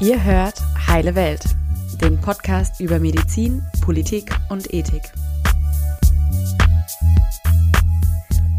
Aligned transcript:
Ihr 0.00 0.22
hört 0.22 0.60
Heile 0.86 1.14
Welt, 1.14 1.44
den 2.00 2.20
Podcast 2.20 2.80
über 2.80 2.98
Medizin, 2.98 3.62
Politik 3.80 4.30
und 4.50 4.72
Ethik. 4.72 5.02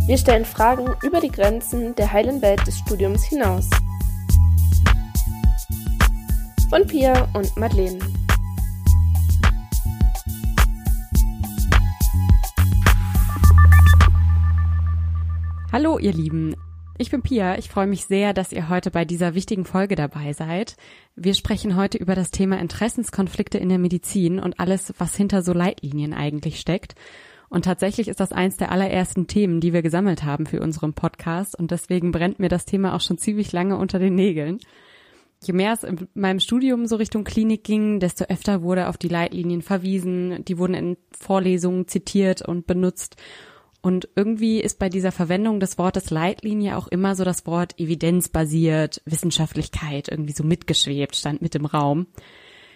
Wir 0.07 0.17
stellen 0.17 0.45
Fragen 0.45 0.87
über 1.03 1.19
die 1.19 1.31
Grenzen 1.31 1.93
der 1.95 2.11
heilen 2.11 2.41
Welt 2.41 2.65
des 2.65 2.77
Studiums 2.79 3.23
hinaus. 3.23 3.69
Von 6.69 6.87
Pia 6.87 7.27
und 7.33 7.55
Madeleine. 7.57 7.99
Hallo 15.71 15.99
ihr 15.99 16.13
Lieben, 16.13 16.55
ich 16.97 17.11
bin 17.11 17.21
Pia. 17.21 17.57
Ich 17.57 17.69
freue 17.69 17.87
mich 17.87 18.05
sehr, 18.05 18.33
dass 18.33 18.51
ihr 18.51 18.69
heute 18.69 18.91
bei 18.91 19.05
dieser 19.05 19.35
wichtigen 19.35 19.65
Folge 19.65 19.95
dabei 19.95 20.33
seid. 20.33 20.75
Wir 21.15 21.33
sprechen 21.33 21.75
heute 21.75 21.97
über 21.97 22.15
das 22.15 22.31
Thema 22.31 22.59
Interessenskonflikte 22.59 23.57
in 23.57 23.69
der 23.69 23.77
Medizin 23.77 24.39
und 24.39 24.59
alles, 24.59 24.93
was 24.97 25.15
hinter 25.15 25.43
so 25.43 25.53
Leitlinien 25.53 26.13
eigentlich 26.13 26.59
steckt. 26.59 26.95
Und 27.49 27.65
tatsächlich 27.65 28.07
ist 28.07 28.19
das 28.19 28.31
eins 28.31 28.57
der 28.57 28.71
allerersten 28.71 29.27
Themen, 29.27 29.61
die 29.61 29.73
wir 29.73 29.81
gesammelt 29.81 30.23
haben 30.23 30.45
für 30.45 30.59
unseren 30.59 30.93
Podcast. 30.93 31.57
Und 31.57 31.71
deswegen 31.71 32.11
brennt 32.11 32.39
mir 32.39 32.49
das 32.49 32.65
Thema 32.65 32.95
auch 32.95 33.01
schon 33.01 33.17
ziemlich 33.17 33.51
lange 33.51 33.77
unter 33.77 33.99
den 33.99 34.15
Nägeln. 34.15 34.59
Je 35.43 35.53
mehr 35.53 35.73
es 35.73 35.83
in 35.83 36.07
meinem 36.15 36.39
Studium 36.39 36.87
so 36.87 36.95
Richtung 36.95 37.23
Klinik 37.23 37.63
ging, 37.63 37.99
desto 37.99 38.25
öfter 38.25 38.63
wurde 38.63 38.89
auf 38.89 38.97
die 38.97 39.07
Leitlinien 39.07 39.61
verwiesen. 39.61 40.43
Die 40.45 40.57
wurden 40.57 40.73
in 40.73 40.97
Vorlesungen 41.11 41.87
zitiert 41.87 42.41
und 42.41 42.65
benutzt. 42.65 43.17
Und 43.87 44.09
irgendwie 44.17 44.59
ist 44.59 44.79
bei 44.79 44.89
dieser 44.89 45.13
Verwendung 45.13 45.61
des 45.61 45.77
Wortes 45.77 46.09
Leitlinie 46.09 46.75
auch 46.75 46.89
immer 46.89 47.15
so 47.15 47.23
das 47.23 47.45
Wort 47.47 47.79
evidenzbasiert, 47.79 49.01
Wissenschaftlichkeit 49.05 50.09
irgendwie 50.09 50.33
so 50.33 50.43
mitgeschwebt, 50.43 51.15
stand 51.15 51.41
mit 51.41 51.55
im 51.55 51.65
Raum. 51.65 52.07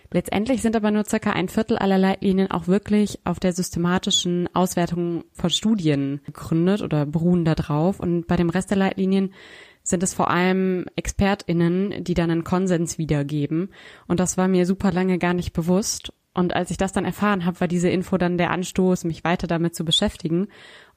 Letztendlich 0.10 0.62
sind 0.62 0.74
aber 0.74 0.90
nur 0.90 1.04
circa 1.04 1.32
ein 1.32 1.50
Viertel 1.50 1.78
aller 1.78 1.98
Leitlinien 1.98 2.50
auch 2.50 2.68
wirklich 2.68 3.20
auf 3.26 3.42
der 3.42 3.52
systematischen 3.52 4.48
Auswertung 4.56 5.26
von 5.34 5.50
Studien 5.50 6.22
gegründet 6.24 6.82
oder 6.82 7.06
beruhen 7.06 7.44
da 7.44 7.56
drauf. 7.56 8.00
Und 8.00 8.26
bei 8.28 8.38
dem 8.38 8.50
Rest 8.50 8.70
der 8.70 8.78
Leitlinien 8.78 9.34
sind 9.84 10.04
es 10.04 10.14
vor 10.14 10.30
allem 10.30 10.86
ExpertInnen, 10.96 12.06
die 12.06 12.14
dann 12.14 12.32
einen 12.32 12.46
Konsens 12.46 12.98
wiedergeben. 12.98 13.74
Und 14.08 14.22
das 14.22 14.38
war 14.38 14.48
mir 14.48 14.66
super 14.66 14.94
lange 14.94 15.18
gar 15.18 15.34
nicht 15.34 15.52
bewusst. 15.52 16.14
Und 16.34 16.56
als 16.56 16.72
ich 16.72 16.78
das 16.78 16.94
dann 16.94 17.04
erfahren 17.04 17.46
habe, 17.46 17.60
war 17.60 17.68
diese 17.68 17.90
Info 17.90 18.18
dann 18.18 18.38
der 18.38 18.52
Anstoß, 18.52 19.04
mich 19.04 19.26
weiter 19.26 19.48
damit 19.48 19.76
zu 19.76 19.84
beschäftigen. 19.84 20.48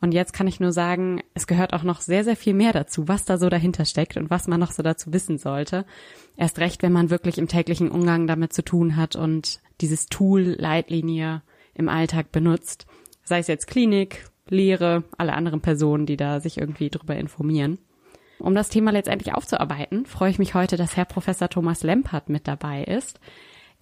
Und 0.01 0.15
jetzt 0.15 0.33
kann 0.33 0.47
ich 0.47 0.61
nur 0.61 0.73
sagen, 0.73 1.23
es 1.35 1.49
gehört 1.49 1.73
auch 1.73 1.83
noch 1.83 2.01
sehr, 2.01 2.23
sehr 2.23 2.37
viel 2.37 2.55
mehr 2.55 2.73
dazu, 2.73 3.09
was 3.09 3.25
da 3.25 3.37
so 3.37 3.49
dahinter 3.49 3.85
steckt 3.85 4.17
und 4.17 4.31
was 4.31 4.47
man 4.47 4.61
noch 4.61 4.71
so 4.71 4.85
dazu 4.85 5.13
wissen 5.13 5.39
sollte. 5.39 5.87
Erst 6.37 6.61
recht, 6.61 6.83
wenn 6.83 6.93
man 6.93 7.11
wirklich 7.11 7.39
im 7.39 7.49
täglichen 7.49 7.91
Umgang 7.91 8.29
damit 8.29 8.53
zu 8.53 8.63
tun 8.63 8.97
hat 8.97 9.17
und 9.17 9.61
dieses 9.81 10.07
Tool 10.07 10.55
Leitlinie 10.57 11.43
im 11.75 11.89
Alltag 11.89 12.31
benutzt. 12.31 12.87
Sei 13.25 13.39
es 13.39 13.49
jetzt 13.49 13.67
Klinik, 13.67 14.27
Lehre, 14.49 15.03
alle 15.19 15.33
anderen 15.33 15.61
Personen, 15.61 16.07
die 16.07 16.17
da 16.17 16.39
sich 16.39 16.59
irgendwie 16.59 16.91
drüber 16.91 17.17
informieren. 17.17 17.79
Um 18.39 18.55
das 18.55 18.69
Thema 18.69 18.93
letztendlich 18.93 19.35
aufzuarbeiten, 19.35 20.07
freue 20.07 20.31
ich 20.31 20.39
mich 20.39 20.55
heute, 20.55 20.77
dass 20.77 20.97
Herr 20.97 21.07
Professor 21.07 21.49
Thomas 21.49 21.83
Lempert 21.83 22.29
mit 22.29 22.47
dabei 22.47 22.85
ist. 22.85 23.19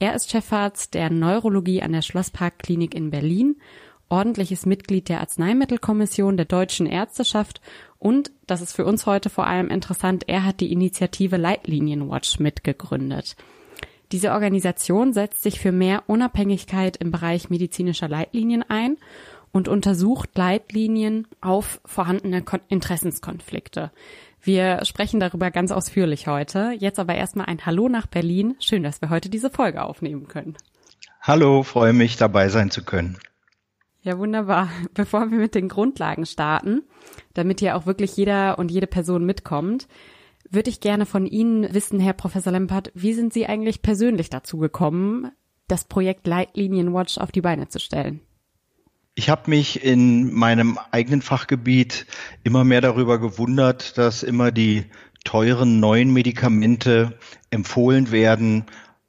Er 0.03 0.17
ist 0.17 0.33
Chefarzt 0.33 0.95
der 0.95 1.11
Neurologie 1.11 1.81
an 1.81 1.93
der 1.93 2.03
Schlossparkklinik 2.03 2.93
in 2.93 3.11
Berlin, 3.11 3.55
ordentliches 4.09 4.67
Mitglied 4.67 5.09
der 5.09 5.21
Arzneimittelkommission 5.21 6.37
der 6.37 6.47
Deutschen 6.47 6.87
Ärzteschaft 6.87 7.61
und, 8.01 8.33
das 8.49 8.63
ist 8.63 8.73
für 8.75 8.85
uns 8.85 9.07
heute 9.07 9.31
vor 9.31 9.47
allem 9.47 9.69
interessant, 9.69 10.25
er 10.27 10.45
hat 10.45 10.59
die 10.59 10.73
Initiative 10.73 11.37
Leitlinienwatch 11.37 12.41
mitgegründet. 12.41 13.37
Diese 14.11 14.33
Organisation 14.33 15.13
setzt 15.13 15.45
sich 15.45 15.61
für 15.61 15.71
mehr 15.71 16.03
Unabhängigkeit 16.09 16.97
im 16.97 17.13
Bereich 17.13 17.49
medizinischer 17.49 18.09
Leitlinien 18.09 18.65
ein 18.69 18.97
und 19.53 19.69
untersucht 19.69 20.37
Leitlinien 20.37 21.29
auf 21.41 21.81
vorhandene 21.85 22.43
Interessenskonflikte. 22.67 23.93
Wir 24.45 24.85
sprechen 24.85 25.21
darüber 25.21 25.53
ganz 25.53 25.71
ausführlich 25.71 26.27
heute. 26.27 26.75
Jetzt 26.77 26.99
aber 26.99 27.15
erstmal 27.15 27.47
ein 27.47 27.65
Hallo 27.65 27.89
nach 27.89 28.09
Berlin. 28.09 28.57
Schön, 28.59 28.83
dass 28.83 29.01
wir 29.01 29.09
heute 29.09 29.29
diese 29.29 29.51
Folge 29.51 29.85
aufnehmen 29.85 30.27
können. 30.27 30.57
Hallo, 31.21 31.63
freue 31.63 31.93
mich 31.93 32.17
dabei 32.17 32.49
sein 32.49 32.73
zu 32.73 32.85
können. 32.85 33.19
Ja, 34.03 34.19
wunderbar. 34.19 34.69
Bevor 34.95 35.31
wir 35.31 35.39
mit 35.39 35.55
den 35.55 35.69
Grundlagen 35.69 36.27
starten, 36.27 36.83
damit 37.35 37.61
hier 37.61 37.77
auch 37.77 37.87
wirklich 37.87 38.17
jeder 38.17 38.59
und 38.59 38.73
jede 38.73 38.89
Person 38.89 39.25
mitkommt, 39.25 39.87
würde 40.51 40.71
ich 40.71 40.81
gerne 40.81 41.07
von 41.07 41.25
Ihnen 41.25 41.73
wissen, 41.73 42.01
Herr 42.01 42.13
Professor 42.13 42.53
Lempert, 42.53 42.91
wie 42.95 43.13
sind 43.13 43.33
Sie 43.33 43.47
eigentlich 43.47 43.81
persönlich 43.81 44.29
dazu 44.29 44.59
gekommen, 44.59 45.31
das 45.69 45.85
Projekt 45.85 46.27
Leitlinien 46.27 46.93
Watch 46.93 47.17
auf 47.19 47.31
die 47.31 47.41
Beine 47.41 47.69
zu 47.69 47.79
stellen? 47.79 48.21
Ich 49.15 49.29
habe 49.29 49.51
mich 49.51 49.85
in 49.85 50.33
meinem 50.33 50.79
eigenen 50.91 51.21
Fachgebiet 51.21 52.07
immer 52.45 52.65
mehr 52.65 52.81
darüber 52.81 53.21
gewundert, 53.21 53.99
dass 53.99 54.23
immer 54.23 54.51
die 54.53 54.87
teuren 55.23 55.81
neuen 55.81 56.13
Medikamente 56.15 57.19
empfohlen 57.51 58.11
werden 58.11 58.65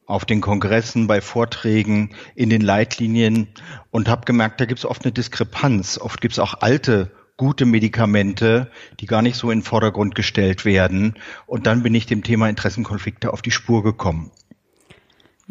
auf 0.05 0.25
den 0.25 0.41
Kongressen, 0.41 1.07
bei 1.07 1.21
Vorträgen, 1.21 2.15
in 2.35 2.49
den 2.49 2.61
Leitlinien 2.61 3.47
und 3.91 4.09
habe 4.09 4.25
gemerkt, 4.25 4.59
da 4.59 4.65
gibt 4.65 4.79
es 4.79 4.85
oft 4.85 5.05
eine 5.05 5.13
Diskrepanz. 5.13 5.97
Oft 5.97 6.19
gibt 6.19 6.33
es 6.33 6.39
auch 6.39 6.55
alte 6.59 7.11
gute 7.37 7.65
Medikamente, 7.65 8.69
die 8.99 9.05
gar 9.05 9.21
nicht 9.21 9.37
so 9.37 9.51
in 9.51 9.59
den 9.59 9.65
Vordergrund 9.65 10.15
gestellt 10.15 10.65
werden. 10.65 11.15
Und 11.45 11.65
dann 11.65 11.81
bin 11.81 11.95
ich 11.95 12.05
dem 12.05 12.23
Thema 12.23 12.49
Interessenkonflikte 12.49 13.31
auf 13.31 13.41
die 13.41 13.51
Spur 13.51 13.83
gekommen. 13.83 14.31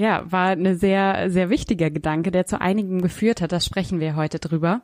Ja, 0.02 0.24
war 0.32 0.48
eine 0.48 0.74
sehr, 0.74 1.30
sehr 1.30 1.48
wichtiger 1.48 1.88
Gedanke, 1.88 2.32
der 2.32 2.44
zu 2.44 2.60
einigen 2.60 3.02
geführt 3.02 3.40
hat. 3.40 3.52
Das 3.52 3.64
sprechen 3.64 4.00
wir 4.00 4.16
heute 4.16 4.40
drüber. 4.40 4.82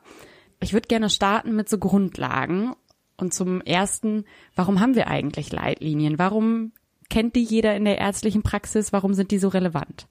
Ich 0.61 0.71
würde 0.71 0.87
gerne 0.87 1.09
starten 1.09 1.57
mit 1.57 1.67
so 1.67 1.77
Grundlagen. 1.77 2.71
Und 3.17 3.33
zum 3.33 3.59
ersten, 3.59 4.23
warum 4.55 4.79
haben 4.79 4.95
wir 4.95 5.07
eigentlich 5.07 5.51
Leitlinien? 5.51 6.19
Warum 6.19 6.71
kennt 7.09 7.35
die 7.35 7.43
jeder 7.43 7.75
in 7.75 7.83
der 7.83 7.97
ärztlichen 7.97 8.43
Praxis? 8.43 8.93
Warum 8.93 9.13
sind 9.13 9.31
die 9.31 9.39
so 9.39 9.49
relevant? 9.49 10.07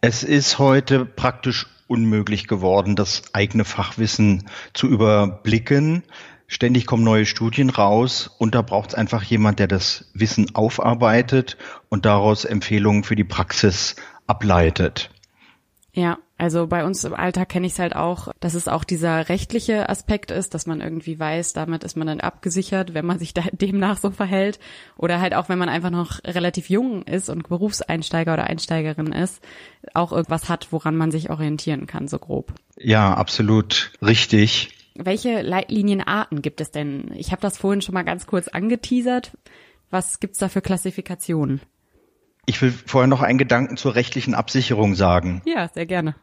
Es 0.00 0.24
ist 0.24 0.58
heute 0.58 1.04
praktisch 1.04 1.68
unmöglich 1.86 2.48
geworden, 2.48 2.96
das 2.96 3.22
eigene 3.34 3.64
Fachwissen 3.64 4.50
zu 4.72 4.88
überblicken. 4.88 6.02
Ständig 6.48 6.86
kommen 6.86 7.04
neue 7.04 7.24
Studien 7.24 7.70
raus 7.70 8.34
und 8.38 8.56
da 8.56 8.62
braucht 8.62 8.90
es 8.90 8.94
einfach 8.96 9.22
jemand, 9.22 9.60
der 9.60 9.68
das 9.68 10.10
Wissen 10.12 10.56
aufarbeitet 10.56 11.56
und 11.88 12.04
daraus 12.04 12.44
Empfehlungen 12.44 13.04
für 13.04 13.14
die 13.14 13.22
Praxis 13.22 13.94
ableitet. 14.26 15.10
Ja, 15.92 16.18
also 16.36 16.66
bei 16.66 16.84
uns 16.84 17.04
im 17.04 17.14
Alltag 17.14 17.48
kenne 17.48 17.68
ich 17.68 17.74
es 17.74 17.78
halt 17.78 17.94
auch, 17.94 18.32
dass 18.40 18.54
es 18.54 18.66
auch 18.66 18.82
dieser 18.82 19.28
rechtliche 19.28 19.88
Aspekt 19.88 20.32
ist, 20.32 20.52
dass 20.52 20.66
man 20.66 20.80
irgendwie 20.80 21.20
weiß, 21.20 21.52
damit 21.52 21.84
ist 21.84 21.96
man 21.96 22.08
dann 22.08 22.20
abgesichert, 22.20 22.94
wenn 22.94 23.06
man 23.06 23.20
sich 23.20 23.32
da 23.32 23.42
demnach 23.52 23.98
so 23.98 24.10
verhält. 24.10 24.58
Oder 24.96 25.20
halt 25.20 25.34
auch, 25.34 25.48
wenn 25.48 25.58
man 25.58 25.68
einfach 25.68 25.90
noch 25.90 26.18
relativ 26.24 26.68
jung 26.68 27.04
ist 27.04 27.28
und 27.28 27.48
Berufseinsteiger 27.48 28.34
oder 28.34 28.44
Einsteigerin 28.44 29.12
ist, 29.12 29.40
auch 29.94 30.10
irgendwas 30.10 30.48
hat, 30.48 30.72
woran 30.72 30.96
man 30.96 31.12
sich 31.12 31.30
orientieren 31.30 31.86
kann, 31.86 32.08
so 32.08 32.18
grob. 32.18 32.52
Ja, 32.76 33.14
absolut 33.14 33.92
richtig. 34.02 34.70
Welche 34.96 35.42
Leitlinienarten 35.42 36.42
gibt 36.42 36.60
es 36.60 36.72
denn? 36.72 37.12
Ich 37.14 37.30
habe 37.30 37.42
das 37.42 37.56
vorhin 37.56 37.82
schon 37.82 37.94
mal 37.94 38.02
ganz 38.02 38.26
kurz 38.26 38.48
angeteasert. 38.48 39.36
Was 39.90 40.18
gibt's 40.18 40.38
da 40.38 40.48
für 40.48 40.60
Klassifikationen? 40.60 41.60
Ich 42.46 42.60
will 42.62 42.72
vorher 42.72 43.08
noch 43.08 43.22
einen 43.22 43.38
Gedanken 43.38 43.76
zur 43.76 43.94
rechtlichen 43.94 44.34
Absicherung 44.34 44.94
sagen. 44.94 45.42
Ja, 45.46 45.68
sehr 45.68 45.86
gerne. 45.86 46.14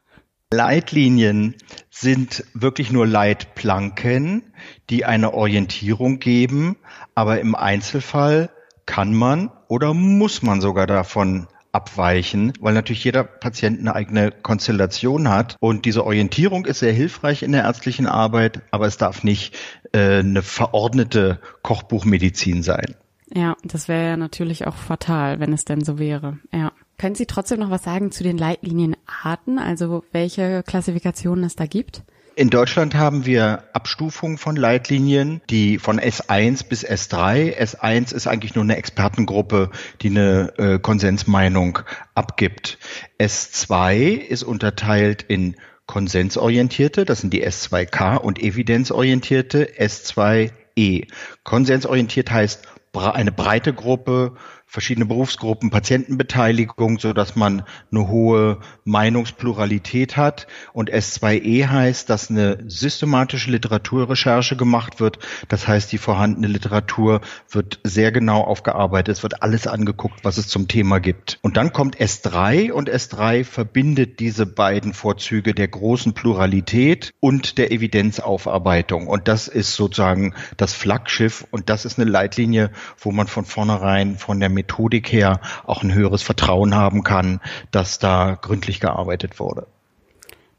Leitlinien 0.53 1.55
sind 1.89 2.43
wirklich 2.53 2.91
nur 2.91 3.07
Leitplanken, 3.07 4.43
die 4.89 5.05
eine 5.05 5.33
Orientierung 5.33 6.19
geben, 6.19 6.75
aber 7.15 7.39
im 7.39 7.55
Einzelfall 7.55 8.49
kann 8.85 9.13
man 9.13 9.49
oder 9.69 9.93
muss 9.93 10.41
man 10.41 10.59
sogar 10.59 10.87
davon 10.87 11.47
abweichen, 11.71 12.51
weil 12.59 12.73
natürlich 12.73 13.05
jeder 13.05 13.23
Patient 13.23 13.79
eine 13.79 13.95
eigene 13.95 14.31
Konstellation 14.31 15.29
hat. 15.29 15.55
Und 15.61 15.85
diese 15.85 16.05
Orientierung 16.05 16.65
ist 16.65 16.79
sehr 16.79 16.91
hilfreich 16.91 17.43
in 17.43 17.53
der 17.53 17.63
ärztlichen 17.63 18.07
Arbeit, 18.07 18.61
aber 18.71 18.87
es 18.87 18.97
darf 18.97 19.23
nicht 19.23 19.55
äh, 19.93 20.19
eine 20.19 20.41
verordnete 20.41 21.39
Kochbuchmedizin 21.61 22.63
sein. 22.63 22.95
Ja, 23.33 23.55
das 23.63 23.87
wäre 23.87 24.09
ja 24.09 24.17
natürlich 24.17 24.67
auch 24.67 24.75
fatal, 24.75 25.39
wenn 25.39 25.53
es 25.53 25.65
denn 25.65 25.83
so 25.83 25.99
wäre. 25.99 26.39
Ja. 26.53 26.71
Können 26.97 27.15
Sie 27.15 27.25
trotzdem 27.25 27.59
noch 27.59 27.71
was 27.71 27.83
sagen 27.83 28.11
zu 28.11 28.23
den 28.23 28.37
Leitlinienarten, 28.37 29.57
also 29.57 30.03
welche 30.11 30.61
Klassifikationen 30.63 31.43
es 31.43 31.55
da 31.55 31.65
gibt? 31.65 32.03
In 32.35 32.49
Deutschland 32.49 32.95
haben 32.95 33.25
wir 33.25 33.63
Abstufungen 33.73 34.37
von 34.37 34.55
Leitlinien, 34.55 35.41
die 35.49 35.79
von 35.79 35.99
S1 35.99 36.67
bis 36.67 36.85
S3. 36.85 37.57
S1 37.57 38.13
ist 38.13 38.27
eigentlich 38.27 38.55
nur 38.55 38.63
eine 38.63 38.77
Expertengruppe, 38.77 39.69
die 40.01 40.09
eine 40.09 40.53
äh, 40.57 40.79
Konsensmeinung 40.79 41.79
abgibt. 42.15 42.77
S2 43.19 44.17
ist 44.17 44.43
unterteilt 44.43 45.23
in 45.23 45.55
konsensorientierte, 45.87 47.03
das 47.03 47.19
sind 47.19 47.33
die 47.33 47.45
S2K, 47.45 48.17
und 48.17 48.39
evidenzorientierte 48.39 49.67
S2E. 49.77 51.07
Konsensorientiert 51.43 52.31
heißt 52.31 52.65
eine 52.93 53.31
breite 53.31 53.73
Gruppe 53.73 54.35
verschiedene 54.71 55.05
Berufsgruppen, 55.05 55.69
Patientenbeteiligung, 55.69 56.97
so 56.97 57.11
dass 57.11 57.35
man 57.35 57.63
eine 57.91 58.07
hohe 58.07 58.59
Meinungspluralität 58.85 60.15
hat. 60.15 60.47
Und 60.71 60.89
S2E 60.89 61.67
heißt, 61.67 62.09
dass 62.09 62.29
eine 62.29 62.57
systematische 62.67 63.51
Literaturrecherche 63.51 64.55
gemacht 64.55 65.01
wird. 65.01 65.19
Das 65.49 65.67
heißt, 65.67 65.91
die 65.91 65.97
vorhandene 65.97 66.47
Literatur 66.47 67.19
wird 67.49 67.81
sehr 67.83 68.13
genau 68.13 68.43
aufgearbeitet. 68.43 69.17
Es 69.17 69.23
wird 69.23 69.43
alles 69.43 69.67
angeguckt, 69.67 70.23
was 70.23 70.37
es 70.37 70.47
zum 70.47 70.69
Thema 70.69 71.01
gibt. 71.01 71.37
Und 71.41 71.57
dann 71.57 71.73
kommt 71.73 71.97
S3 71.97 72.71
und 72.71 72.89
S3 72.89 73.43
verbindet 73.43 74.21
diese 74.21 74.45
beiden 74.45 74.93
Vorzüge 74.93 75.53
der 75.53 75.67
großen 75.67 76.13
Pluralität 76.13 77.11
und 77.19 77.57
der 77.57 77.73
Evidenzaufarbeitung. 77.73 79.07
Und 79.07 79.27
das 79.27 79.49
ist 79.49 79.75
sozusagen 79.75 80.33
das 80.55 80.73
Flaggschiff 80.73 81.45
und 81.51 81.69
das 81.69 81.83
ist 81.83 81.99
eine 81.99 82.09
Leitlinie, 82.09 82.71
wo 82.97 83.11
man 83.11 83.27
von 83.27 83.43
vornherein 83.43 84.17
von 84.17 84.39
der 84.39 84.60
Methodik 84.61 85.11
her 85.11 85.41
auch 85.65 85.83
ein 85.83 85.93
höheres 85.93 86.21
Vertrauen 86.21 86.75
haben 86.75 87.03
kann, 87.03 87.39
dass 87.71 87.99
da 87.99 88.37
gründlich 88.39 88.79
gearbeitet 88.79 89.39
wurde. 89.39 89.67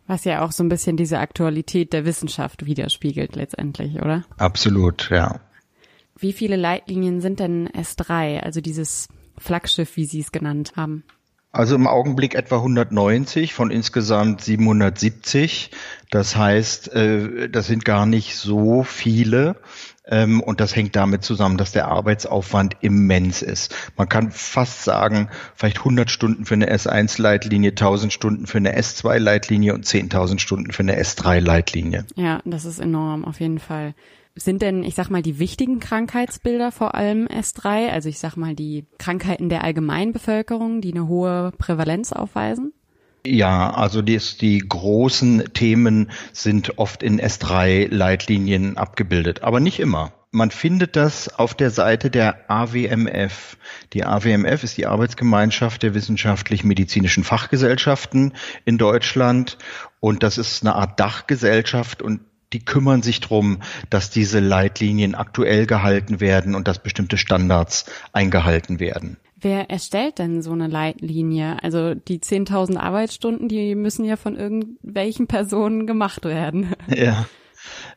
Was 0.09 0.25
ja 0.25 0.45
auch 0.45 0.53
so 0.53 0.65
ein 0.65 0.69
bisschen 0.69 0.97
diese 0.97 1.21
Aktualität 1.21 1.93
der 1.93 2.05
Wissenschaft 2.05 2.67
widerspiegelt 2.67 3.37
letztendlich, 3.37 3.95
oder? 3.97 4.25
Absolut, 4.37 5.11
ja. 5.11 5.41
Wie 6.19 6.33
viele 6.33 6.57
Leitlinien 6.57 7.21
sind 7.21 7.41
denn 7.41 7.69
S3, 7.69 8.41
also 8.41 8.61
dieses 8.61 9.09
Flaggschiff, 9.39 9.97
wie 9.97 10.05
Sie 10.05 10.21
es 10.21 10.33
genannt 10.33 10.73
haben? 10.77 11.05
Also 11.53 11.75
im 11.75 11.87
Augenblick 11.87 12.35
etwa 12.35 12.57
190 12.57 13.53
von 13.53 13.71
insgesamt 13.71 14.41
770. 14.41 15.71
Das 16.11 16.35
heißt, 16.35 16.93
äh, 16.95 17.51
das 17.51 17.67
sind 17.67 17.85
gar 17.85 18.07
nicht 18.07 18.37
so 18.37 18.83
viele. 18.83 19.57
Ähm, 20.05 20.41
und 20.41 20.61
das 20.61 20.75
hängt 20.75 20.97
damit 20.97 21.23
zusammen, 21.23 21.57
dass 21.57 21.73
der 21.73 21.89
Arbeitsaufwand 21.89 22.77
immens 22.81 23.43
ist. 23.43 23.75
Man 23.97 24.09
kann 24.09 24.33
fast 24.33 24.85
sagen, 24.85 25.29
vielleicht 25.55 25.79
100 25.79 26.11
Stunden 26.11 26.45
für 26.45 26.55
eine 26.55 26.73
S1-Leitlinie, 26.75 27.71
1000 27.71 28.13
Stunden 28.13 28.47
für 28.47 28.59
eine 28.59 28.77
S2-Leitlinie 28.79 29.75
und 29.75 29.87
10.000 29.87 30.39
Stunden 30.41 30.73
für 30.73 30.83
eine 30.83 31.01
S3-Leitlinie. 31.01 32.05
Ja, 32.17 32.41
das 32.45 32.65
ist 32.65 32.81
enorm, 32.81 33.25
auf 33.25 33.41
jeden 33.41 33.61
Fall. 33.61 33.95
Sind 34.35 34.63
denn, 34.63 34.83
ich 34.83 34.95
sag 34.95 35.11
mal, 35.11 35.23
die 35.23 35.39
wichtigen 35.39 35.79
Krankheitsbilder 35.79 36.73
vor 36.73 36.95
allem 36.95 37.27
S3, 37.27 37.91
also 37.91 38.09
ich 38.09 38.19
sag 38.19 38.37
mal 38.37 38.55
die 38.55 38.87
Krankheiten 38.99 39.51
der 39.51 39.63
Allgemeinbevölkerung, 39.63 40.81
die 40.81 40.93
eine 40.93 41.07
hohe 41.07 41.53
Prävalenz 41.59 42.13
aufweisen? 42.13 42.73
Ja, 43.25 43.71
also 43.71 44.03
die, 44.03 44.19
die 44.41 44.59
großen 44.59 45.53
Themen 45.55 46.11
sind 46.33 46.79
oft 46.79 47.05
in 47.05 47.21
S3-Leitlinien 47.21 48.77
abgebildet, 48.77 49.43
aber 49.43 49.61
nicht 49.61 49.79
immer. 49.79 50.13
Man 50.33 50.51
findet 50.51 50.97
das 50.97 51.29
auf 51.29 51.55
der 51.55 51.71
Seite 51.71 52.11
der 52.11 52.51
AWMF. 52.51 53.59
Die 53.93 54.05
AWMF 54.05 54.65
ist 54.65 54.77
die 54.77 54.87
Arbeitsgemeinschaft 54.87 55.83
der 55.83 55.95
wissenschaftlich-medizinischen 55.95 57.23
Fachgesellschaften 57.23 58.33
in 58.65 58.79
Deutschland 58.79 59.59
und 60.01 60.23
das 60.23 60.39
ist 60.39 60.63
eine 60.63 60.75
Art 60.75 60.99
Dachgesellschaft 60.99 62.03
und 62.03 62.23
die 62.53 62.65
kümmern 62.65 63.03
sich 63.03 63.21
drum, 63.21 63.61
dass 63.89 64.11
diese 64.11 64.41
Leitlinien 64.41 65.15
aktuell 65.15 65.67
gehalten 65.67 66.21
werden 66.21 66.55
und 66.55 66.67
dass 66.67 66.83
bestimmte 66.83 67.19
Standards 67.19 67.87
eingehalten 68.13 68.81
werden. 68.81 69.19
Wer 69.43 69.71
erstellt 69.71 70.21
denn 70.21 70.41
so 70.41 70.53
eine 70.53 70.69
Leitlinie? 70.69 71.63
Also 71.63 71.95
die 71.95 72.21
10.000 72.21 72.79
Arbeitsstunden, 72.79 73.49
die 73.49 73.75
müssen 73.75 74.05
ja 74.05 74.17
von 74.17 74.37
irgendwelchen 74.37 75.27
Personen 75.27 75.87
gemacht 75.87 76.25
werden. 76.25 76.75
Ja, 76.95 77.27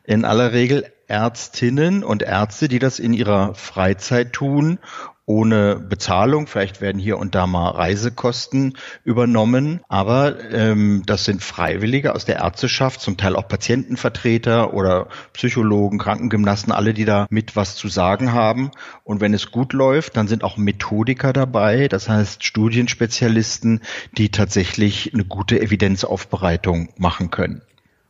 in 0.04 0.24
aller 0.24 0.52
Regel 0.52 0.92
Ärztinnen 1.06 2.02
und 2.02 2.22
Ärzte, 2.22 2.68
die 2.68 2.78
das 2.78 2.98
in 2.98 3.12
ihrer 3.12 3.54
Freizeit 3.54 4.32
tun 4.32 4.78
ohne 5.26 5.76
Bezahlung. 5.76 6.46
Vielleicht 6.46 6.80
werden 6.80 7.00
hier 7.00 7.18
und 7.18 7.34
da 7.34 7.46
mal 7.46 7.70
Reisekosten 7.70 8.78
übernommen, 9.04 9.80
aber 9.88 10.52
ähm, 10.52 11.02
das 11.04 11.24
sind 11.24 11.42
Freiwillige 11.42 12.14
aus 12.14 12.24
der 12.24 12.36
Ärzteschaft, 12.36 13.00
zum 13.00 13.16
Teil 13.16 13.36
auch 13.36 13.48
Patientenvertreter 13.48 14.72
oder 14.72 15.08
Psychologen, 15.32 15.98
Krankengymnasten, 15.98 16.72
alle, 16.72 16.94
die 16.94 17.04
da 17.04 17.26
mit 17.28 17.56
was 17.56 17.74
zu 17.74 17.88
sagen 17.88 18.32
haben. 18.32 18.70
Und 19.04 19.20
wenn 19.20 19.34
es 19.34 19.50
gut 19.50 19.72
läuft, 19.72 20.16
dann 20.16 20.28
sind 20.28 20.44
auch 20.44 20.56
Methodiker 20.56 21.32
dabei, 21.32 21.88
das 21.88 22.08
heißt 22.08 22.44
Studienspezialisten, 22.44 23.80
die 24.16 24.30
tatsächlich 24.30 25.12
eine 25.12 25.24
gute 25.24 25.60
Evidenzaufbereitung 25.60 26.90
machen 26.96 27.30
können. 27.30 27.62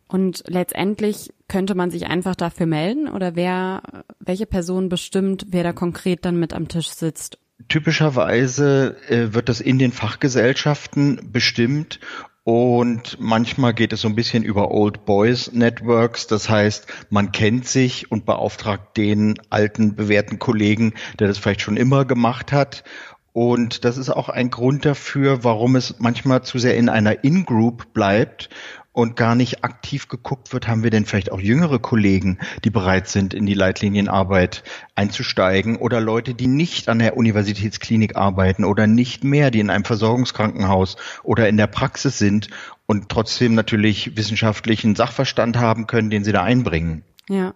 Und 0.08 0.44
letztendlich 0.46 1.32
könnte 1.48 1.74
man 1.74 1.90
sich 1.90 2.06
einfach 2.06 2.36
dafür 2.36 2.66
melden 2.66 3.08
oder 3.08 3.34
wer, 3.34 3.82
welche 4.20 4.46
Person 4.46 4.88
bestimmt, 4.88 5.46
wer 5.50 5.64
da 5.64 5.72
konkret 5.72 6.24
dann 6.24 6.38
mit 6.38 6.52
am 6.52 6.68
Tisch 6.68 6.88
sitzt? 6.88 7.38
Typischerweise 7.68 8.96
äh, 9.08 9.34
wird 9.34 9.48
das 9.48 9.60
in 9.60 9.78
den 9.78 9.90
Fachgesellschaften 9.90 11.30
bestimmt 11.32 11.98
und 12.46 13.18
manchmal 13.18 13.74
geht 13.74 13.92
es 13.92 14.02
so 14.02 14.08
ein 14.08 14.14
bisschen 14.14 14.44
über 14.44 14.70
Old 14.70 15.04
Boys 15.04 15.50
Networks. 15.50 16.28
Das 16.28 16.48
heißt, 16.48 16.86
man 17.10 17.32
kennt 17.32 17.66
sich 17.66 18.12
und 18.12 18.24
beauftragt 18.24 18.96
den 18.96 19.34
alten, 19.50 19.96
bewährten 19.96 20.38
Kollegen, 20.38 20.94
der 21.18 21.26
das 21.26 21.38
vielleicht 21.38 21.62
schon 21.62 21.76
immer 21.76 22.04
gemacht 22.04 22.52
hat. 22.52 22.84
Und 23.32 23.84
das 23.84 23.98
ist 23.98 24.10
auch 24.10 24.28
ein 24.28 24.50
Grund 24.50 24.84
dafür, 24.84 25.42
warum 25.42 25.74
es 25.74 25.96
manchmal 25.98 26.44
zu 26.44 26.60
sehr 26.60 26.76
in 26.76 26.88
einer 26.88 27.24
In-Group 27.24 27.92
bleibt 27.92 28.48
und 28.96 29.14
gar 29.14 29.34
nicht 29.34 29.62
aktiv 29.62 30.08
geguckt 30.08 30.54
wird, 30.54 30.69
haben 30.69 30.82
wir 30.82 30.88
denn 30.88 31.04
vielleicht 31.04 31.31
auch 31.31 31.38
jüngere 31.38 31.78
Kollegen, 31.78 32.38
die 32.64 32.70
bereit 32.70 33.08
sind, 33.08 33.34
in 33.34 33.44
die 33.44 33.52
Leitlinienarbeit 33.52 34.64
einzusteigen 34.94 35.76
oder 35.76 36.00
Leute, 36.00 36.32
die 36.32 36.46
nicht 36.46 36.88
an 36.88 37.00
der 37.00 37.14
Universitätsklinik 37.14 38.16
arbeiten 38.16 38.64
oder 38.64 38.87
nicht 38.87 39.22
mehr, 39.22 39.50
die 39.50 39.60
in 39.60 39.69
einem 39.69 39.84
Versorgungskrankenhaus 39.84 40.96
oder 41.25 41.46
in 41.46 41.58
der 41.58 41.66
Praxis 41.66 42.16
sind 42.16 42.48
und 42.87 43.10
trotzdem 43.10 43.54
natürlich 43.54 44.16
wissenschaftlichen 44.16 44.96
Sachverstand 44.96 45.58
haben 45.58 45.87
können, 45.87 46.08
den 46.08 46.25
sie 46.25 46.32
da 46.32 46.42
einbringen. 46.42 47.04
Ja. 47.28 47.52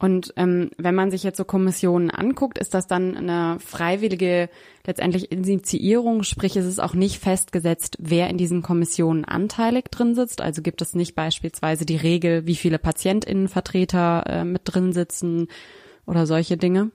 Und 0.00 0.32
ähm, 0.36 0.70
wenn 0.78 0.94
man 0.94 1.10
sich 1.10 1.22
jetzt 1.22 1.36
so 1.36 1.44
Kommissionen 1.44 2.10
anguckt, 2.10 2.56
ist 2.56 2.72
das 2.72 2.86
dann 2.86 3.18
eine 3.18 3.58
freiwillige 3.60 4.48
letztendlich 4.86 5.30
Initiierung, 5.30 6.22
sprich 6.22 6.56
es 6.56 6.64
ist 6.64 6.80
auch 6.80 6.94
nicht 6.94 7.22
festgesetzt, 7.22 7.98
wer 8.00 8.30
in 8.30 8.38
diesen 8.38 8.62
Kommissionen 8.62 9.26
anteilig 9.26 9.90
drin 9.90 10.14
sitzt. 10.14 10.40
Also 10.40 10.62
gibt 10.62 10.80
es 10.80 10.94
nicht 10.94 11.14
beispielsweise 11.14 11.84
die 11.84 11.96
Regel, 11.96 12.46
wie 12.46 12.56
viele 12.56 12.78
Patientinnenvertreter 12.78 14.24
äh, 14.26 14.44
mit 14.44 14.62
drin 14.64 14.94
sitzen 14.94 15.48
oder 16.06 16.26
solche 16.26 16.56
Dinge. 16.56 16.92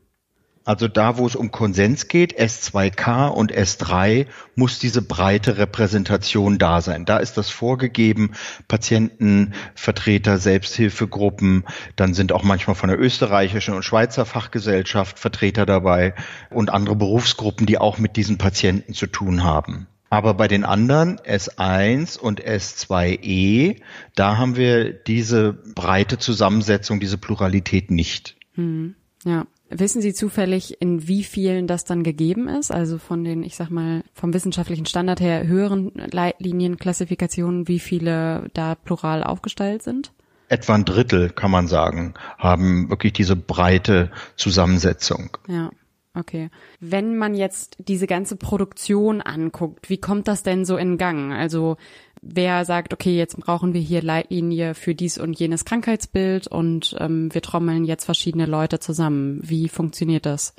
Also 0.66 0.88
da, 0.88 1.18
wo 1.20 1.28
es 1.28 1.36
um 1.36 1.52
Konsens 1.52 2.08
geht, 2.08 2.40
S2K 2.40 3.28
und 3.28 3.54
S3, 3.54 4.26
muss 4.56 4.80
diese 4.80 5.04
breite 5.04 5.60
Repräsentation 5.60 6.58
da 6.58 6.82
sein. 6.82 7.06
Da 7.06 7.18
ist 7.18 7.38
das 7.38 7.52
vorgegeben, 7.52 8.32
Patientenvertreter, 8.68 10.40
Selbsthilfegruppen, 10.40 11.66
dann 11.96 12.16
sind 12.16 12.32
auch 12.32 12.44
manchmal 12.44 12.76
von 12.76 12.90
der 12.90 13.00
österreichischen 13.00 13.76
und 13.76 13.84
Schweizer 13.84 14.26
Fachgesellschaft 14.26 15.20
Vertreter 15.20 15.68
dabei 15.68 16.16
und 16.50 16.72
andere 16.72 16.96
Berufsgruppen, 16.96 17.68
die 17.68 17.78
auch 17.78 18.00
mit 18.00 18.16
diesen 18.16 18.40
Patienten 18.40 18.96
zu 18.96 19.06
tun 19.06 19.44
haben. 19.44 19.86
Aber 20.10 20.34
bei 20.34 20.48
den 20.48 20.66
anderen 20.66 21.20
S1 21.20 22.18
und 22.18 22.44
S2E, 22.44 23.82
da 24.16 24.38
haben 24.38 24.56
wir 24.56 24.94
diese 24.94 25.54
breite 25.54 26.18
Zusammensetzung, 26.18 27.00
diese 27.00 27.18
Pluralität 27.18 27.92
nicht. 27.92 28.36
Hm, 28.54 28.96
ja. 29.26 29.46
Wissen 29.70 30.02
Sie 30.02 30.14
zufällig, 30.14 30.80
in 30.80 31.08
wie 31.08 31.24
vielen 31.24 31.66
das 31.66 31.86
dann 31.86 32.04
gegeben 32.04 32.48
ist? 32.48 32.72
Also 32.72 32.98
von 32.98 33.24
den, 33.24 33.44
ich 33.44 33.56
sag 33.56 33.70
mal, 33.70 34.04
vom 34.14 34.34
wissenschaftlichen 34.34 34.86
Standard 34.86 35.20
her 35.20 35.48
höheren 35.48 35.92
Leitlinienklassifikationen, 35.96 37.68
wie 37.68 37.80
viele 37.80 38.50
da 38.54 38.76
plural 38.76 39.24
aufgestellt 39.24 39.82
sind? 39.82 40.12
Etwa 40.50 40.76
ein 40.76 40.86
Drittel, 40.86 41.32
kann 41.32 41.50
man 41.50 41.68
sagen, 41.68 42.14
haben 42.38 42.90
wirklich 42.90 43.14
diese 43.14 43.36
breite 43.36 44.12
Zusammensetzung. 44.36 45.38
Ja. 45.48 45.72
Okay. 46.14 46.50
Wenn 46.80 47.18
man 47.18 47.36
jetzt 47.36 47.76
diese 47.80 48.08
ganze 48.08 48.38
Produktion 48.38 49.22
anguckt, 49.22 49.90
wie 49.90 49.98
kommt 49.98 50.28
das 50.30 50.44
denn 50.44 50.64
so 50.64 50.78
in 50.78 50.98
Gang? 50.98 51.34
Also 51.34 51.76
wer 52.26 52.66
sagt, 52.66 52.94
okay, 52.94 53.16
jetzt 53.16 53.38
brauchen 53.38 53.74
wir 53.74 53.82
hier 53.82 54.02
Leitlinie 54.02 54.74
für 54.74 54.96
dies 54.96 55.18
und 55.18 55.40
jenes 55.40 55.64
Krankheitsbild 55.64 56.48
und 56.48 56.96
ähm, 57.00 57.34
wir 57.34 57.42
trommeln 57.42 57.86
jetzt 57.86 58.06
verschiedene 58.06 58.46
Leute 58.46 58.80
zusammen. 58.80 59.40
Wie 59.44 59.70
funktioniert 59.70 60.26
das? 60.26 60.54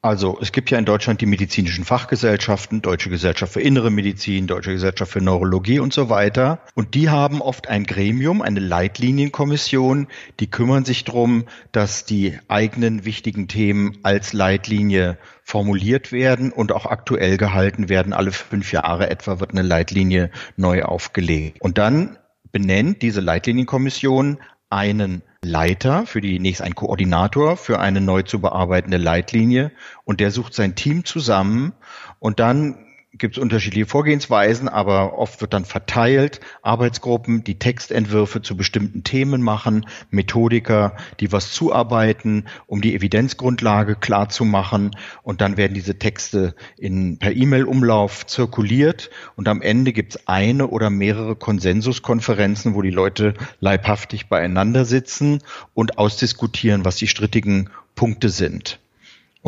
Also 0.00 0.38
es 0.40 0.52
gibt 0.52 0.70
ja 0.70 0.78
in 0.78 0.84
Deutschland 0.84 1.20
die 1.20 1.26
medizinischen 1.26 1.84
Fachgesellschaften, 1.84 2.82
Deutsche 2.82 3.10
Gesellschaft 3.10 3.52
für 3.52 3.60
Innere 3.60 3.90
Medizin, 3.90 4.46
Deutsche 4.46 4.70
Gesellschaft 4.70 5.10
für 5.10 5.20
Neurologie 5.20 5.80
und 5.80 5.92
so 5.92 6.08
weiter. 6.08 6.60
Und 6.74 6.94
die 6.94 7.10
haben 7.10 7.42
oft 7.42 7.68
ein 7.68 7.82
Gremium, 7.82 8.40
eine 8.40 8.60
Leitlinienkommission, 8.60 10.06
die 10.38 10.46
kümmern 10.46 10.84
sich 10.84 11.02
darum, 11.02 11.46
dass 11.72 12.04
die 12.04 12.38
eigenen 12.46 13.04
wichtigen 13.04 13.48
Themen 13.48 13.98
als 14.04 14.32
Leitlinie 14.32 15.18
formuliert 15.48 16.12
werden 16.12 16.52
und 16.52 16.72
auch 16.72 16.84
aktuell 16.84 17.38
gehalten 17.38 17.88
werden. 17.88 18.12
Alle 18.12 18.32
fünf 18.32 18.70
Jahre 18.70 19.08
etwa 19.08 19.40
wird 19.40 19.52
eine 19.52 19.62
Leitlinie 19.62 20.30
neu 20.58 20.82
aufgelegt. 20.82 21.62
Und 21.62 21.78
dann 21.78 22.18
benennt 22.52 23.00
diese 23.00 23.22
Leitlinienkommission 23.22 24.40
einen 24.68 25.22
Leiter, 25.42 26.04
für 26.04 26.20
die 26.20 26.38
nächst 26.38 26.60
ein 26.60 26.74
Koordinator 26.74 27.56
für 27.56 27.80
eine 27.80 28.02
neu 28.02 28.22
zu 28.24 28.42
bearbeitende 28.42 28.98
Leitlinie 28.98 29.72
und 30.04 30.20
der 30.20 30.32
sucht 30.32 30.52
sein 30.52 30.74
Team 30.74 31.06
zusammen 31.06 31.72
und 32.18 32.40
dann 32.40 32.84
gibt 33.18 33.36
es 33.36 33.42
unterschiedliche 33.42 33.86
Vorgehensweisen, 33.86 34.68
aber 34.68 35.18
oft 35.18 35.40
wird 35.40 35.52
dann 35.52 35.64
verteilt, 35.64 36.40
Arbeitsgruppen, 36.62 37.44
die 37.44 37.58
Textentwürfe 37.58 38.42
zu 38.42 38.56
bestimmten 38.56 39.04
Themen 39.04 39.42
machen, 39.42 39.86
Methodiker, 40.10 40.96
die 41.20 41.32
was 41.32 41.52
zuarbeiten, 41.52 42.46
um 42.66 42.80
die 42.80 42.94
Evidenzgrundlage 42.94 43.96
klar 43.96 44.28
zu 44.28 44.44
machen 44.44 44.92
und 45.22 45.40
dann 45.40 45.56
werden 45.56 45.74
diese 45.74 45.98
Texte 45.98 46.54
in, 46.76 47.18
per 47.18 47.34
E-Mail-Umlauf 47.34 48.26
zirkuliert. 48.26 49.10
Und 49.36 49.48
am 49.48 49.62
Ende 49.62 49.92
gibt 49.92 50.14
es 50.14 50.28
eine 50.28 50.68
oder 50.68 50.90
mehrere 50.90 51.36
Konsensuskonferenzen, 51.36 52.74
wo 52.74 52.82
die 52.82 52.90
Leute 52.90 53.34
leibhaftig 53.60 54.28
beieinander 54.28 54.84
sitzen 54.84 55.42
und 55.74 55.98
ausdiskutieren, 55.98 56.84
was 56.84 56.96
die 56.96 57.08
strittigen 57.08 57.70
Punkte 57.94 58.28
sind 58.28 58.78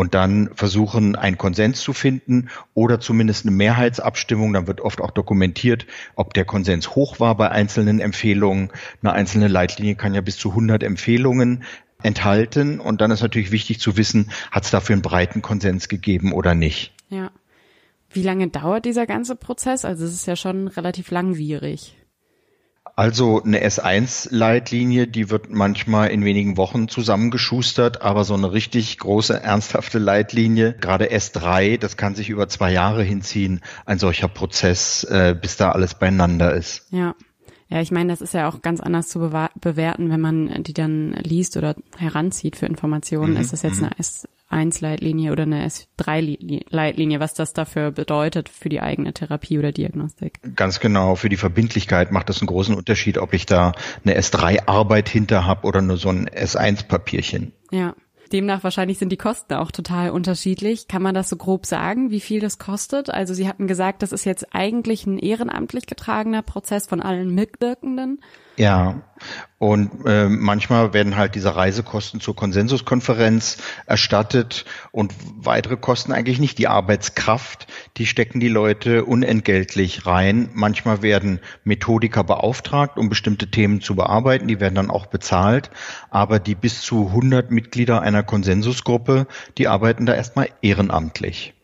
und 0.00 0.14
dann 0.14 0.48
versuchen, 0.54 1.14
einen 1.14 1.36
Konsens 1.36 1.82
zu 1.82 1.92
finden 1.92 2.48
oder 2.72 3.00
zumindest 3.00 3.44
eine 3.44 3.54
Mehrheitsabstimmung. 3.54 4.54
Dann 4.54 4.66
wird 4.66 4.80
oft 4.80 5.02
auch 5.02 5.10
dokumentiert, 5.10 5.84
ob 6.14 6.32
der 6.32 6.46
Konsens 6.46 6.94
hoch 6.94 7.20
war 7.20 7.34
bei 7.34 7.50
einzelnen 7.50 8.00
Empfehlungen. 8.00 8.70
Eine 9.02 9.12
einzelne 9.12 9.48
Leitlinie 9.48 9.96
kann 9.96 10.14
ja 10.14 10.22
bis 10.22 10.38
zu 10.38 10.48
100 10.48 10.82
Empfehlungen 10.84 11.64
enthalten. 12.02 12.80
Und 12.80 13.02
dann 13.02 13.10
ist 13.10 13.20
natürlich 13.20 13.50
wichtig 13.52 13.78
zu 13.78 13.98
wissen, 13.98 14.30
hat 14.50 14.64
es 14.64 14.70
dafür 14.70 14.94
einen 14.94 15.02
breiten 15.02 15.42
Konsens 15.42 15.90
gegeben 15.90 16.32
oder 16.32 16.54
nicht. 16.54 16.94
Ja. 17.10 17.30
Wie 18.08 18.22
lange 18.22 18.48
dauert 18.48 18.86
dieser 18.86 19.04
ganze 19.06 19.36
Prozess? 19.36 19.84
Also 19.84 20.06
es 20.06 20.14
ist 20.14 20.26
ja 20.26 20.34
schon 20.34 20.68
relativ 20.68 21.10
langwierig. 21.10 21.94
Also 23.00 23.42
eine 23.42 23.66
S1-Leitlinie, 23.66 25.06
die 25.06 25.30
wird 25.30 25.48
manchmal 25.48 26.10
in 26.10 26.22
wenigen 26.22 26.58
Wochen 26.58 26.86
zusammengeschustert, 26.86 28.02
aber 28.02 28.24
so 28.24 28.34
eine 28.34 28.52
richtig 28.52 28.98
große, 28.98 29.42
ernsthafte 29.42 29.98
Leitlinie, 29.98 30.74
gerade 30.74 31.10
S3, 31.10 31.78
das 31.78 31.96
kann 31.96 32.14
sich 32.14 32.28
über 32.28 32.46
zwei 32.48 32.70
Jahre 32.70 33.02
hinziehen, 33.02 33.62
ein 33.86 33.98
solcher 33.98 34.28
Prozess, 34.28 35.04
äh, 35.04 35.34
bis 35.34 35.56
da 35.56 35.72
alles 35.72 35.94
beieinander 35.94 36.54
ist. 36.54 36.88
Ja. 36.90 37.14
Ja, 37.70 37.80
ich 37.80 37.90
meine, 37.90 38.10
das 38.10 38.20
ist 38.20 38.34
ja 38.34 38.50
auch 38.50 38.60
ganz 38.60 38.80
anders 38.80 39.08
zu 39.08 39.30
bewerten, 39.60 40.10
wenn 40.10 40.20
man 40.20 40.62
die 40.64 40.74
dann 40.74 41.12
liest 41.22 41.56
oder 41.56 41.76
heranzieht 41.96 42.56
für 42.56 42.66
Informationen. 42.66 43.34
Mhm. 43.34 43.40
Ist 43.40 43.54
das 43.54 43.62
jetzt 43.62 43.78
mhm. 43.78 43.84
eine 43.86 43.98
S1-Leitlinie 44.50 45.32
oder 45.32 45.44
eine 45.44 45.66
S3-Leitlinie, 45.66 47.20
was 47.20 47.34
das 47.34 47.52
dafür 47.52 47.90
bedeutet 47.90 48.48
für 48.48 48.68
die 48.68 48.80
eigene 48.80 49.12
Therapie 49.12 49.58
oder 49.58 49.72
Diagnostik? 49.72 50.40
Ganz 50.56 50.80
genau. 50.80 51.14
Für 51.14 51.28
die 51.28 51.36
Verbindlichkeit 51.36 52.12
macht 52.12 52.28
das 52.28 52.40
einen 52.40 52.48
großen 52.48 52.74
Unterschied, 52.74 53.18
ob 53.18 53.32
ich 53.32 53.46
da 53.46 53.72
eine 54.04 54.18
S3-Arbeit 54.18 55.08
hinter 55.08 55.46
habe 55.46 55.66
oder 55.66 55.82
nur 55.82 55.96
so 55.96 56.08
ein 56.08 56.28
S1-Papierchen. 56.28 57.52
Ja. 57.70 57.94
Demnach 58.32 58.62
wahrscheinlich 58.62 58.98
sind 58.98 59.10
die 59.10 59.16
Kosten 59.16 59.54
auch 59.54 59.72
total 59.72 60.10
unterschiedlich. 60.10 60.86
Kann 60.86 61.02
man 61.02 61.16
das 61.16 61.28
so 61.28 61.36
grob 61.36 61.66
sagen, 61.66 62.12
wie 62.12 62.20
viel 62.20 62.38
das 62.38 62.58
kostet? 62.58 63.10
Also 63.10 63.34
Sie 63.34 63.48
hatten 63.48 63.66
gesagt, 63.66 64.02
das 64.02 64.12
ist 64.12 64.24
jetzt 64.24 64.54
eigentlich 64.54 65.04
ein 65.04 65.18
ehrenamtlich 65.18 65.86
getragener 65.86 66.42
Prozess 66.42 66.86
von 66.86 67.02
allen 67.02 67.34
Mitwirkenden. 67.34 68.20
Ja, 68.60 69.00
und 69.56 70.04
äh, 70.04 70.28
manchmal 70.28 70.92
werden 70.92 71.16
halt 71.16 71.34
diese 71.34 71.56
Reisekosten 71.56 72.20
zur 72.20 72.36
Konsensuskonferenz 72.36 73.56
erstattet 73.86 74.66
und 74.92 75.14
weitere 75.34 75.78
Kosten 75.78 76.12
eigentlich 76.12 76.38
nicht. 76.38 76.58
Die 76.58 76.68
Arbeitskraft, 76.68 77.68
die 77.96 78.04
stecken 78.04 78.38
die 78.38 78.50
Leute 78.50 79.06
unentgeltlich 79.06 80.04
rein. 80.04 80.50
Manchmal 80.52 81.00
werden 81.00 81.40
Methodiker 81.64 82.22
beauftragt, 82.22 82.98
um 82.98 83.08
bestimmte 83.08 83.50
Themen 83.50 83.80
zu 83.80 83.94
bearbeiten. 83.94 84.46
Die 84.46 84.60
werden 84.60 84.74
dann 84.74 84.90
auch 84.90 85.06
bezahlt. 85.06 85.70
Aber 86.10 86.38
die 86.38 86.54
bis 86.54 86.82
zu 86.82 87.06
100 87.06 87.50
Mitglieder 87.50 88.02
einer 88.02 88.22
Konsensusgruppe, 88.22 89.26
die 89.56 89.68
arbeiten 89.68 90.04
da 90.04 90.12
erstmal 90.12 90.50
ehrenamtlich. 90.60 91.54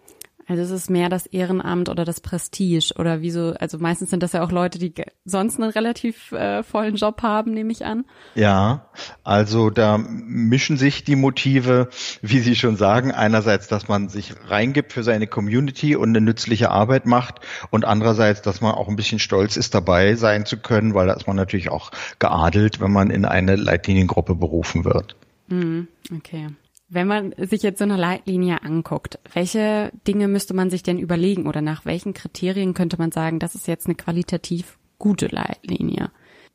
Also 0.49 0.63
es 0.63 0.71
ist 0.71 0.91
mehr 0.91 1.09
das 1.09 1.27
Ehrenamt 1.27 1.89
oder 1.89 2.05
das 2.05 2.21
Prestige 2.21 2.95
oder 2.99 3.21
wieso, 3.21 3.55
also 3.59 3.79
meistens 3.79 4.11
sind 4.11 4.23
das 4.23 4.33
ja 4.33 4.45
auch 4.45 4.53
Leute, 4.53 4.79
die 4.79 4.93
sonst 5.25 5.61
einen 5.61 5.71
relativ 5.71 6.31
äh, 6.31 6.63
vollen 6.63 6.95
Job 6.95 7.23
haben, 7.23 7.53
nehme 7.53 7.73
ich 7.73 7.85
an. 7.85 8.05
Ja, 8.37 8.89
also 9.25 9.71
da 9.71 9.99
mischen 9.99 10.77
sich 10.77 11.03
die 11.03 11.17
Motive, 11.17 11.89
wie 12.23 12.39
Sie 12.39 12.55
schon 12.55 12.77
sagen, 12.77 13.11
einerseits, 13.11 13.67
dass 13.67 13.89
man 13.89 14.09
sich 14.09 14.35
reingibt 14.49 14.93
für 14.93 15.03
seine 15.03 15.27
Community 15.27 15.97
und 15.97 16.11
eine 16.11 16.21
nützliche 16.21 16.71
Arbeit 16.71 17.07
macht 17.07 17.41
und 17.71 17.85
andererseits, 17.85 18.41
dass 18.43 18.61
man 18.61 18.73
auch 18.73 18.89
ein 18.89 18.97
bisschen 18.97 19.19
stolz 19.19 19.57
ist, 19.57 19.75
dabei 19.75 20.15
sein 20.15 20.47
zu 20.47 20.59
können, 20.59 20.95
weil 20.95 21.09
da 21.09 21.15
ist 21.15 21.27
man 21.27 21.37
natürlich 21.37 21.71
auch 21.71 21.91
geadelt, 22.21 22.81
wenn 22.81 22.93
man 22.93 23.11
in 23.11 23.25
eine 23.25 23.57
Leitliniengruppe 23.57 24.37
berufen 24.37 24.85
wird. 24.85 25.17
Mhm, 25.49 25.89
okay. 26.17 26.51
Wenn 26.89 27.09
man 27.09 27.35
sich 27.37 27.63
jetzt 27.63 27.79
so 27.79 27.85
eine 27.85 27.97
Leitlinie 27.97 28.63
anguckt, 28.63 29.19
welche 29.33 29.91
Dinge 30.07 30.29
müsste 30.29 30.55
man 30.55 30.71
sich 30.71 30.85
denn 30.85 30.99
überlegen 30.99 31.47
oder 31.49 31.61
nach 31.61 31.85
welchen 31.85 32.15
Kriterien 32.15 32.75
könnte 32.75 32.97
man 32.97 33.11
sagen, 33.11 33.41
das 33.41 33.57
ist 33.57 33.67
jetzt 33.67 33.87
eine 33.87 33.97
qualitativ 33.97 34.79
gute 34.99 35.27
Leitlinie? 35.27 36.13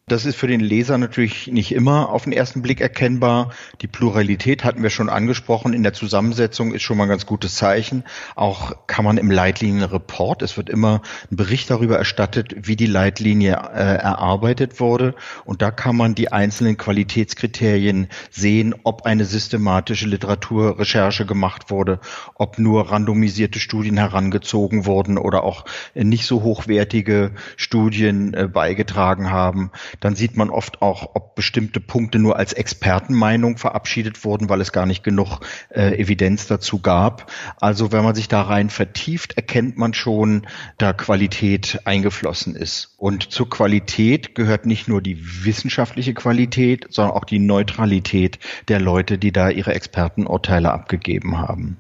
Das 0.08 0.26
ist 0.26 0.36
für 0.36 0.48
den 0.48 0.60
Leser 0.60 0.98
natürlich 0.98 1.48
nicht 1.48 1.72
immer 1.72 2.10
auf 2.10 2.26
den 2.26 2.34
ersten 2.34 2.62
Blick 2.62 2.82
erkennbar. 2.82 3.52
Die 3.82 3.88
Pluralität 3.88 4.66
hatten 4.66 4.84
wir 4.84 4.90
schon 4.90 5.08
angesprochen. 5.08 5.72
In 5.72 5.84
der 5.84 5.94
Zusammensetzung 5.94 6.74
ist 6.74 6.82
schon 6.82 6.98
mal 6.98 7.04
ein 7.04 7.10
ganz 7.10 7.26
gutes 7.26 7.56
Zeichen. 7.56 8.04
Auch 8.36 8.88
kann 8.88 9.06
man 9.06 9.18
im 9.18 9.32
Leitlinienreport, 9.32 10.42
es 10.42 10.58
wird 10.58 10.70
immer 10.70 11.02
ein 11.32 11.38
Bericht 11.38 11.70
darüber 11.70 11.98
erstattet, 11.98 12.54
wie 12.68 12.76
die 12.76 12.88
Leitlinie 12.88 13.54
äh, 13.54 13.96
erarbeitet 14.00 14.82
wurde. 14.82 15.16
Und 15.46 15.62
da 15.62 15.72
kann 15.72 15.96
man 15.96 16.14
die 16.14 16.30
einzelnen 16.30 16.76
Qualitätskriterien 16.76 18.10
sehen, 18.32 18.76
ob 18.84 19.06
eine 19.06 19.24
systematische 19.24 20.08
Literaturrecherche 20.08 21.26
gemacht 21.26 21.70
wurde, 21.70 22.02
ob 22.36 22.60
nur 22.60 22.92
randomisierte 22.92 23.60
Studien 23.60 23.96
herangezogen 23.96 24.86
wurden 24.86 25.18
oder 25.18 25.44
auch 25.44 25.64
nicht 25.94 26.26
so 26.26 26.44
hochwertige 26.44 27.32
Studien 27.56 28.34
äh, 28.34 28.50
beigetragen 28.50 29.32
haben 29.32 29.72
dann 30.00 30.16
sieht 30.16 30.38
man 30.38 30.50
oft 30.50 30.82
auch, 30.82 31.16
ob 31.16 31.36
bestimmte 31.36 31.80
Punkte 31.80 32.20
nur 32.20 32.38
als 32.38 32.54
Expertenmeinung 32.54 33.58
verabschiedet 33.58 34.24
wurden, 34.24 34.50
weil 34.50 34.62
es 34.62 34.72
gar 34.72 34.86
nicht 34.86 35.04
genug 35.04 35.40
äh, 35.70 36.00
Evidenz 36.00 36.48
dazu 36.48 36.80
gab. 36.80 37.32
Also 37.60 37.92
wenn 37.92 38.04
man 38.04 38.16
sich 38.16 38.28
da 38.28 38.42
rein 38.42 38.70
vertieft, 38.70 39.34
erkennt 39.34 39.78
man 39.78 39.94
schon, 39.94 40.48
da 40.78 40.94
Qualität 40.94 41.82
eingeflossen 41.86 42.56
ist. 42.56 42.96
Und 42.98 43.32
zur 43.32 43.50
Qualität 43.50 44.36
gehört 44.36 44.66
nicht 44.66 44.88
nur 44.88 45.02
die 45.02 45.46
wissenschaftliche 45.46 46.14
Qualität, 46.14 46.88
sondern 46.90 47.16
auch 47.16 47.26
die 47.26 47.40
Neutralität 47.40 48.40
der 48.68 48.80
Leute, 48.80 49.18
die 49.18 49.32
da 49.32 49.50
ihre 49.50 49.74
Expertenurteile 49.74 50.72
abgegeben 50.72 51.38
haben. 51.40 51.78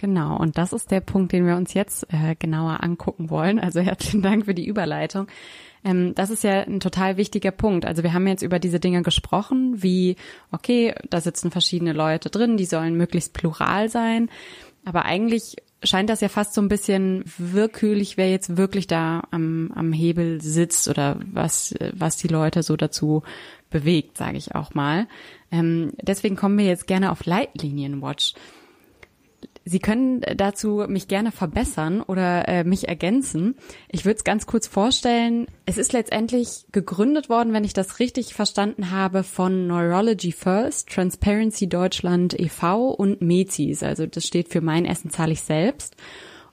Genau, 0.00 0.38
und 0.38 0.56
das 0.56 0.72
ist 0.72 0.90
der 0.90 1.00
Punkt, 1.00 1.32
den 1.32 1.46
wir 1.46 1.56
uns 1.56 1.74
jetzt 1.74 2.06
äh, 2.10 2.34
genauer 2.34 2.82
angucken 2.82 3.28
wollen. 3.28 3.58
Also 3.58 3.80
herzlichen 3.80 4.22
Dank 4.22 4.46
für 4.46 4.54
die 4.54 4.66
Überleitung. 4.66 5.26
Ähm, 5.84 6.14
das 6.14 6.30
ist 6.30 6.44
ja 6.44 6.60
ein 6.62 6.80
total 6.80 7.16
wichtiger 7.16 7.50
Punkt. 7.50 7.86
Also 7.86 8.02
wir 8.02 8.12
haben 8.12 8.26
jetzt 8.26 8.42
über 8.42 8.58
diese 8.58 8.80
Dinge 8.80 9.02
gesprochen, 9.02 9.82
wie, 9.82 10.16
okay, 10.52 10.94
da 11.08 11.20
sitzen 11.20 11.50
verschiedene 11.50 11.92
Leute 11.92 12.30
drin, 12.30 12.56
die 12.56 12.66
sollen 12.66 12.96
möglichst 12.96 13.32
plural 13.32 13.88
sein. 13.88 14.30
Aber 14.84 15.04
eigentlich 15.04 15.56
scheint 15.82 16.10
das 16.10 16.20
ja 16.20 16.28
fast 16.28 16.54
so 16.54 16.60
ein 16.60 16.68
bisschen 16.68 17.24
willkürlich, 17.38 18.16
wer 18.16 18.30
jetzt 18.30 18.56
wirklich 18.56 18.86
da 18.86 19.22
am, 19.30 19.72
am 19.74 19.92
Hebel 19.92 20.40
sitzt 20.42 20.88
oder 20.88 21.18
was, 21.32 21.74
was 21.92 22.16
die 22.16 22.28
Leute 22.28 22.62
so 22.62 22.76
dazu 22.76 23.22
bewegt, 23.70 24.18
sage 24.18 24.36
ich 24.36 24.54
auch 24.54 24.74
mal. 24.74 25.06
Ähm, 25.50 25.92
deswegen 26.02 26.36
kommen 26.36 26.58
wir 26.58 26.66
jetzt 26.66 26.86
gerne 26.86 27.10
auf 27.10 27.24
Leitlinienwatch. 27.24 28.34
Sie 29.70 29.78
können 29.78 30.22
dazu 30.34 30.84
mich 30.88 31.06
gerne 31.06 31.30
verbessern 31.30 32.02
oder 32.02 32.48
äh, 32.48 32.64
mich 32.64 32.88
ergänzen. 32.88 33.54
Ich 33.88 34.04
würde 34.04 34.16
es 34.16 34.24
ganz 34.24 34.46
kurz 34.46 34.66
vorstellen. 34.66 35.46
Es 35.64 35.78
ist 35.78 35.92
letztendlich 35.92 36.66
gegründet 36.72 37.28
worden, 37.28 37.52
wenn 37.52 37.62
ich 37.62 37.72
das 37.72 38.00
richtig 38.00 38.34
verstanden 38.34 38.90
habe, 38.90 39.22
von 39.22 39.68
Neurology 39.68 40.32
First, 40.32 40.88
Transparency 40.88 41.68
Deutschland 41.68 42.34
e.V. 42.36 42.88
und 42.88 43.22
MEZIS. 43.22 43.84
Also 43.84 44.06
das 44.06 44.26
steht 44.26 44.48
für 44.48 44.60
Mein 44.60 44.86
Essen 44.86 45.10
zahle 45.10 45.34
ich 45.34 45.42
selbst. 45.42 45.94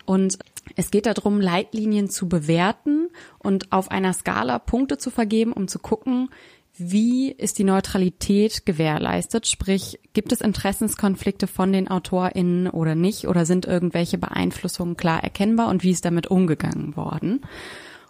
Und 0.06 0.38
es 0.76 0.92
geht 0.92 1.08
darum, 1.08 1.42
Leitlinien 1.42 2.12
zu 2.12 2.30
bewerten 2.30 3.10
und 3.40 3.72
auf 3.72 3.90
einer 3.90 4.14
Skala 4.14 4.60
Punkte 4.60 5.00
zu 5.00 5.10
vergeben, 5.10 5.54
um 5.54 5.68
zu 5.68 5.80
gucken, 5.80 6.30
wie 6.78 7.32
ist 7.32 7.58
die 7.60 7.64
Neutralität 7.64 8.66
gewährleistet? 8.66 9.48
Sprich, 9.48 10.00
gibt 10.14 10.32
es 10.32 10.42
Interessenskonflikte 10.42 11.48
von 11.48 11.74
den 11.74 11.88
AutorInnen 11.88 12.70
oder 12.70 12.96
nicht? 12.96 13.28
Oder 13.28 13.46
sind 13.46 13.66
irgendwelche 13.66 14.18
Beeinflussungen 14.18 14.98
klar 14.98 15.24
erkennbar? 15.24 15.70
Und 15.70 15.84
wie 15.84 15.92
ist 15.92 16.06
damit 16.06 16.28
umgegangen 16.28 16.96
worden? 16.96 17.42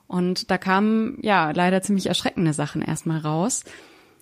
Und 0.07 0.51
da 0.51 0.57
kamen, 0.57 1.17
ja, 1.21 1.51
leider 1.51 1.81
ziemlich 1.81 2.07
erschreckende 2.07 2.53
Sachen 2.53 2.81
erstmal 2.81 3.19
raus. 3.19 3.63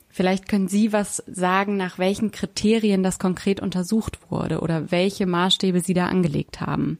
Vielleicht 0.09 0.47
können 0.47 0.67
Sie 0.67 0.93
was 0.93 1.23
sagen, 1.27 1.75
nach 1.75 1.99
welchen 1.99 2.31
Kriterien 2.31 3.03
das 3.03 3.19
konkret 3.19 3.59
untersucht 3.59 4.31
wurde 4.31 4.61
oder 4.61 4.91
welche 4.91 5.25
Maßstäbe 5.25 5.81
Sie 5.81 5.93
da 5.93 6.05
angelegt 6.07 6.61
haben. 6.61 6.99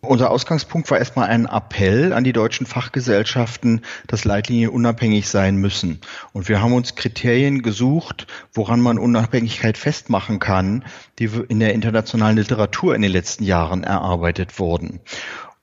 Unser 0.00 0.30
Ausgangspunkt 0.30 0.88
war 0.92 0.98
erstmal 0.98 1.28
ein 1.28 1.46
Appell 1.46 2.12
an 2.12 2.22
die 2.22 2.32
deutschen 2.32 2.66
Fachgesellschaften, 2.66 3.80
dass 4.06 4.24
Leitlinien 4.24 4.70
unabhängig 4.70 5.28
sein 5.28 5.56
müssen. 5.56 6.00
Und 6.32 6.48
wir 6.48 6.62
haben 6.62 6.72
uns 6.72 6.94
Kriterien 6.94 7.62
gesucht, 7.62 8.28
woran 8.52 8.80
man 8.80 8.98
Unabhängigkeit 8.98 9.76
festmachen 9.76 10.38
kann, 10.38 10.84
die 11.18 11.28
in 11.48 11.58
der 11.58 11.74
internationalen 11.74 12.36
Literatur 12.36 12.94
in 12.94 13.02
den 13.02 13.10
letzten 13.10 13.42
Jahren 13.42 13.82
erarbeitet 13.82 14.60
wurden. 14.60 15.00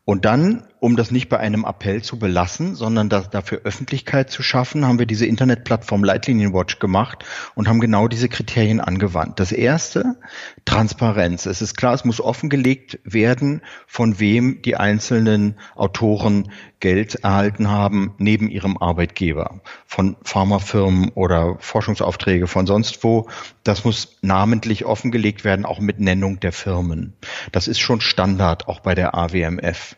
Und 0.03 0.25
dann, 0.25 0.67
um 0.85 0.95
das 0.95 1.09
nicht 1.09 1.29
bei 1.29 1.39
einem 1.39 1.65
Appell 1.65 2.03
zu 2.03 2.19
belassen, 2.19 2.75
sondern 2.75 3.09
das, 3.09 3.31
dafür 3.31 3.61
Öffentlichkeit 3.63 4.29
zu 4.29 4.43
schaffen, 4.43 4.85
haben 4.85 4.99
wir 4.99 5.07
diese 5.07 5.25
Internetplattform 5.25 6.03
Leitlinienwatch 6.03 6.77
gemacht 6.77 7.25
und 7.55 7.67
haben 7.67 7.79
genau 7.79 8.07
diese 8.07 8.29
Kriterien 8.29 8.79
angewandt. 8.79 9.39
Das 9.39 9.51
erste, 9.51 10.15
Transparenz. 10.63 11.47
Es 11.47 11.63
ist 11.63 11.75
klar, 11.75 11.95
es 11.95 12.05
muss 12.05 12.21
offengelegt 12.21 12.99
werden, 13.03 13.63
von 13.87 14.19
wem 14.19 14.61
die 14.61 14.75
einzelnen 14.75 15.55
Autoren 15.73 16.51
Geld 16.79 17.15
erhalten 17.15 17.71
haben, 17.71 18.13
neben 18.19 18.47
ihrem 18.51 18.77
Arbeitgeber. 18.77 19.61
Von 19.87 20.17
Pharmafirmen 20.21 21.09
oder 21.15 21.57
Forschungsaufträge 21.61 22.45
von 22.45 22.67
sonst 22.67 23.03
wo. 23.03 23.27
Das 23.63 23.85
muss 23.85 24.19
namentlich 24.21 24.85
offengelegt 24.85 25.43
werden, 25.43 25.65
auch 25.65 25.79
mit 25.79 25.99
Nennung 25.99 26.39
der 26.41 26.51
Firmen. 26.51 27.13
Das 27.51 27.67
ist 27.67 27.79
schon 27.79 28.01
Standard, 28.01 28.67
auch 28.67 28.81
bei 28.81 28.93
der 28.93 29.15
AWMF. 29.15 29.95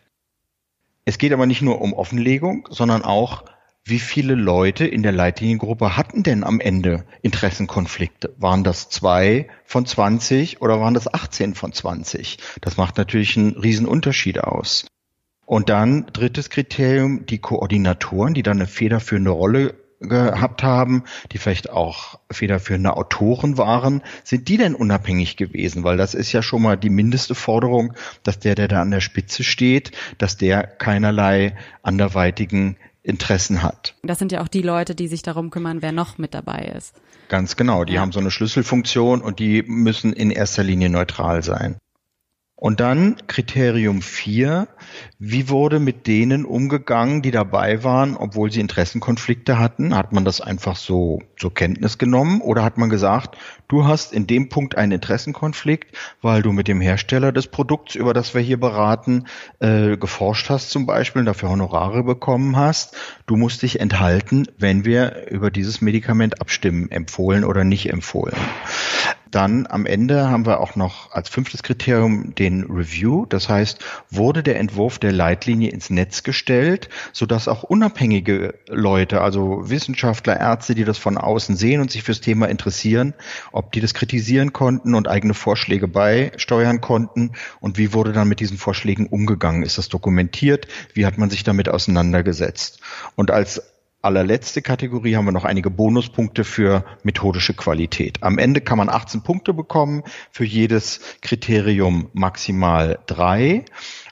Es 1.07 1.17
geht 1.17 1.31
aber 1.31 1.45
nicht 1.45 1.61
nur 1.61 1.79
um 1.79 1.93
Offenlegung, 1.93 2.67
sondern 2.69 3.01
auch, 3.01 3.45
wie 3.85 3.97
viele 3.97 4.35
Leute 4.35 4.85
in 4.85 5.03
der 5.03 5.13
Leitliniengruppe 5.13 5.95
hatten 5.95 6.21
denn 6.21 6.43
am 6.43 6.59
Ende 6.59 7.05
Interessenkonflikte? 7.21 8.35
Waren 8.39 8.65
das 8.65 8.89
zwei 8.89 9.47
von 9.63 9.85
20 9.85 10.61
oder 10.61 10.81
waren 10.81 10.95
das 10.95 11.13
18 11.13 11.55
von 11.55 11.71
20? 11.71 12.39
Das 12.59 12.75
macht 12.75 12.97
natürlich 12.97 13.37
einen 13.37 13.55
riesen 13.55 13.87
Unterschied 13.87 14.43
aus. 14.43 14.85
Und 15.45 15.69
dann 15.69 16.07
drittes 16.11 16.49
Kriterium, 16.49 17.25
die 17.25 17.39
Koordinatoren, 17.39 18.33
die 18.33 18.43
dann 18.43 18.57
eine 18.57 18.67
federführende 18.67 19.31
Rolle 19.31 19.75
gehabt 19.99 20.63
haben, 20.63 21.03
die 21.31 21.37
vielleicht 21.37 21.69
auch 21.69 22.19
federführende 22.31 22.95
Autoren 22.95 23.57
waren, 23.57 24.01
sind 24.23 24.47
die 24.47 24.57
denn 24.57 24.75
unabhängig 24.75 25.37
gewesen? 25.37 25.83
Weil 25.83 25.97
das 25.97 26.13
ist 26.13 26.31
ja 26.31 26.41
schon 26.41 26.61
mal 26.61 26.77
die 26.77 26.89
mindeste 26.89 27.35
Forderung, 27.35 27.93
dass 28.23 28.39
der, 28.39 28.55
der 28.55 28.67
da 28.67 28.81
an 28.81 28.91
der 28.91 29.01
Spitze 29.01 29.43
steht, 29.43 29.91
dass 30.17 30.37
der 30.37 30.63
keinerlei 30.63 31.55
anderweitigen 31.81 32.77
Interessen 33.03 33.63
hat. 33.63 33.95
Das 34.03 34.19
sind 34.19 34.31
ja 34.31 34.41
auch 34.41 34.49
die 34.49 34.61
Leute, 34.61 34.93
die 34.93 35.07
sich 35.07 35.21
darum 35.21 35.49
kümmern, 35.49 35.81
wer 35.81 35.93
noch 35.93 36.17
mit 36.17 36.33
dabei 36.33 36.73
ist. 36.77 36.93
Ganz 37.29 37.55
genau. 37.55 37.85
Die 37.85 37.93
ja. 37.93 38.01
haben 38.01 38.11
so 38.11 38.19
eine 38.19 38.31
Schlüsselfunktion 38.31 39.21
und 39.21 39.39
die 39.39 39.63
müssen 39.63 40.13
in 40.13 40.29
erster 40.29 40.63
Linie 40.63 40.89
neutral 40.89 41.41
sein. 41.41 41.77
Und 42.59 42.79
dann 42.79 43.17
Kriterium 43.27 44.01
4. 44.01 44.67
Wie 45.19 45.47
wurde 45.47 45.79
mit 45.79 46.07
denen 46.07 46.43
umgegangen, 46.43 47.21
die 47.21 47.29
dabei 47.29 47.83
waren, 47.83 48.17
obwohl 48.17 48.51
sie 48.51 48.61
Interessenkonflikte 48.61 49.59
hatten? 49.59 49.95
Hat 49.95 50.11
man 50.11 50.25
das 50.25 50.41
einfach 50.41 50.75
so 50.75 51.21
zur 51.37 51.53
Kenntnis 51.53 51.99
genommen 51.99 52.41
oder 52.41 52.63
hat 52.63 52.79
man 52.79 52.89
gesagt, 52.89 53.37
du 53.67 53.85
hast 53.85 54.11
in 54.11 54.25
dem 54.25 54.49
Punkt 54.49 54.75
einen 54.75 54.93
Interessenkonflikt, 54.93 55.95
weil 56.23 56.41
du 56.41 56.51
mit 56.51 56.67
dem 56.67 56.81
Hersteller 56.81 57.31
des 57.31 57.45
Produkts, 57.45 57.93
über 57.93 58.15
das 58.15 58.33
wir 58.33 58.41
hier 58.41 58.59
beraten, 58.59 59.25
äh, 59.59 59.95
geforscht 59.95 60.49
hast 60.49 60.71
zum 60.71 60.87
Beispiel 60.87 61.19
und 61.19 61.27
dafür 61.27 61.49
Honorare 61.49 62.03
bekommen 62.03 62.57
hast. 62.57 62.97
Du 63.27 63.35
musst 63.35 63.61
dich 63.61 63.79
enthalten, 63.79 64.47
wenn 64.57 64.83
wir 64.83 65.27
über 65.29 65.51
dieses 65.51 65.79
Medikament 65.81 66.41
abstimmen, 66.41 66.89
empfohlen 66.89 67.43
oder 67.43 67.63
nicht 67.63 67.91
empfohlen. 67.91 68.35
Dann 69.31 69.67
am 69.67 69.85
Ende 69.85 70.29
haben 70.29 70.45
wir 70.45 70.59
auch 70.59 70.75
noch 70.75 71.11
als 71.11 71.29
fünftes 71.29 71.63
Kriterium 71.63 72.33
den 72.35 72.63
Review. 72.63 73.25
Das 73.25 73.49
heißt, 73.49 73.83
wurde 74.09 74.43
der 74.43 74.59
Entwurf 74.59 74.99
der 74.99 75.11
Leitlinie 75.11 75.71
ins 75.71 75.89
Netz 75.89 76.23
gestellt, 76.23 76.89
sodass 77.13 77.47
auch 77.47 77.63
unabhängige 77.63 78.55
Leute, 78.67 79.21
also 79.21 79.69
Wissenschaftler, 79.69 80.39
Ärzte, 80.39 80.75
die 80.75 80.85
das 80.85 80.97
von 80.97 81.17
außen 81.17 81.55
sehen 81.55 81.81
und 81.81 81.91
sich 81.91 82.03
fürs 82.03 82.21
Thema 82.21 82.47
interessieren, 82.47 83.13
ob 83.51 83.71
die 83.71 83.81
das 83.81 83.93
kritisieren 83.93 84.53
konnten 84.53 84.95
und 84.95 85.07
eigene 85.07 85.33
Vorschläge 85.33 85.87
beisteuern 85.87 86.81
konnten 86.81 87.31
und 87.59 87.77
wie 87.77 87.93
wurde 87.93 88.13
dann 88.13 88.27
mit 88.27 88.39
diesen 88.39 88.57
Vorschlägen 88.57 89.07
umgegangen? 89.07 89.63
Ist 89.63 89.77
das 89.77 89.89
dokumentiert? 89.89 90.67
Wie 90.93 91.05
hat 91.05 91.17
man 91.17 91.29
sich 91.29 91.43
damit 91.43 91.69
auseinandergesetzt? 91.69 92.79
Und 93.15 93.31
als 93.31 93.61
allerletzte 94.07 94.61
Kategorie 94.61 95.17
haben 95.17 95.25
wir 95.25 95.33
noch 95.33 95.43
einige 95.43 95.69
Bonuspunkte 95.69 96.45
für 96.45 96.85
methodische 97.03 97.53
Qualität. 97.53 98.23
Am 98.23 98.37
Ende 98.37 98.61
kann 98.61 98.77
man 98.77 98.87
18 98.87 99.21
Punkte 99.21 99.53
bekommen, 99.53 100.03
für 100.31 100.45
jedes 100.45 101.01
Kriterium 101.21 102.09
maximal 102.13 102.99
drei. 103.05 103.65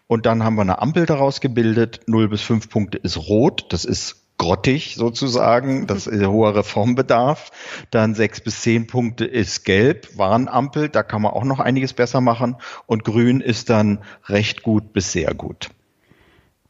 Und 0.07 0.25
dann 0.25 0.43
haben 0.43 0.55
wir 0.55 0.63
eine 0.63 0.81
Ampel 0.81 1.05
daraus 1.05 1.39
gebildet. 1.39 2.01
0 2.07 2.27
bis 2.27 2.41
5 2.41 2.69
Punkte 2.69 2.97
ist 2.97 3.17
rot, 3.29 3.67
das 3.69 3.85
ist 3.85 4.25
grottig 4.37 4.95
sozusagen, 4.95 5.87
das 5.87 6.07
ist 6.07 6.25
hoher 6.25 6.57
Reformbedarf. 6.57 7.51
Dann 7.89 8.15
6 8.15 8.41
bis 8.41 8.61
10 8.63 8.87
Punkte 8.87 9.23
ist 9.23 9.63
gelb, 9.63 10.09
Warnampel, 10.17 10.89
da 10.89 11.03
kann 11.03 11.21
man 11.21 11.31
auch 11.31 11.45
noch 11.45 11.61
einiges 11.61 11.93
besser 11.93 12.19
machen. 12.19 12.57
Und 12.85 13.05
grün 13.05 13.39
ist 13.39 13.69
dann 13.69 13.99
recht 14.27 14.61
gut 14.61 14.91
bis 14.91 15.13
sehr 15.13 15.33
gut. 15.33 15.69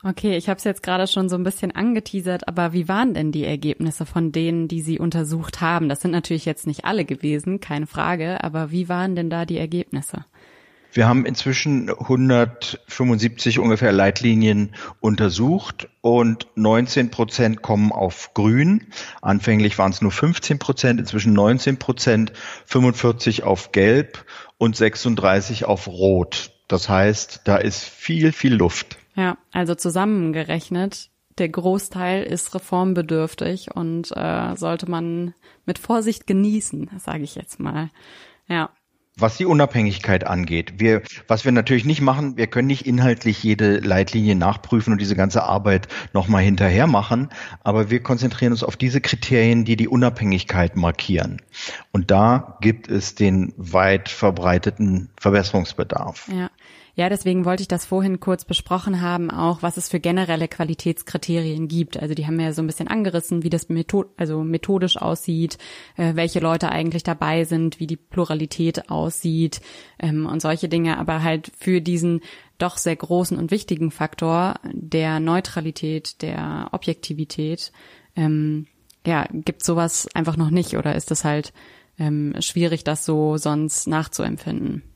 Okay, 0.07 0.37
ich 0.37 0.49
habe 0.49 0.59
es 0.59 0.63
jetzt 0.63 0.83
gerade 0.83 1.07
schon 1.07 1.29
so 1.29 1.35
ein 1.35 1.43
bisschen 1.43 1.71
angeteasert, 1.71 2.47
aber 2.47 2.73
wie 2.73 2.87
waren 2.87 3.15
denn 3.15 3.31
die 3.31 3.43
Ergebnisse 3.43 4.05
von 4.05 4.31
denen, 4.31 4.67
die 4.67 4.81
Sie 4.81 4.99
untersucht 4.99 5.61
haben? 5.61 5.89
Das 5.89 6.01
sind 6.01 6.11
natürlich 6.11 6.45
jetzt 6.45 6.67
nicht 6.67 6.85
alle 6.85 7.05
gewesen, 7.05 7.59
keine 7.59 7.87
Frage, 7.87 8.43
aber 8.43 8.69
wie 8.69 8.87
waren 8.87 9.15
denn 9.15 9.31
da 9.31 9.45
die 9.45 9.57
Ergebnisse? 9.57 10.23
Wir 10.93 11.07
haben 11.07 11.25
inzwischen 11.25 11.89
175 11.89 13.57
ungefähr 13.57 13.91
Leitlinien 13.91 14.75
untersucht 14.99 15.89
und 16.01 16.49
19 16.53 17.09
Prozent 17.09 17.63
kommen 17.63 17.91
auf 17.91 18.35
Grün. 18.35 18.85
Anfänglich 19.23 19.79
waren 19.79 19.91
es 19.91 20.03
nur 20.03 20.11
15 20.11 20.59
Prozent, 20.59 20.99
inzwischen 20.99 21.33
19 21.33 21.77
Prozent, 21.77 22.31
45 22.67 23.41
auf 23.41 23.71
Gelb 23.71 24.23
und 24.59 24.75
36 24.75 25.65
auf 25.65 25.87
Rot. 25.87 26.51
Das 26.67 26.89
heißt, 26.89 27.41
da 27.45 27.57
ist 27.57 27.83
viel, 27.83 28.31
viel 28.33 28.53
Luft. 28.53 28.99
Ja, 29.15 29.37
also 29.51 29.75
zusammengerechnet, 29.75 31.09
der 31.37 31.49
Großteil 31.49 32.23
ist 32.23 32.53
reformbedürftig 32.55 33.75
und 33.75 34.11
äh, 34.15 34.55
sollte 34.55 34.89
man 34.89 35.33
mit 35.65 35.79
Vorsicht 35.79 36.27
genießen, 36.27 36.89
sage 36.97 37.23
ich 37.23 37.35
jetzt 37.35 37.59
mal. 37.59 37.89
Ja. 38.47 38.69
Was 39.17 39.37
die 39.37 39.45
Unabhängigkeit 39.45 40.27
angeht, 40.27 40.73
wir, 40.77 41.01
was 41.29 41.45
wir 41.45 41.53
natürlich 41.53 41.85
nicht 41.85 42.01
machen, 42.01 42.35
wir 42.35 42.47
können 42.47 42.67
nicht 42.67 42.85
inhaltlich 42.85 43.41
jede 43.43 43.77
Leitlinie 43.77 44.35
nachprüfen 44.35 44.91
und 44.91 44.99
diese 44.99 45.15
ganze 45.15 45.43
Arbeit 45.43 45.87
nochmal 46.11 46.43
hinterher 46.43 46.85
machen, 46.85 47.29
aber 47.63 47.89
wir 47.89 48.03
konzentrieren 48.03 48.51
uns 48.51 48.61
auf 48.61 48.75
diese 48.75 48.99
Kriterien, 48.99 49.63
die 49.63 49.77
die 49.77 49.87
Unabhängigkeit 49.87 50.75
markieren. 50.75 51.41
Und 51.93 52.11
da 52.11 52.57
gibt 52.59 52.89
es 52.89 53.15
den 53.15 53.53
weit 53.55 54.09
verbreiteten 54.09 55.09
Verbesserungsbedarf. 55.17 56.27
Ja. 56.27 56.49
Ja, 56.97 57.09
deswegen 57.09 57.43
wollte 57.43 57.61
ich 57.61 57.67
das 57.67 57.85
vorhin 57.85 58.21
kurz 58.21 58.45
besprochen 58.45 59.01
haben, 59.01 59.29
auch 59.29 59.61
was 59.61 59.75
es 59.75 59.89
für 59.89 59.99
generelle 59.99 60.47
Qualitätskriterien 60.47 61.67
gibt. 61.67 61.97
Also 61.97 62.15
die 62.15 62.25
haben 62.25 62.39
ja 62.39 62.53
so 62.53 62.61
ein 62.61 62.67
bisschen 62.67 62.87
angerissen, 62.87 63.43
wie 63.43 63.49
das 63.49 63.67
Method 63.67 64.07
also 64.15 64.43
methodisch 64.43 64.95
aussieht, 64.95 65.57
äh, 65.97 66.15
welche 66.15 66.39
Leute 66.39 66.69
eigentlich 66.69 67.03
dabei 67.03 67.43
sind, 67.43 67.81
wie 67.81 67.87
die 67.87 67.97
Pluralität 67.97 68.89
aussieht 68.89 69.59
ähm, 69.99 70.25
und 70.25 70.41
solche 70.41 70.69
Dinge. 70.69 70.97
Aber 70.97 71.21
halt 71.21 71.51
für 71.57 71.81
diesen 71.81 72.21
doch 72.57 72.77
sehr 72.77 72.95
großen 72.95 73.37
und 73.37 73.51
wichtigen 73.51 73.91
Faktor 73.91 74.55
der 74.71 75.19
Neutralität, 75.19 76.21
der 76.21 76.69
Objektivität, 76.71 77.73
ähm, 78.15 78.67
ja, 79.05 79.27
gibt 79.31 79.63
sowas 79.63 80.07
einfach 80.13 80.37
noch 80.37 80.49
nicht 80.49 80.77
oder 80.77 80.95
ist 80.95 81.11
es 81.11 81.25
halt 81.25 81.51
ähm, 81.99 82.33
schwierig, 82.39 82.85
das 82.85 83.03
so 83.03 83.35
sonst 83.35 83.87
nachzuempfinden? 83.87 84.94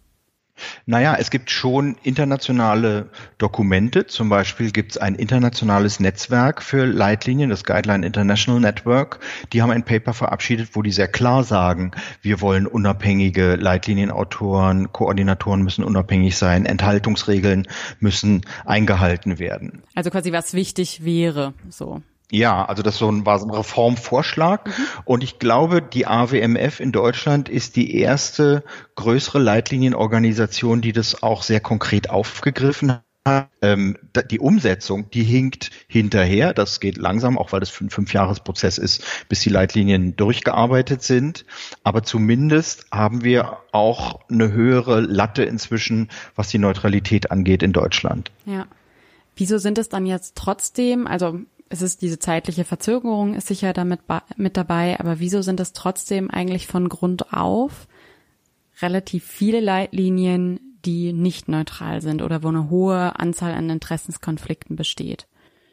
Naja, 0.86 1.16
es 1.20 1.30
gibt 1.30 1.52
schon 1.52 1.96
internationale 2.04 3.10
Dokumente. 3.38 4.08
Zum 4.08 4.30
Beispiel 4.30 4.72
gibt 4.72 4.92
es 4.92 4.98
ein 4.98 5.16
internationales 5.16 6.00
Netzwerk 6.00 6.62
für 6.62 6.86
Leitlinien, 6.86 7.50
das 7.50 7.64
Guideline 7.64 8.06
International 8.06 8.60
Network. 8.60 9.20
Die 9.54 9.62
haben 9.62 9.72
ein 9.72 9.84
Paper 9.84 10.14
verabschiedet, 10.14 10.70
wo 10.74 10.82
die 10.82 10.92
sehr 10.92 11.08
klar 11.08 11.44
sagen, 11.44 11.92
wir 12.22 12.42
wollen 12.42 12.68
unabhängige 12.68 13.56
Leitlinienautoren, 13.56 14.92
Koordinatoren 14.92 15.62
müssen 15.62 15.84
unabhängig 15.84 16.38
sein, 16.38 16.66
Enthaltungsregeln 16.66 17.68
müssen 18.00 18.42
eingehalten 18.66 19.40
werden. 19.40 19.84
Also 19.96 20.10
quasi 20.10 20.32
was 20.32 20.54
wichtig 20.54 21.04
wäre, 21.04 21.54
so. 21.70 22.02
Ja, 22.32 22.66
also 22.66 22.84
das 22.84 22.98
so 22.98 23.12
ein, 23.12 23.26
war 23.26 23.40
so 23.40 23.48
ein 23.48 23.52
Reformvorschlag. 23.52 24.68
Mhm. 24.68 24.72
Und 25.06 25.24
ich 25.24 25.40
glaube, 25.40 25.82
die 25.82 26.06
AWMF 26.06 26.80
in 26.80 26.92
Deutschland 26.92 27.50
ist 27.50 27.76
die 27.76 27.96
erste 27.96 28.64
größere 28.96 29.40
Leitlienienorganisation, 29.40 30.82
die 30.82 30.94
das 30.94 31.24
auch 31.24 31.42
sehr 31.42 31.60
konkret 31.60 32.10
aufgegriffen 32.10 33.00
ähm, 33.62 33.98
die 34.32 34.40
Umsetzung, 34.40 35.10
die 35.12 35.24
hinkt 35.24 35.72
hinterher. 35.88 36.54
Das 36.54 36.80
geht 36.80 36.98
langsam, 36.98 37.38
auch 37.38 37.52
weil 37.52 37.60
das 37.60 37.80
ein 37.82 37.90
Fünfjahresprozess 37.90 38.78
ist, 38.78 39.04
bis 39.28 39.42
die 39.42 39.50
Leitlinien 39.50 40.16
durchgearbeitet 40.16 41.04
sind. 41.04 41.46
Aber 41.84 42.04
zumindest 42.04 42.88
haben 42.92 43.24
wir 43.24 43.58
auch 43.72 44.22
eine 44.30 44.52
höhere 44.52 45.02
Latte 45.02 45.44
inzwischen, 45.44 46.10
was 46.36 46.50
die 46.50 46.60
Neutralität 46.60 47.32
angeht 47.32 47.64
in 47.64 47.74
Deutschland. 47.74 48.32
Ja. 48.46 48.68
Wieso 49.36 49.58
sind 49.58 49.78
es 49.78 49.88
dann 49.90 50.06
jetzt 50.06 50.36
trotzdem, 50.36 51.08
also 51.08 51.40
es 51.70 51.82
ist 51.82 52.02
diese 52.02 52.20
zeitliche 52.20 52.66
Verzögerung 52.66 53.36
ist 53.36 53.48
sicher 53.48 53.74
damit 53.74 54.02
mit 54.38 54.58
dabei, 54.58 55.00
aber 55.00 55.20
wieso 55.20 55.42
sind 55.42 55.60
es 55.60 55.74
trotzdem 55.74 56.30
eigentlich 56.30 56.68
von 56.68 56.90
Grund 56.90 57.32
auf 57.32 57.88
relativ 58.82 59.26
viele 59.26 59.60
Leitlinien, 59.60 60.60
die 60.86 61.14
nicht 61.14 61.48
neutral 61.48 62.02
sind 62.02 62.22
oder 62.22 62.44
wo 62.44 62.48
eine 62.48 62.70
hohe 62.70 63.20
Anzahl 63.20 63.54
an 63.54 63.70
Interessenskonflikten 63.70 64.76
besteht? 64.76 65.28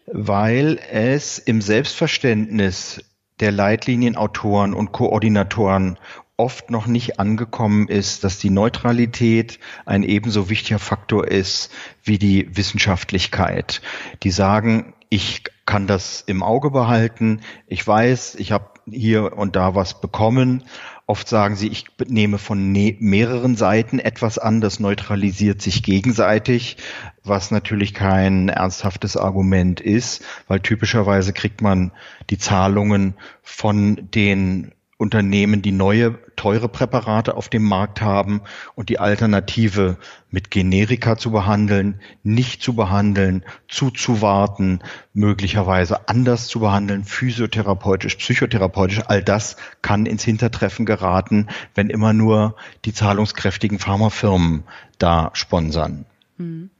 Weil 0.06 0.78
es 0.90 1.38
im 1.38 1.60
Selbstverständnis 1.60 3.02
der 3.40 3.52
Leitlinienautoren 3.52 4.74
und 4.74 4.92
Koordinatoren 4.92 5.98
oft 6.36 6.70
noch 6.70 6.86
nicht 6.86 7.18
angekommen 7.18 7.88
ist, 7.88 8.22
dass 8.22 8.38
die 8.38 8.50
Neutralität 8.50 9.58
ein 9.86 10.02
ebenso 10.02 10.50
wichtiger 10.50 10.78
Faktor 10.78 11.26
ist 11.26 11.72
wie 12.02 12.18
die 12.18 12.54
Wissenschaftlichkeit. 12.56 13.80
Die 14.22 14.30
sagen, 14.30 14.94
ich 15.08 15.44
kann 15.66 15.86
das 15.86 16.22
im 16.26 16.42
Auge 16.42 16.70
behalten, 16.70 17.40
ich 17.66 17.86
weiß, 17.86 18.36
ich 18.36 18.52
habe 18.52 18.70
hier 18.90 19.36
und 19.36 19.56
da 19.56 19.74
was 19.74 20.00
bekommen. 20.00 20.64
Oft 21.06 21.28
sagen 21.28 21.56
sie, 21.56 21.68
ich 21.68 21.86
nehme 22.06 22.38
von 22.38 22.72
ne 22.72 22.96
mehreren 23.00 23.56
Seiten 23.56 23.98
etwas 23.98 24.38
an, 24.38 24.60
das 24.60 24.80
neutralisiert 24.80 25.60
sich 25.60 25.82
gegenseitig, 25.82 26.76
was 27.24 27.50
natürlich 27.50 27.94
kein 27.94 28.48
ernsthaftes 28.48 29.16
Argument 29.16 29.80
ist, 29.80 30.24
weil 30.48 30.60
typischerweise 30.60 31.32
kriegt 31.32 31.62
man 31.62 31.92
die 32.30 32.38
Zahlungen 32.38 33.14
von 33.42 34.08
den 34.14 34.72
Unternehmen, 34.98 35.60
die 35.60 35.72
neue 35.72 36.18
teure 36.36 36.68
Präparate 36.68 37.36
auf 37.36 37.50
dem 37.50 37.64
Markt 37.64 38.00
haben 38.00 38.40
und 38.74 38.88
die 38.88 38.98
Alternative 38.98 39.98
mit 40.30 40.50
Generika 40.50 41.18
zu 41.18 41.30
behandeln, 41.30 42.00
nicht 42.22 42.62
zu 42.62 42.74
behandeln, 42.74 43.44
zuzuwarten, 43.68 44.80
möglicherweise 45.12 46.08
anders 46.08 46.46
zu 46.46 46.60
behandeln, 46.60 47.04
physiotherapeutisch, 47.04 48.16
psychotherapeutisch, 48.16 49.02
all 49.06 49.22
das 49.22 49.56
kann 49.82 50.06
ins 50.06 50.24
Hintertreffen 50.24 50.86
geraten, 50.86 51.48
wenn 51.74 51.90
immer 51.90 52.14
nur 52.14 52.56
die 52.86 52.94
zahlungskräftigen 52.94 53.78
Pharmafirmen 53.78 54.64
da 54.98 55.30
sponsern. 55.34 56.06
Hm. 56.38 56.70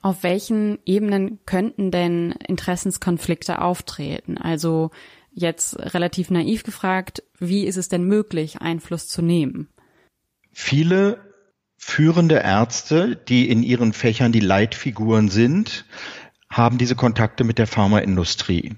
Auf 0.00 0.22
welchen 0.22 0.78
Ebenen 0.86 1.40
könnten 1.46 1.90
denn 1.90 2.32
Interessenskonflikte 2.46 3.60
auftreten? 3.60 4.38
Also 4.38 4.92
jetzt 5.36 5.78
relativ 5.78 6.30
naiv 6.30 6.64
gefragt, 6.64 7.22
wie 7.38 7.64
ist 7.64 7.76
es 7.76 7.88
denn 7.88 8.04
möglich, 8.04 8.60
Einfluss 8.60 9.06
zu 9.06 9.22
nehmen? 9.22 9.68
Viele 10.50 11.18
führende 11.76 12.36
Ärzte, 12.36 13.16
die 13.16 13.48
in 13.48 13.62
ihren 13.62 13.92
Fächern 13.92 14.32
die 14.32 14.40
Leitfiguren 14.40 15.28
sind, 15.28 15.84
haben 16.48 16.78
diese 16.78 16.96
Kontakte 16.96 17.44
mit 17.44 17.58
der 17.58 17.66
Pharmaindustrie. 17.66 18.76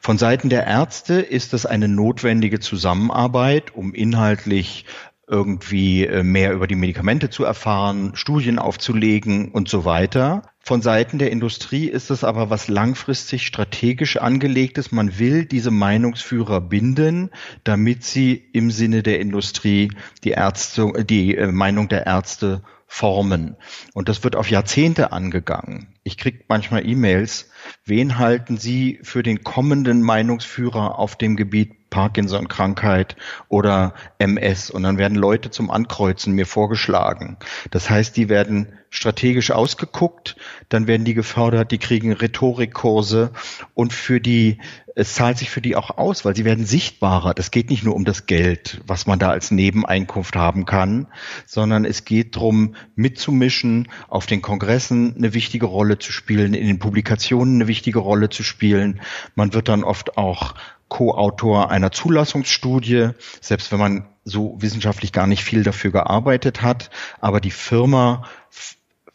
Von 0.00 0.18
Seiten 0.18 0.48
der 0.48 0.66
Ärzte 0.66 1.20
ist 1.20 1.54
es 1.54 1.64
eine 1.64 1.86
notwendige 1.86 2.58
Zusammenarbeit, 2.58 3.74
um 3.74 3.94
inhaltlich 3.94 4.86
irgendwie 5.30 6.04
äh, 6.04 6.22
mehr 6.22 6.52
über 6.52 6.66
die 6.66 6.74
Medikamente 6.74 7.30
zu 7.30 7.44
erfahren, 7.44 8.12
Studien 8.14 8.58
aufzulegen 8.58 9.52
und 9.52 9.68
so 9.68 9.84
weiter. 9.84 10.42
Von 10.58 10.82
Seiten 10.82 11.18
der 11.18 11.30
Industrie 11.30 11.86
ist 11.86 12.10
es 12.10 12.24
aber 12.24 12.50
was 12.50 12.68
langfristig 12.68 13.46
strategisch 13.46 14.16
angelegtes. 14.16 14.92
Man 14.92 15.18
will 15.18 15.46
diese 15.46 15.70
Meinungsführer 15.70 16.60
binden, 16.60 17.30
damit 17.64 18.04
sie 18.04 18.34
im 18.52 18.70
Sinne 18.70 19.02
der 19.02 19.20
Industrie 19.20 19.92
die 20.24 20.30
Ärzte, 20.30 20.92
die 21.04 21.36
äh, 21.36 21.46
Meinung 21.52 21.88
der 21.88 22.06
Ärzte 22.06 22.62
formen. 22.86 23.56
Und 23.94 24.08
das 24.08 24.24
wird 24.24 24.34
auf 24.34 24.50
Jahrzehnte 24.50 25.12
angegangen. 25.12 25.94
Ich 26.02 26.18
kriege 26.18 26.44
manchmal 26.48 26.84
E-Mails. 26.84 27.48
Wen 27.84 28.18
halten 28.18 28.58
Sie 28.58 28.98
für 29.04 29.22
den 29.22 29.44
kommenden 29.44 30.02
Meinungsführer 30.02 30.98
auf 30.98 31.14
dem 31.14 31.36
Gebiet 31.36 31.79
Parkinson-Krankheit 31.90 33.16
oder 33.48 33.94
MS. 34.18 34.70
Und 34.70 34.84
dann 34.84 34.98
werden 34.98 35.16
Leute 35.16 35.50
zum 35.50 35.70
Ankreuzen 35.70 36.34
mir 36.34 36.46
vorgeschlagen. 36.46 37.36
Das 37.70 37.90
heißt, 37.90 38.16
die 38.16 38.28
werden 38.28 38.78
strategisch 38.90 39.52
ausgeguckt, 39.52 40.36
dann 40.68 40.88
werden 40.88 41.04
die 41.04 41.14
gefördert, 41.14 41.70
die 41.70 41.78
kriegen 41.78 42.12
Rhetorikkurse 42.12 43.30
und 43.72 43.92
für 43.92 44.20
die, 44.20 44.58
es 44.96 45.14
zahlt 45.14 45.38
sich 45.38 45.48
für 45.48 45.60
die 45.60 45.76
auch 45.76 45.96
aus, 45.96 46.24
weil 46.24 46.34
sie 46.34 46.44
werden 46.44 46.66
sichtbarer. 46.66 47.32
Das 47.32 47.52
geht 47.52 47.70
nicht 47.70 47.84
nur 47.84 47.94
um 47.94 48.04
das 48.04 48.26
Geld, 48.26 48.80
was 48.86 49.06
man 49.06 49.20
da 49.20 49.30
als 49.30 49.52
Nebeneinkunft 49.52 50.34
haben 50.34 50.66
kann, 50.66 51.06
sondern 51.46 51.84
es 51.84 52.04
geht 52.04 52.34
darum, 52.34 52.74
mitzumischen, 52.96 53.88
auf 54.08 54.26
den 54.26 54.42
Kongressen 54.42 55.14
eine 55.16 55.34
wichtige 55.34 55.66
Rolle 55.66 55.98
zu 55.98 56.10
spielen, 56.10 56.52
in 56.52 56.66
den 56.66 56.80
Publikationen 56.80 57.54
eine 57.54 57.68
wichtige 57.68 58.00
Rolle 58.00 58.28
zu 58.28 58.42
spielen. 58.42 59.00
Man 59.36 59.54
wird 59.54 59.68
dann 59.68 59.84
oft 59.84 60.18
auch 60.18 60.54
Co-Autor 60.88 61.70
einer 61.70 61.92
Zulassungsstudie, 61.92 63.10
selbst 63.40 63.70
wenn 63.70 63.78
man 63.78 64.08
so 64.24 64.56
wissenschaftlich 64.60 65.12
gar 65.12 65.28
nicht 65.28 65.44
viel 65.44 65.62
dafür 65.62 65.92
gearbeitet 65.92 66.62
hat. 66.62 66.90
Aber 67.20 67.40
die 67.40 67.52
Firma 67.52 68.24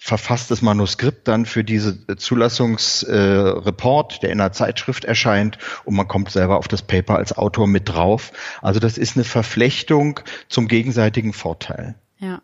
verfasst 0.06 0.52
das 0.52 0.62
Manuskript 0.62 1.28
dann 1.28 1.48
für 1.48 1.64
diese 1.64 2.06
Zulassungsreport, 2.16 4.14
äh, 4.14 4.20
der 4.20 4.30
in 4.30 4.40
einer 4.40 4.52
Zeitschrift 4.52 5.04
erscheint 5.04 5.58
und 5.84 5.96
man 5.96 6.08
kommt 6.08 6.30
selber 6.30 6.60
auf 6.60 6.68
das 6.68 6.84
Paper 6.84 7.16
als 7.16 7.36
Autor 7.36 7.66
mit 7.66 7.90
drauf. 7.90 8.32
Also 8.62 8.80
das 8.80 9.00
ist 9.00 9.18
eine 9.18 9.24
Verflechtung 9.24 10.20
zum 10.48 10.68
gegenseitigen 10.68 11.34
Vorteil. 11.34 11.96
Ja. 12.20 12.44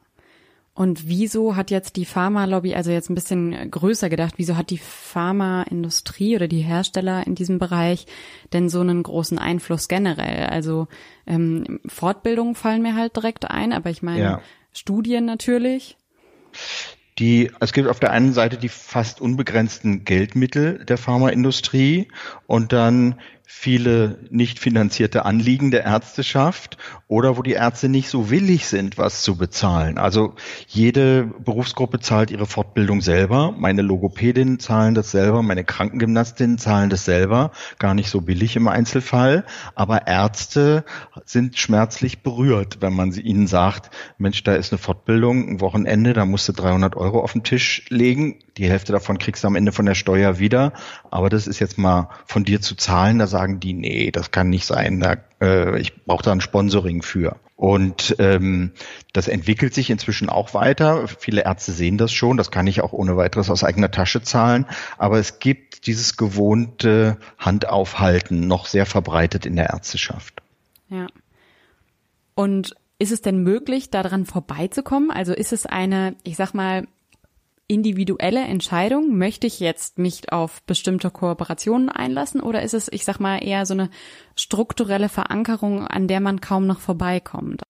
Und 0.74 1.08
wieso 1.08 1.56
hat 1.56 1.70
jetzt 1.70 1.98
die 1.98 2.06
Pharmalobby, 2.06 2.74
also 2.74 2.90
jetzt 2.90 3.12
ein 3.12 3.16
bisschen 3.16 3.70
größer 3.70 4.10
gedacht, 4.10 4.34
wieso 4.38 4.58
hat 4.58 4.72
die 4.72 4.80
Pharmaindustrie 4.80 6.36
oder 6.36 6.48
die 6.48 6.62
Hersteller 6.62 7.28
in 7.28 7.36
diesem 7.36 7.60
Bereich 7.60 8.08
denn 8.54 8.70
so 8.70 8.80
einen 8.80 9.04
großen 9.04 9.38
Einfluss 9.38 9.88
generell? 9.88 10.48
Also 10.48 10.88
ähm, 11.28 11.80
Fortbildungen 11.86 12.56
fallen 12.56 12.82
mir 12.82 12.96
halt 12.96 13.16
direkt 13.16 13.52
ein, 13.52 13.72
aber 13.72 13.92
ich 13.92 14.02
meine 14.02 14.24
ja. 14.24 14.42
Studien 14.74 15.26
natürlich. 15.26 15.96
Die, 17.22 17.52
es 17.60 17.72
gibt 17.72 17.88
auf 17.88 18.00
der 18.00 18.10
einen 18.10 18.34
Seite 18.34 18.58
die 18.58 18.68
fast 18.68 19.22
unbegrenzten 19.22 20.06
Geldmittel 20.06 20.84
der 20.86 20.98
Pharmaindustrie 20.98 22.08
und 22.48 22.74
dann 22.74 23.14
viele 23.54 24.18
nicht 24.32 24.58
finanzierte 24.58 25.24
Anliegen 25.24 25.70
der 25.70 25.84
Ärzteschaft 25.84 26.78
oder 27.08 27.38
wo 27.38 27.44
die 27.44 27.52
Ärzte 27.52 27.90
nicht 27.90 28.10
so 28.10 28.32
willig 28.32 28.66
sind, 28.66 28.98
was 28.98 29.22
zu 29.22 29.36
bezahlen. 29.36 30.00
Also 30.00 30.34
jede 30.68 31.26
Berufsgruppe 31.26 32.00
zahlt 32.00 32.32
ihre 32.32 32.48
Fortbildung 32.48 33.02
selber. 33.02 33.54
Meine 33.56 33.84
Logopädinnen 33.84 34.58
zahlen 34.60 34.96
das 34.96 35.12
selber, 35.12 35.44
meine 35.44 35.64
Krankengymnastinnen 35.64 36.58
zahlen 36.58 36.90
das 36.90 37.06
selber. 37.06 37.52
Gar 37.78 37.94
nicht 37.94 38.10
so 38.10 38.22
billig 38.22 38.56
im 38.56 38.68
Einzelfall. 38.68 39.44
Aber 39.76 40.08
Ärzte 40.08 40.84
sind 41.26 41.60
schmerzlich 41.60 42.24
berührt, 42.24 42.78
wenn 42.80 42.94
man 42.94 43.14
ihnen 43.14 43.46
sagt, 43.46 43.92
Mensch, 44.18 44.44
da 44.44 44.56
ist 44.56 44.72
eine 44.72 44.80
Fortbildung, 44.80 45.50
ein 45.50 45.62
Wochenende, 45.62 46.14
da 46.14 46.26
musst 46.26 46.48
du 46.48 46.54
300 46.54 46.96
Euro 46.96 47.20
auf 47.20 47.34
den 47.34 47.44
Tisch 47.44 47.86
legen. 47.90 48.40
Die 48.58 48.70
Hälfte 48.70 48.92
davon 48.92 49.18
kriegst 49.18 49.44
du 49.44 49.48
am 49.48 49.56
Ende 49.56 49.72
von 49.72 49.86
der 49.86 49.96
Steuer 49.96 50.40
wieder. 50.40 50.74
Aber 51.10 51.30
das 51.30 51.48
ist 51.48 51.60
jetzt 51.60 51.78
mal 51.78 52.10
von 52.26 52.44
dir 52.44 52.62
zu 52.62 52.76
zahlen. 52.76 53.20
Da 53.20 53.28
sagen 53.28 53.60
die, 53.60 53.74
nee, 53.74 54.12
das 54.12 54.32
kann 54.32 54.50
nicht 54.50 54.66
sein. 54.66 55.00
Da, 55.00 55.18
äh, 55.40 55.80
ich 55.80 56.04
brauche 56.04 56.24
da 56.24 56.32
ein 56.32 56.42
Sponsoring 56.42 57.02
für. 57.02 57.38
Und 57.56 58.16
ähm, 58.20 58.72
das 59.14 59.28
entwickelt 59.28 59.74
sich 59.74 59.90
inzwischen 59.90 60.30
auch 60.30 60.54
weiter. 60.54 61.08
Viele 61.08 61.46
Ärzte 61.46 61.72
sehen 61.72 61.98
das 61.98 62.12
schon. 62.12 62.38
Das 62.38 62.50
kann 62.50 62.68
ich 62.68 62.82
auch 62.82 62.92
ohne 62.92 63.18
weiteres 63.18 63.50
aus 63.50 63.64
eigener 63.64 63.92
Tasche 63.92 64.22
zahlen. 64.22 64.66
Aber 64.98 65.20
es 65.20 65.40
gibt 65.40 65.86
dieses 65.86 66.18
gewohnte 66.18 67.18
Handaufhalten 67.38 68.48
noch 68.48 68.66
sehr 68.66 68.86
verbreitet 68.86 69.46
in 69.46 69.56
der 69.56 69.70
Ärzteschaft. 69.70 70.42
Ja. 70.90 71.08
Und 72.34 72.76
ist 72.98 73.12
es 73.12 73.22
denn 73.22 73.44
möglich, 73.44 73.90
daran 73.90 74.26
vorbeizukommen? 74.26 75.12
Also 75.12 75.34
ist 75.34 75.54
es 75.54 75.66
eine, 75.66 76.16
ich 76.24 76.36
sag 76.36 76.54
mal, 76.54 76.88
individuelle 77.72 78.42
Entscheidung? 78.42 79.18
Möchte 79.18 79.48
ich 79.48 79.62
jetzt 79.62 79.98
mich 79.98 80.32
auf 80.32 80.62
bestimmte 80.64 81.10
Kooperationen 81.10 81.88
einlassen 81.90 82.42
oder 82.42 82.62
ist 82.62 82.74
es, 82.74 82.92
ich 82.92 83.06
sag 83.06 83.20
mal, 83.20 83.38
eher 83.38 83.66
so 83.66 83.74
eine 83.74 83.90
strukturelle 84.36 85.08
Verankerung, 85.08 85.88
an 85.88 86.08
der 86.10 86.20
man 86.20 86.42
kaum 86.42 86.68
noch 86.68 86.82
vorbeikommt? 86.82 87.64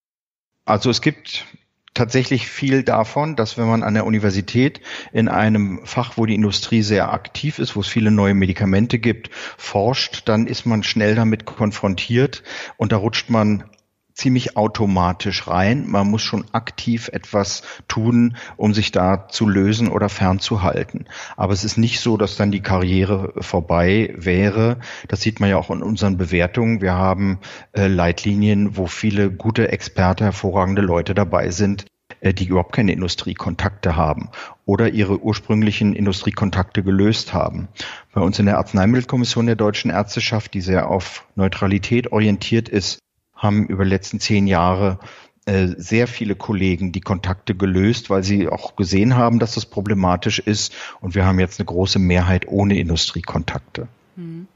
Also 0.66 0.90
es 0.90 1.02
gibt 1.02 1.46
tatsächlich 1.94 2.48
viel 2.48 2.82
davon, 2.82 3.36
dass 3.36 3.60
wenn 3.60 3.68
man 3.68 3.84
an 3.84 3.94
der 3.94 4.08
Universität 4.08 4.82
in 5.12 5.28
einem 5.28 5.82
Fach, 5.86 6.18
wo 6.18 6.26
die 6.26 6.36
Industrie 6.36 6.82
sehr 6.82 7.14
aktiv 7.14 7.60
ist, 7.60 7.76
wo 7.76 7.82
es 7.82 7.88
viele 7.88 8.10
neue 8.10 8.34
Medikamente 8.34 8.98
gibt, 8.98 9.30
forscht, 9.58 10.28
dann 10.28 10.48
ist 10.48 10.66
man 10.66 10.82
schnell 10.82 11.14
damit 11.14 11.46
konfrontiert 11.46 12.42
und 12.78 12.92
da 12.92 12.98
rutscht 12.98 13.30
man 13.30 13.66
ziemlich 14.14 14.58
automatisch 14.58 15.48
rein. 15.48 15.88
Man 15.88 16.10
muss 16.10 16.22
schon 16.22 16.46
aktiv 16.52 17.10
etwas 17.14 17.64
tun, 17.88 18.36
um 18.58 18.74
sich 18.74 18.92
da 18.92 19.28
zu 19.28 19.48
lösen 19.48 19.88
oder 19.88 20.10
fernzuhalten. 20.10 21.06
Aber 21.38 21.54
es 21.54 21.64
ist 21.64 21.78
nicht 21.78 22.00
so, 22.00 22.18
dass 22.18 22.36
dann 22.36 22.52
die 22.52 22.62
Karriere 22.62 23.34
vorbei 23.40 24.14
wäre. 24.18 24.78
Das 25.08 25.22
sieht 25.22 25.40
man 25.40 25.50
ja 25.50 25.58
auch 25.58 25.70
in 25.70 25.82
unseren 25.82 26.18
Bewertungen. 26.18 26.82
Wir 26.82 26.94
haben 26.94 27.40
äh, 27.74 27.88
Leitlinien, 27.88 28.78
wo 28.78 28.88
viele 28.88 29.32
gute 29.32 29.70
Experte, 29.70 30.26
hervorragende 30.26 30.82
Leute 30.82 31.14
dabei 31.14 31.52
sind, 31.52 31.86
äh, 32.20 32.34
die 32.34 32.46
überhaupt 32.46 32.74
keine 32.74 32.94
Industriekontakte 32.94 33.96
haben 33.96 34.30
oder 34.66 34.90
ihre 34.90 35.20
ursprünglichen 35.20 35.94
Industriekontakte 35.94 36.84
gelöst 36.84 37.34
haben. 37.34 37.68
Bei 38.14 38.22
uns 38.22 38.40
in 38.40 38.46
der 38.46 38.58
Arzneimittelkommission 38.58 39.46
der 39.46 39.56
deutschen 39.56 39.92
Ärzteschaft, 39.92 40.54
die 40.54 40.62
sehr 40.62 40.90
auf 40.90 41.28
Neutralität 41.36 42.12
orientiert 42.12 42.70
ist, 42.70 43.00
haben 43.42 43.66
über 43.66 43.84
die 43.84 43.90
letzten 43.90 44.20
zehn 44.20 44.48
Jahre 44.48 45.00
äh, 45.46 45.68
sehr 45.76 46.08
viele 46.08 46.36
Kollegen 46.36 46.92
die 46.92 47.02
Kontakte 47.02 47.56
gelöst, 47.56 48.12
weil 48.12 48.24
sie 48.24 48.48
auch 48.48 48.76
gesehen 48.76 49.16
haben, 49.16 49.40
dass 49.40 49.56
das 49.56 49.66
problematisch 49.66 50.38
ist. 50.38 50.74
Und 51.02 51.16
wir 51.16 51.26
haben 51.26 51.40
jetzt 51.40 51.60
eine 51.60 51.66
große 51.66 51.98
Mehrheit 51.98 52.48
ohne 52.48 52.78
Industriekontakte. 52.78 53.88
Hm. 54.16 54.48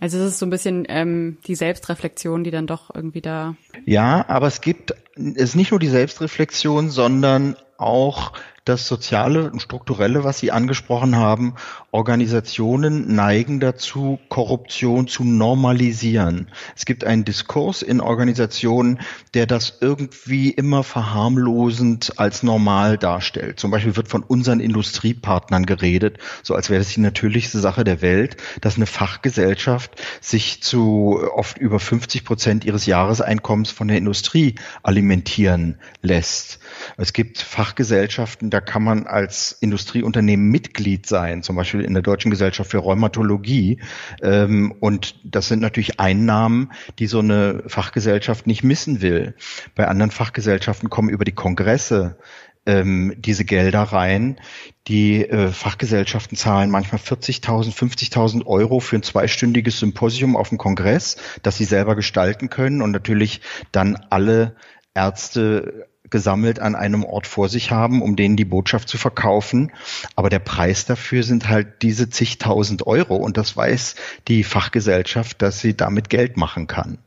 Also 0.00 0.18
es 0.18 0.32
ist 0.32 0.38
so 0.40 0.46
ein 0.46 0.50
bisschen 0.50 0.84
ähm, 0.88 1.38
die 1.46 1.54
Selbstreflexion, 1.54 2.42
die 2.42 2.50
dann 2.50 2.66
doch 2.66 2.94
irgendwie 2.94 3.20
da. 3.20 3.54
Ja, 3.86 4.28
aber 4.28 4.48
es 4.48 4.60
gibt, 4.60 4.94
es 5.14 5.34
ist 5.34 5.56
nicht 5.56 5.70
nur 5.70 5.80
die 5.80 5.88
Selbstreflexion, 5.88 6.90
sondern 6.90 7.56
auch 7.78 8.32
das 8.66 8.88
Soziale 8.88 9.50
und 9.50 9.62
Strukturelle, 9.62 10.24
was 10.24 10.40
Sie 10.40 10.50
angesprochen 10.50 11.16
haben, 11.16 11.54
Organisationen 11.92 13.14
neigen 13.14 13.60
dazu, 13.60 14.18
Korruption 14.28 15.06
zu 15.06 15.22
normalisieren. 15.24 16.50
Es 16.74 16.84
gibt 16.84 17.04
einen 17.04 17.24
Diskurs 17.24 17.82
in 17.82 18.00
Organisationen, 18.00 18.98
der 19.34 19.46
das 19.46 19.78
irgendwie 19.80 20.50
immer 20.50 20.82
verharmlosend 20.82 22.18
als 22.18 22.42
normal 22.42 22.98
darstellt. 22.98 23.60
Zum 23.60 23.70
Beispiel 23.70 23.94
wird 23.94 24.08
von 24.08 24.24
unseren 24.24 24.58
Industriepartnern 24.58 25.64
geredet, 25.64 26.18
so 26.42 26.56
als 26.56 26.68
wäre 26.68 26.80
das 26.80 26.92
die 26.92 27.00
natürlichste 27.00 27.60
Sache 27.60 27.84
der 27.84 28.02
Welt, 28.02 28.36
dass 28.60 28.76
eine 28.76 28.86
Fachgesellschaft 28.86 30.02
sich 30.20 30.60
zu 30.60 31.20
oft 31.32 31.56
über 31.56 31.78
50 31.78 32.24
Prozent 32.24 32.64
ihres 32.64 32.86
Jahreseinkommens 32.86 33.70
von 33.70 33.86
der 33.86 33.96
Industrie 33.96 34.56
alimentieren 34.82 35.78
lässt. 36.02 36.58
Es 36.96 37.12
gibt 37.12 37.38
Fachgesellschaften, 37.38 38.50
da 38.56 38.62
kann 38.62 38.82
man 38.82 39.06
als 39.06 39.52
Industrieunternehmen 39.52 40.48
Mitglied 40.48 41.04
sein, 41.04 41.42
zum 41.42 41.56
Beispiel 41.56 41.82
in 41.82 41.92
der 41.92 42.02
Deutschen 42.02 42.30
Gesellschaft 42.30 42.70
für 42.70 42.78
Rheumatologie. 42.78 43.82
Ähm, 44.22 44.74
und 44.80 45.20
das 45.24 45.48
sind 45.48 45.60
natürlich 45.60 46.00
Einnahmen, 46.00 46.72
die 46.98 47.06
so 47.06 47.18
eine 47.18 47.64
Fachgesellschaft 47.66 48.46
nicht 48.46 48.64
missen 48.64 49.02
will. 49.02 49.34
Bei 49.74 49.88
anderen 49.88 50.10
Fachgesellschaften 50.10 50.88
kommen 50.88 51.10
über 51.10 51.26
die 51.26 51.34
Kongresse 51.34 52.16
ähm, 52.64 53.12
diese 53.18 53.44
Gelder 53.44 53.82
rein. 53.82 54.40
Die 54.88 55.28
äh, 55.28 55.48
Fachgesellschaften 55.48 56.38
zahlen 56.38 56.70
manchmal 56.70 57.02
40.000, 57.02 57.76
50.000 57.76 58.46
Euro 58.46 58.80
für 58.80 58.96
ein 58.96 59.02
zweistündiges 59.02 59.80
Symposium 59.80 60.34
auf 60.34 60.48
dem 60.48 60.56
Kongress, 60.56 61.18
das 61.42 61.58
sie 61.58 61.64
selber 61.64 61.94
gestalten 61.94 62.48
können 62.48 62.80
und 62.80 62.92
natürlich 62.92 63.42
dann 63.70 63.98
alle 64.08 64.56
Ärzte 64.94 65.88
gesammelt 66.10 66.60
an 66.60 66.74
einem 66.74 67.04
Ort 67.04 67.26
vor 67.26 67.48
sich 67.48 67.70
haben, 67.70 68.02
um 68.02 68.16
denen 68.16 68.36
die 68.36 68.44
Botschaft 68.44 68.88
zu 68.88 68.98
verkaufen. 68.98 69.72
Aber 70.14 70.30
der 70.30 70.38
Preis 70.38 70.86
dafür 70.86 71.22
sind 71.22 71.48
halt 71.48 71.82
diese 71.82 72.10
zigtausend 72.10 72.86
Euro. 72.86 73.16
Und 73.16 73.36
das 73.36 73.56
weiß 73.56 73.96
die 74.28 74.44
Fachgesellschaft, 74.44 75.42
dass 75.42 75.60
sie 75.60 75.76
damit 75.76 76.08
Geld 76.10 76.36
machen 76.36 76.66
kann. 76.66 76.98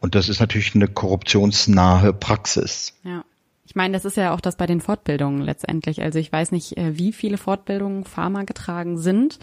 Und 0.00 0.14
das 0.14 0.28
ist 0.28 0.40
natürlich 0.40 0.74
eine 0.74 0.88
korruptionsnahe 0.88 2.12
Praxis. 2.12 2.94
Ja. 3.02 3.24
Ich 3.66 3.76
meine, 3.76 3.92
das 3.92 4.06
ist 4.06 4.16
ja 4.16 4.32
auch 4.32 4.40
das 4.40 4.56
bei 4.56 4.64
den 4.64 4.80
Fortbildungen 4.80 5.42
letztendlich. 5.42 6.00
Also 6.00 6.18
ich 6.18 6.32
weiß 6.32 6.52
nicht, 6.52 6.78
äh, 6.78 6.96
wie 6.96 7.12
viele 7.12 7.36
Fortbildungen 7.36 8.04
Pharma 8.04 8.44
getragen 8.44 8.96
sind. 8.96 9.38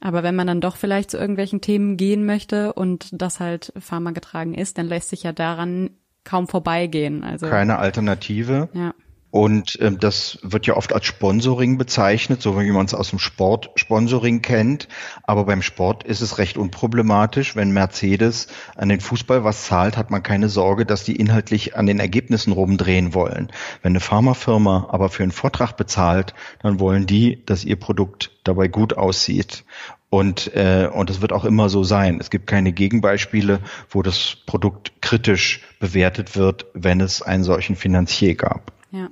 Aber 0.00 0.22
wenn 0.22 0.34
man 0.34 0.46
dann 0.46 0.60
doch 0.60 0.76
vielleicht 0.76 1.10
zu 1.10 1.18
irgendwelchen 1.18 1.60
Themen 1.60 1.96
gehen 1.96 2.24
möchte 2.24 2.72
und 2.72 3.08
das 3.12 3.38
halt 3.38 3.72
Pharma 3.78 4.10
getragen 4.10 4.54
ist, 4.54 4.78
dann 4.78 4.86
lässt 4.86 5.10
sich 5.10 5.22
ja 5.22 5.32
daran 5.32 5.90
kaum 6.24 6.48
vorbeigehen. 6.48 7.24
Also 7.24 7.48
keine 7.48 7.78
Alternative. 7.78 8.68
Ja. 8.72 8.94
Und 9.30 9.78
ähm, 9.80 9.98
das 10.00 10.38
wird 10.42 10.66
ja 10.66 10.76
oft 10.76 10.92
als 10.92 11.06
Sponsoring 11.06 11.78
bezeichnet, 11.78 12.42
so 12.42 12.60
wie 12.60 12.70
man 12.70 12.86
es 12.86 12.94
aus 12.94 13.10
dem 13.10 13.20
Sport 13.20 13.70
Sponsoring 13.76 14.42
kennt. 14.42 14.88
Aber 15.22 15.44
beim 15.44 15.62
Sport 15.62 16.02
ist 16.02 16.20
es 16.20 16.38
recht 16.38 16.58
unproblematisch. 16.58 17.54
Wenn 17.54 17.70
Mercedes 17.70 18.48
an 18.74 18.88
den 18.88 19.00
Fußball 19.00 19.44
was 19.44 19.66
zahlt, 19.66 19.96
hat 19.96 20.10
man 20.10 20.24
keine 20.24 20.48
Sorge, 20.48 20.84
dass 20.84 21.04
die 21.04 21.14
inhaltlich 21.14 21.76
an 21.76 21.86
den 21.86 22.00
Ergebnissen 22.00 22.52
rumdrehen 22.52 23.14
wollen. 23.14 23.52
Wenn 23.82 23.92
eine 23.92 24.00
Pharmafirma 24.00 24.88
aber 24.90 25.10
für 25.10 25.22
einen 25.22 25.32
Vortrag 25.32 25.76
bezahlt, 25.76 26.34
dann 26.60 26.80
wollen 26.80 27.06
die, 27.06 27.44
dass 27.46 27.64
ihr 27.64 27.76
Produkt 27.76 28.32
dabei 28.42 28.66
gut 28.66 28.96
aussieht. 28.96 29.64
Und, 30.10 30.54
äh, 30.56 30.90
und 30.92 31.08
es 31.08 31.20
wird 31.20 31.32
auch 31.32 31.44
immer 31.44 31.68
so 31.68 31.84
sein. 31.84 32.18
Es 32.20 32.30
gibt 32.30 32.48
keine 32.48 32.72
Gegenbeispiele, 32.72 33.60
wo 33.88 34.02
das 34.02 34.36
Produkt 34.44 35.00
kritisch 35.00 35.62
bewertet 35.78 36.36
wird, 36.36 36.66
wenn 36.74 37.00
es 37.00 37.22
einen 37.22 37.44
solchen 37.44 37.76
Finanzier 37.76 38.34
gab. 38.34 38.72
Ja. 38.90 39.08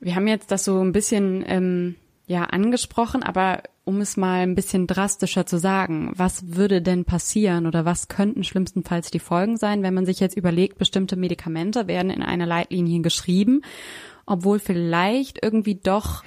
Wir 0.00 0.16
haben 0.16 0.26
jetzt 0.26 0.50
das 0.50 0.64
so 0.64 0.80
ein 0.80 0.92
bisschen 0.92 1.44
ähm, 1.46 1.96
ja 2.26 2.44
angesprochen, 2.44 3.22
aber 3.22 3.62
um 3.84 4.00
es 4.00 4.16
mal 4.16 4.40
ein 4.40 4.54
bisschen 4.54 4.86
drastischer 4.86 5.44
zu 5.44 5.58
sagen, 5.58 6.12
was 6.14 6.56
würde 6.56 6.80
denn 6.80 7.04
passieren 7.04 7.66
oder 7.66 7.84
was 7.84 8.08
könnten 8.08 8.42
schlimmstenfalls 8.42 9.10
die 9.10 9.18
Folgen 9.18 9.58
sein, 9.58 9.82
wenn 9.82 9.92
man 9.92 10.06
sich 10.06 10.20
jetzt 10.20 10.36
überlegt, 10.36 10.78
bestimmte 10.78 11.16
Medikamente 11.16 11.86
werden 11.86 12.10
in 12.10 12.22
einer 12.22 12.46
Leitlinie 12.46 13.02
geschrieben, 13.02 13.60
obwohl 14.24 14.58
vielleicht 14.58 15.40
irgendwie 15.42 15.74
doch 15.74 16.24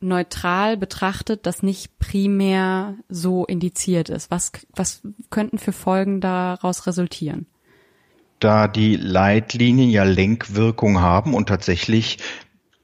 neutral 0.00 0.76
betrachtet 0.76 1.46
das 1.46 1.62
nicht 1.62 1.98
primär 1.98 2.94
so 3.08 3.44
indiziert 3.44 4.08
ist? 4.08 4.30
Was, 4.30 4.52
was 4.74 5.02
könnten 5.30 5.58
für 5.58 5.72
Folgen 5.72 6.20
daraus 6.20 6.86
resultieren? 6.86 7.46
Da 8.40 8.68
die 8.68 8.96
Leitlinien 8.96 9.90
ja 9.90 10.04
Lenkwirkung 10.04 11.00
haben 11.00 11.34
und 11.34 11.48
tatsächlich 11.48 12.18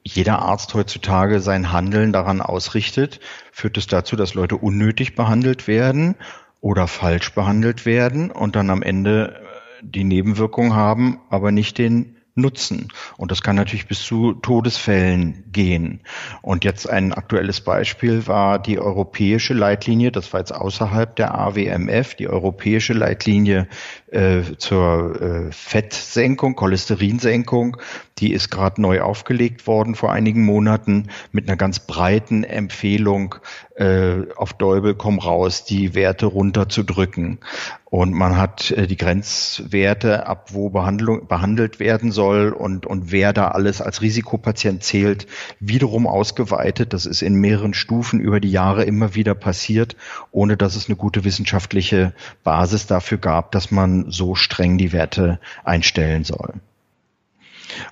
jeder 0.03 0.39
Arzt 0.39 0.73
heutzutage 0.73 1.39
sein 1.39 1.71
Handeln 1.71 2.13
daran 2.13 2.41
ausrichtet, 2.41 3.19
führt 3.51 3.77
es 3.77 3.87
dazu, 3.87 4.15
dass 4.15 4.35
Leute 4.35 4.57
unnötig 4.57 5.15
behandelt 5.15 5.67
werden 5.67 6.15
oder 6.61 6.87
falsch 6.87 7.33
behandelt 7.33 7.85
werden 7.85 8.31
und 8.31 8.55
dann 8.55 8.69
am 8.69 8.83
Ende 8.83 9.41
die 9.81 10.03
Nebenwirkung 10.03 10.73
haben, 10.75 11.19
aber 11.29 11.51
nicht 11.51 11.77
den 11.77 12.14
nutzen. 12.35 12.89
Und 13.17 13.31
das 13.31 13.41
kann 13.41 13.55
natürlich 13.55 13.87
bis 13.87 14.03
zu 14.03 14.33
Todesfällen 14.33 15.45
gehen. 15.51 16.01
Und 16.41 16.65
jetzt 16.65 16.89
ein 16.89 17.13
aktuelles 17.13 17.61
Beispiel 17.61 18.27
war 18.27 18.59
die 18.59 18.77
europäische 18.77 19.53
Leitlinie, 19.53 20.11
das 20.11 20.33
war 20.33 20.41
jetzt 20.41 20.53
außerhalb 20.53 21.15
der 21.15 21.33
AWMF, 21.33 22.15
die 22.15 22.27
europäische 22.27 22.93
Leitlinie 22.93 23.67
äh, 24.11 24.41
zur 24.57 25.21
äh, 25.21 25.51
Fettsenkung, 25.51 26.55
Cholesterinsenkung. 26.55 27.77
Die 28.17 28.33
ist 28.33 28.49
gerade 28.49 28.81
neu 28.81 29.01
aufgelegt 29.01 29.65
worden 29.65 29.95
vor 29.95 30.11
einigen 30.11 30.43
Monaten 30.43 31.09
mit 31.31 31.47
einer 31.47 31.57
ganz 31.57 31.79
breiten 31.79 32.43
Empfehlung, 32.43 33.35
äh, 33.75 34.23
auf 34.35 34.53
Däubel 34.53 34.95
komm 34.95 35.19
raus, 35.19 35.63
die 35.63 35.95
Werte 35.95 36.25
runterzudrücken. 36.25 37.39
Und 37.87 38.13
man 38.13 38.35
hat 38.35 38.71
äh, 38.71 38.87
die 38.87 38.97
Grenzwerte, 38.97 40.25
ab 40.25 40.49
wo 40.53 40.69
Behandlung, 40.69 41.27
behandelt 41.27 41.79
werden 41.79 42.11
soll 42.11 42.49
und, 42.51 42.87
und 42.87 43.11
wer 43.11 43.31
da 43.31 43.49
alles 43.49 43.79
als 43.79 44.01
Risikopatient 44.01 44.83
zählt, 44.83 45.27
wiederum 45.59 46.07
ausgeweitet. 46.07 46.93
Das 46.93 47.05
ist 47.05 47.21
in 47.21 47.35
mehreren 47.35 47.75
Stufen 47.75 48.19
über 48.19 48.39
die 48.39 48.51
Jahre 48.51 48.83
immer 48.83 49.13
wieder 49.13 49.35
passiert, 49.35 49.95
ohne 50.31 50.57
dass 50.57 50.75
es 50.75 50.87
eine 50.87 50.95
gute 50.95 51.23
wissenschaftliche 51.23 52.13
Basis 52.43 52.87
dafür 52.87 53.19
gab, 53.19 53.51
dass 53.51 53.69
man 53.69 54.11
so 54.11 54.33
streng 54.33 54.79
die 54.79 54.91
Werte 54.91 55.39
einstellen 55.63 56.23
soll. 56.23 56.55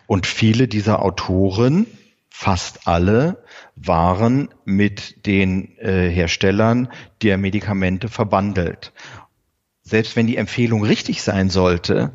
Und 0.08 0.26
viele 0.26 0.68
dieser 0.68 1.04
Autoren, 1.04 1.86
fast 2.30 2.88
alle, 2.88 3.44
waren 3.76 4.50
mit 4.66 5.28
den 5.28 5.78
äh, 5.78 6.10
Herstellern 6.10 6.90
der 7.22 7.38
Medikamente 7.38 8.10
verbandelt 8.10 8.92
selbst 9.84 10.16
wenn 10.16 10.28
die 10.28 10.38
Empfehlung 10.38 10.84
richtig 10.84 11.22
sein 11.22 11.50
sollte, 11.50 12.14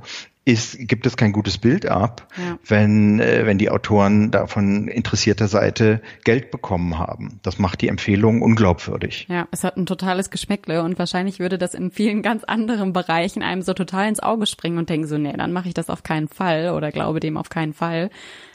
ist, 0.49 0.79
gibt 0.79 1.05
es 1.05 1.19
kein 1.19 1.33
gutes 1.33 1.59
Bild 1.59 1.85
ab, 1.85 2.27
ja. 2.39 2.59
wenn, 2.67 3.21
äh, 3.21 3.45
wenn 3.45 3.59
die 3.59 3.69
Autoren 3.69 4.31
da 4.31 4.47
von 4.47 4.89
interessierter 4.89 5.47
Seite 5.47 6.01
Geld 6.25 6.51
bekommen 6.51 6.99
haben. 6.99 7.39
Das 7.43 7.59
macht 7.59 7.83
die 7.83 7.89
Empfehlung 7.89 8.41
unglaubwürdig. 8.41 9.27
Ja, 9.29 9.47
es 9.51 9.63
hat 9.63 9.77
ein 9.77 9.85
totales 9.85 10.31
Geschmäckle 10.31 10.83
und 10.83 10.99
wahrscheinlich 10.99 11.39
würde 11.39 11.59
das 11.59 11.75
in 11.75 11.91
vielen 11.91 12.23
ganz 12.23 12.45
anderen 12.45 12.95
Bereichen 12.95 13.43
einem 13.43 13.61
so 13.61 13.75
total 13.75 14.09
ins 14.09 14.21
Auge 14.21 14.47
springen 14.47 14.79
und 14.79 14.89
denken 14.89 15.07
so, 15.07 15.19
nee, 15.19 15.35
dann 15.37 15.53
mache 15.53 15.69
ich 15.69 15.75
das 15.75 15.91
auf 15.91 16.03
keinen 16.03 16.29
Fall 16.29 16.71
oder 16.71 16.93
glaube 16.93 17.21
dem 17.21 17.37
auf 17.37 17.51
keinen 17.51 17.75
Fall. 17.75 18.09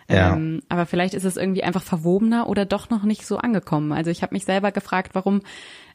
Ja. 0.09 0.33
Ähm, 0.33 0.63
aber 0.69 0.87
vielleicht 0.87 1.13
ist 1.13 1.25
es 1.25 1.37
irgendwie 1.37 1.63
einfach 1.63 1.83
verwobener 1.83 2.49
oder 2.49 2.65
doch 2.65 2.89
noch 2.89 3.03
nicht 3.03 3.27
so 3.27 3.37
angekommen. 3.37 3.91
Also 3.91 4.09
ich 4.09 4.23
habe 4.23 4.33
mich 4.33 4.45
selber 4.45 4.71
gefragt, 4.71 5.11
warum 5.13 5.41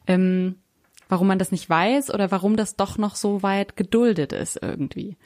ähm, 0.07 0.55
warum 1.09 1.27
man 1.27 1.39
das 1.39 1.51
nicht 1.51 1.69
weiß 1.69 2.13
oder 2.13 2.31
warum 2.31 2.55
das 2.55 2.77
doch 2.77 2.97
noch 2.97 3.15
so 3.15 3.43
weit 3.43 3.75
geduldet 3.75 4.31
ist 4.31 4.59
irgendwie. 4.61 5.17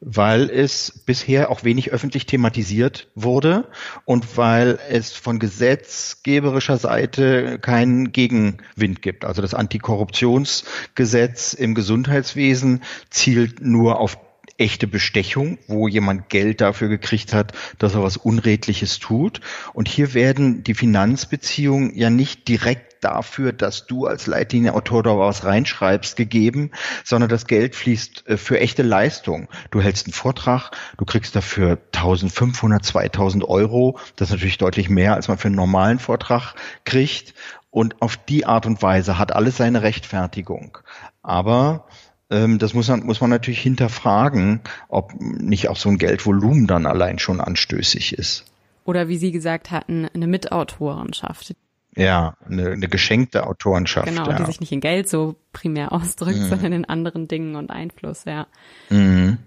weil 0.00 0.48
es 0.48 1.02
bisher 1.06 1.50
auch 1.50 1.64
wenig 1.64 1.90
öffentlich 1.90 2.24
thematisiert 2.26 3.08
wurde 3.16 3.66
und 4.04 4.36
weil 4.36 4.78
es 4.88 5.12
von 5.12 5.40
gesetzgeberischer 5.40 6.76
Seite 6.76 7.58
keinen 7.58 8.12
Gegenwind 8.12 9.02
gibt. 9.02 9.24
Also 9.24 9.42
das 9.42 9.54
Antikorruptionsgesetz 9.54 11.52
im 11.52 11.74
Gesundheitswesen 11.74 12.84
zielt 13.10 13.60
nur 13.60 13.98
auf 13.98 14.18
echte 14.58 14.86
Bestechung, 14.86 15.58
wo 15.66 15.88
jemand 15.88 16.28
Geld 16.28 16.60
dafür 16.60 16.88
gekriegt 16.88 17.32
hat, 17.32 17.52
dass 17.78 17.94
er 17.94 18.02
was 18.02 18.16
Unredliches 18.16 18.98
tut. 18.98 19.40
Und 19.72 19.88
hier 19.88 20.14
werden 20.14 20.64
die 20.64 20.74
Finanzbeziehungen 20.74 21.94
ja 21.96 22.10
nicht 22.10 22.48
direkt 22.48 22.88
dafür, 23.04 23.52
dass 23.52 23.86
du 23.86 24.06
als 24.06 24.26
Leitlinienautor 24.26 25.02
da 25.02 25.18
was 25.18 25.44
reinschreibst, 25.44 26.16
gegeben, 26.16 26.72
sondern 27.04 27.30
das 27.30 27.46
Geld 27.46 27.76
fließt 27.76 28.26
äh, 28.26 28.36
für 28.36 28.60
echte 28.60 28.82
Leistung. 28.82 29.48
Du 29.70 29.80
hältst 29.80 30.06
einen 30.06 30.12
Vortrag, 30.12 30.72
du 30.96 31.04
kriegst 31.04 31.36
dafür 31.36 31.78
1500, 31.94 32.84
2000 32.84 33.44
Euro. 33.44 33.98
Das 34.16 34.28
ist 34.28 34.32
natürlich 34.32 34.58
deutlich 34.58 34.88
mehr, 34.88 35.14
als 35.14 35.28
man 35.28 35.38
für 35.38 35.48
einen 35.48 35.56
normalen 35.56 35.98
Vortrag 35.98 36.54
kriegt. 36.84 37.34
Und 37.70 38.00
auf 38.02 38.16
die 38.16 38.46
Art 38.46 38.66
und 38.66 38.82
Weise 38.82 39.18
hat 39.18 39.32
alles 39.32 39.58
seine 39.58 39.82
Rechtfertigung. 39.82 40.78
Aber 41.22 41.86
das 42.28 42.74
muss 42.74 42.88
man, 42.88 43.04
muss 43.04 43.20
man 43.20 43.30
natürlich 43.30 43.60
hinterfragen, 43.60 44.60
ob 44.88 45.14
nicht 45.18 45.68
auch 45.68 45.76
so 45.76 45.88
ein 45.88 45.98
Geldvolumen 45.98 46.66
dann 46.66 46.84
allein 46.84 47.18
schon 47.18 47.40
anstößig 47.40 48.12
ist. 48.12 48.44
Oder 48.84 49.08
wie 49.08 49.18
Sie 49.18 49.32
gesagt 49.32 49.70
hatten, 49.70 50.06
eine 50.14 50.26
Mitautorenschaft. 50.26 51.54
Ja, 51.94 52.36
eine, 52.46 52.70
eine 52.70 52.88
geschenkte 52.88 53.46
Autorenschaft. 53.46 54.08
Genau, 54.08 54.28
ja. 54.28 54.36
die 54.36 54.44
sich 54.44 54.60
nicht 54.60 54.72
in 54.72 54.80
Geld 54.80 55.08
so 55.08 55.36
primär 55.52 55.92
ausdrückt, 55.92 56.38
mhm. 56.38 56.48
sondern 56.48 56.72
in 56.72 56.84
anderen 56.84 57.28
Dingen 57.28 57.56
und 57.56 57.70
Einfluss, 57.70 58.24
ja. 58.24 58.46
Mhm. 58.88 59.38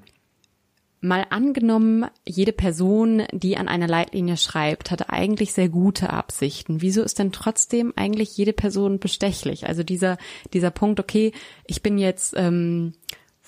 Mal 1.04 1.26
angenommen, 1.32 2.06
jede 2.28 2.54
Person, 2.54 3.24
die 3.34 3.58
an 3.58 3.68
einer 3.68 3.88
Leitlinie 3.88 4.38
schreibt, 4.38 4.92
hat 4.92 5.10
eigentlich 5.10 5.52
sehr 5.52 5.68
gute 5.68 6.12
Absichten. 6.12 6.84
Wieso 6.84 7.02
ist 7.02 7.18
denn 7.18 7.32
trotzdem 7.32 7.92
eigentlich 7.96 8.38
jede 8.38 8.54
Person 8.54 9.00
bestechlich? 9.00 9.66
Also 9.68 9.82
dieser, 9.82 10.20
dieser 10.54 10.70
Punkt, 10.70 11.00
okay, 11.00 11.32
ich 11.66 11.82
bin 11.82 11.98
jetzt 11.98 12.36
ähm, 12.38 12.94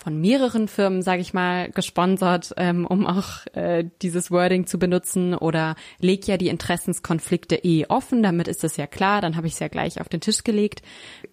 von 0.04 0.20
mehreren 0.20 0.68
Firmen, 0.68 1.04
sage 1.04 1.22
ich 1.22 1.36
mal, 1.36 1.70
gesponsert, 1.70 2.54
ähm, 2.58 2.88
um 2.88 3.06
auch 3.06 3.46
äh, 3.54 3.86
dieses 4.02 4.32
Wording 4.32 4.66
zu 4.66 4.80
benutzen 4.80 5.36
oder 5.36 5.76
leg 6.00 6.28
ja 6.28 6.38
die 6.38 6.50
Interessenskonflikte 6.50 7.56
eh 7.56 7.86
offen, 7.86 8.24
damit 8.24 8.48
ist 8.48 8.64
das 8.64 8.78
ja 8.78 8.88
klar, 8.88 9.22
dann 9.22 9.38
habe 9.38 9.46
ich 9.46 9.54
es 9.54 9.60
ja 9.60 9.68
gleich 9.68 10.02
auf 10.02 10.10
den 10.10 10.22
Tisch 10.22 10.44
gelegt. 10.44 10.82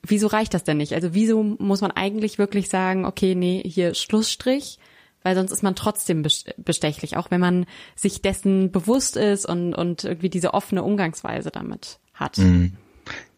Wieso 0.02 0.26
reicht 0.26 0.52
das 0.52 0.64
denn 0.64 0.76
nicht? 0.76 0.92
Also 0.92 1.14
wieso 1.14 1.42
muss 1.42 1.80
man 1.80 1.90
eigentlich 1.90 2.36
wirklich 2.36 2.68
sagen, 2.68 3.06
okay, 3.06 3.34
nee, 3.34 3.62
hier 3.64 3.94
Schlussstrich, 3.94 4.78
weil 5.22 5.34
sonst 5.34 5.52
ist 5.52 5.62
man 5.62 5.74
trotzdem 5.74 6.22
bestechlich, 6.22 7.16
auch 7.16 7.30
wenn 7.30 7.40
man 7.40 7.66
sich 7.94 8.22
dessen 8.22 8.70
bewusst 8.70 9.16
ist 9.16 9.46
und, 9.46 9.74
und 9.74 10.04
irgendwie 10.04 10.30
diese 10.30 10.54
offene 10.54 10.82
Umgangsweise 10.82 11.50
damit 11.50 11.98
hat. 12.14 12.38
Mhm. 12.38 12.76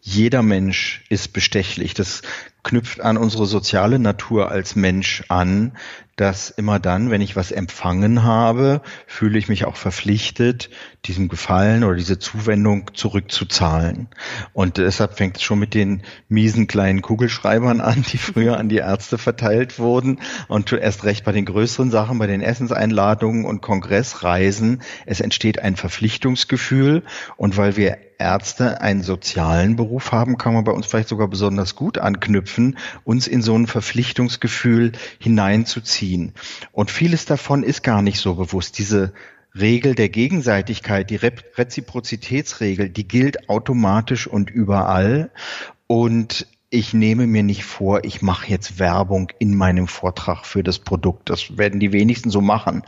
Jeder 0.05 0.43
Mensch 0.43 1.01
ist 1.07 1.31
bestechlich. 1.31 1.93
Das 1.93 2.23
knüpft 2.61 2.99
an 2.99 3.15
unsere 3.15 3.45
soziale 3.45 3.99
Natur 3.99 4.51
als 4.51 4.75
Mensch 4.75 5.23
an, 5.29 5.77
dass 6.17 6.49
immer 6.49 6.77
dann, 6.77 7.09
wenn 7.09 7.21
ich 7.21 7.37
was 7.37 7.53
empfangen 7.53 8.21
habe, 8.23 8.81
fühle 9.07 9.39
ich 9.39 9.47
mich 9.47 9.63
auch 9.63 9.77
verpflichtet, 9.77 10.69
diesem 11.05 11.29
Gefallen 11.29 11.85
oder 11.85 11.95
diese 11.95 12.19
Zuwendung 12.19 12.91
zurückzuzahlen. 12.93 14.09
Und 14.51 14.75
deshalb 14.75 15.15
fängt 15.15 15.37
es 15.37 15.43
schon 15.43 15.59
mit 15.59 15.73
den 15.73 16.03
miesen 16.27 16.67
kleinen 16.67 17.01
Kugelschreibern 17.01 17.79
an, 17.79 18.03
die 18.11 18.17
früher 18.17 18.57
an 18.57 18.67
die 18.67 18.77
Ärzte 18.77 19.17
verteilt 19.17 19.79
wurden. 19.79 20.19
Und 20.49 20.69
erst 20.73 21.05
recht 21.05 21.23
bei 21.23 21.31
den 21.31 21.45
größeren 21.45 21.91
Sachen, 21.91 22.19
bei 22.19 22.27
den 22.27 22.41
Essenseinladungen 22.41 23.45
und 23.45 23.61
Kongressreisen. 23.61 24.81
Es 25.05 25.21
entsteht 25.21 25.59
ein 25.59 25.77
Verpflichtungsgefühl. 25.77 27.03
Und 27.37 27.55
weil 27.55 27.77
wir 27.77 27.97
Ärzte 28.23 28.79
einen 28.79 29.03
sozialen 29.03 29.75
Beruf 29.75 30.13
haben, 30.13 30.37
kann 30.37 30.53
man 30.53 30.63
bei 30.63 30.71
uns 30.71 30.85
vielleicht 30.85 31.09
sogar 31.09 31.27
besonders 31.27 31.75
gut 31.75 31.97
anknüpfen, 31.97 32.77
uns 33.03 33.27
in 33.27 33.41
so 33.41 33.53
ein 33.53 33.67
Verpflichtungsgefühl 33.67 34.93
hineinzuziehen. 35.19 36.33
Und 36.71 36.89
vieles 36.89 37.25
davon 37.25 37.63
ist 37.63 37.83
gar 37.83 38.01
nicht 38.01 38.19
so 38.19 38.35
bewusst. 38.35 38.77
Diese 38.77 39.11
Regel 39.53 39.93
der 39.93 40.07
Gegenseitigkeit, 40.07 41.09
die 41.09 41.17
Reziprozitätsregel, 41.17 42.89
die 42.89 43.07
gilt 43.07 43.49
automatisch 43.49 44.25
und 44.25 44.49
überall. 44.49 45.29
Und 45.87 46.47
ich 46.69 46.93
nehme 46.93 47.27
mir 47.27 47.43
nicht 47.43 47.65
vor, 47.65 48.05
ich 48.05 48.21
mache 48.21 48.47
jetzt 48.47 48.79
Werbung 48.79 49.31
in 49.37 49.53
meinem 49.53 49.89
Vortrag 49.89 50.45
für 50.45 50.63
das 50.63 50.79
Produkt. 50.79 51.29
Das 51.29 51.57
werden 51.57 51.81
die 51.81 51.91
wenigsten 51.91 52.29
so 52.29 52.39
machen. 52.39 52.83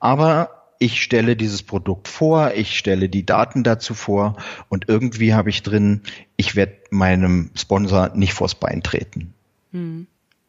Aber 0.00 0.59
ich 0.80 1.02
stelle 1.02 1.36
dieses 1.36 1.62
Produkt 1.62 2.08
vor, 2.08 2.52
ich 2.56 2.76
stelle 2.76 3.10
die 3.10 3.26
Daten 3.26 3.62
dazu 3.62 3.92
vor 3.92 4.36
und 4.70 4.88
irgendwie 4.88 5.34
habe 5.34 5.50
ich 5.50 5.62
drin, 5.62 6.00
ich 6.36 6.56
werde 6.56 6.78
meinem 6.90 7.50
Sponsor 7.54 8.10
nicht 8.14 8.32
vors 8.32 8.54
Bein 8.54 8.82
treten. 8.82 9.34
Hm. 9.72 10.06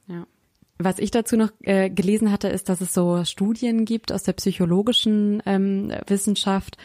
Ja. 0.08 0.26
Was 0.80 1.00
ich 1.00 1.12
dazu 1.12 1.36
noch 1.36 1.52
äh, 1.63 1.89
gelesen 1.89 2.32
hatte, 2.32 2.48
ist, 2.48 2.70
dass 2.70 2.80
es 2.80 2.94
so 2.94 3.26
Studien 3.26 3.84
gibt 3.84 4.13
aus 4.13 4.24
der 4.24 4.34
psychologischen 4.34 5.44
ähm, 5.46 5.91
Wissenschaft, 6.08 6.78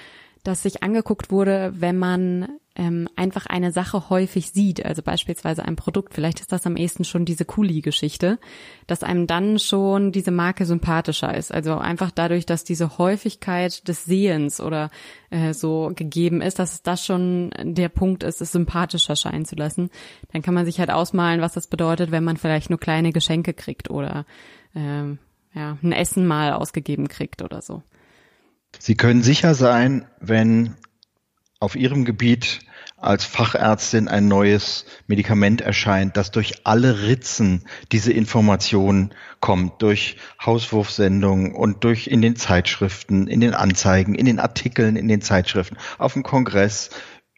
dass 0.47 0.63
sich 0.63 0.83
angeguckt 0.83 1.31
wurde, 1.31 1.73
wenn 1.77 1.99
man 1.99 2.59
ähm, 2.77 3.09
einfach 3.17 3.47
eine 3.47 3.73
Sache 3.73 4.11
häufig 4.11 4.51
sieht, 4.51 4.85
also 4.85 5.03
beispielsweise 5.03 5.65
ein 5.65 5.77
Produkt, 5.77 6.15
vielleicht 6.15 6.41
ist 6.41 6.53
das 6.53 6.67
am 6.67 6.77
ehesten 6.77 7.05
schon 7.05 7.25
diese 7.25 7.45
Kuli-Geschichte, 7.45 8.39
dass 8.87 9.03
einem 9.03 9.27
dann 9.27 9.59
schon 9.59 10.13
diese 10.13 10.31
Marke 10.31 10.67
sympathischer 10.67 11.35
ist. 11.35 11.53
Also 11.53 11.77
einfach 11.79 12.11
dadurch, 12.11 12.47
dass 12.47 12.65
diese 12.65 12.99
Häufigkeit 12.99 13.89
des 13.89 14.05
Sehens 14.05 14.61
oder 14.61 14.91
äh, 15.31 15.55
so 15.55 15.91
gegeben 15.95 16.43
ist, 16.43 16.59
dass 16.59 16.83
das 16.83 17.05
schon 17.05 17.51
der 17.63 17.89
Punkt 17.89 18.23
ist, 18.23 18.41
es 18.41 18.53
sympathischer 18.53 19.17
scheinen 19.17 19.47
zu 19.47 19.57
lassen. 19.57 19.91
Dann 20.33 20.43
kann 20.43 20.55
man 20.55 20.67
sich 20.67 20.79
halt 20.79 20.91
ausmalen, 20.91 21.41
was 21.41 21.55
das 21.55 21.67
bedeutet, 21.67 22.11
wenn 22.11 22.25
man 22.25 22.37
vielleicht 22.37 22.71
nur 22.71 22.79
kleine 22.79 23.13
Geschenke 23.13 23.55
kriegt 23.55 23.91
oder 23.91 24.27
äh, 24.75 25.17
ja, 25.55 25.79
ein 25.83 25.93
Essen 25.93 26.27
mal 26.27 26.53
ausgegeben 26.53 27.09
kriegt 27.09 27.41
oder 27.43 27.63
so. 27.63 27.83
Sie 28.79 28.95
können 28.95 29.23
sicher 29.23 29.55
sein, 29.55 30.07
wenn 30.21 30.77
auf 31.61 31.77
Ihrem 31.77 32.05
Gebiet 32.05 32.61
als 32.97 33.25
Fachärztin 33.25 34.09
ein 34.09 34.27
neues 34.27 34.87
Medikament 35.07 35.61
erscheint, 35.61 36.17
das 36.17 36.31
durch 36.31 36.67
alle 36.67 37.03
Ritzen 37.03 37.65
diese 37.93 38.13
Information 38.13 39.15
kommt, 39.41 39.83
durch 39.83 40.17
Hauswurfsendungen 40.45 41.55
und 41.55 41.85
durch 41.85 42.07
in 42.07 42.23
den 42.23 42.37
Zeitschriften, 42.37 43.27
in 43.27 43.41
den 43.41 43.55
Anzeigen, 43.55 44.15
in 44.15 44.27
den 44.27 44.39
Artikeln, 44.41 44.97
in 44.97 45.09
den 45.09 45.21
Zeitschriften, 45.21 45.77
auf 45.99 46.15
dem 46.15 46.23
Kongress, 46.23 46.91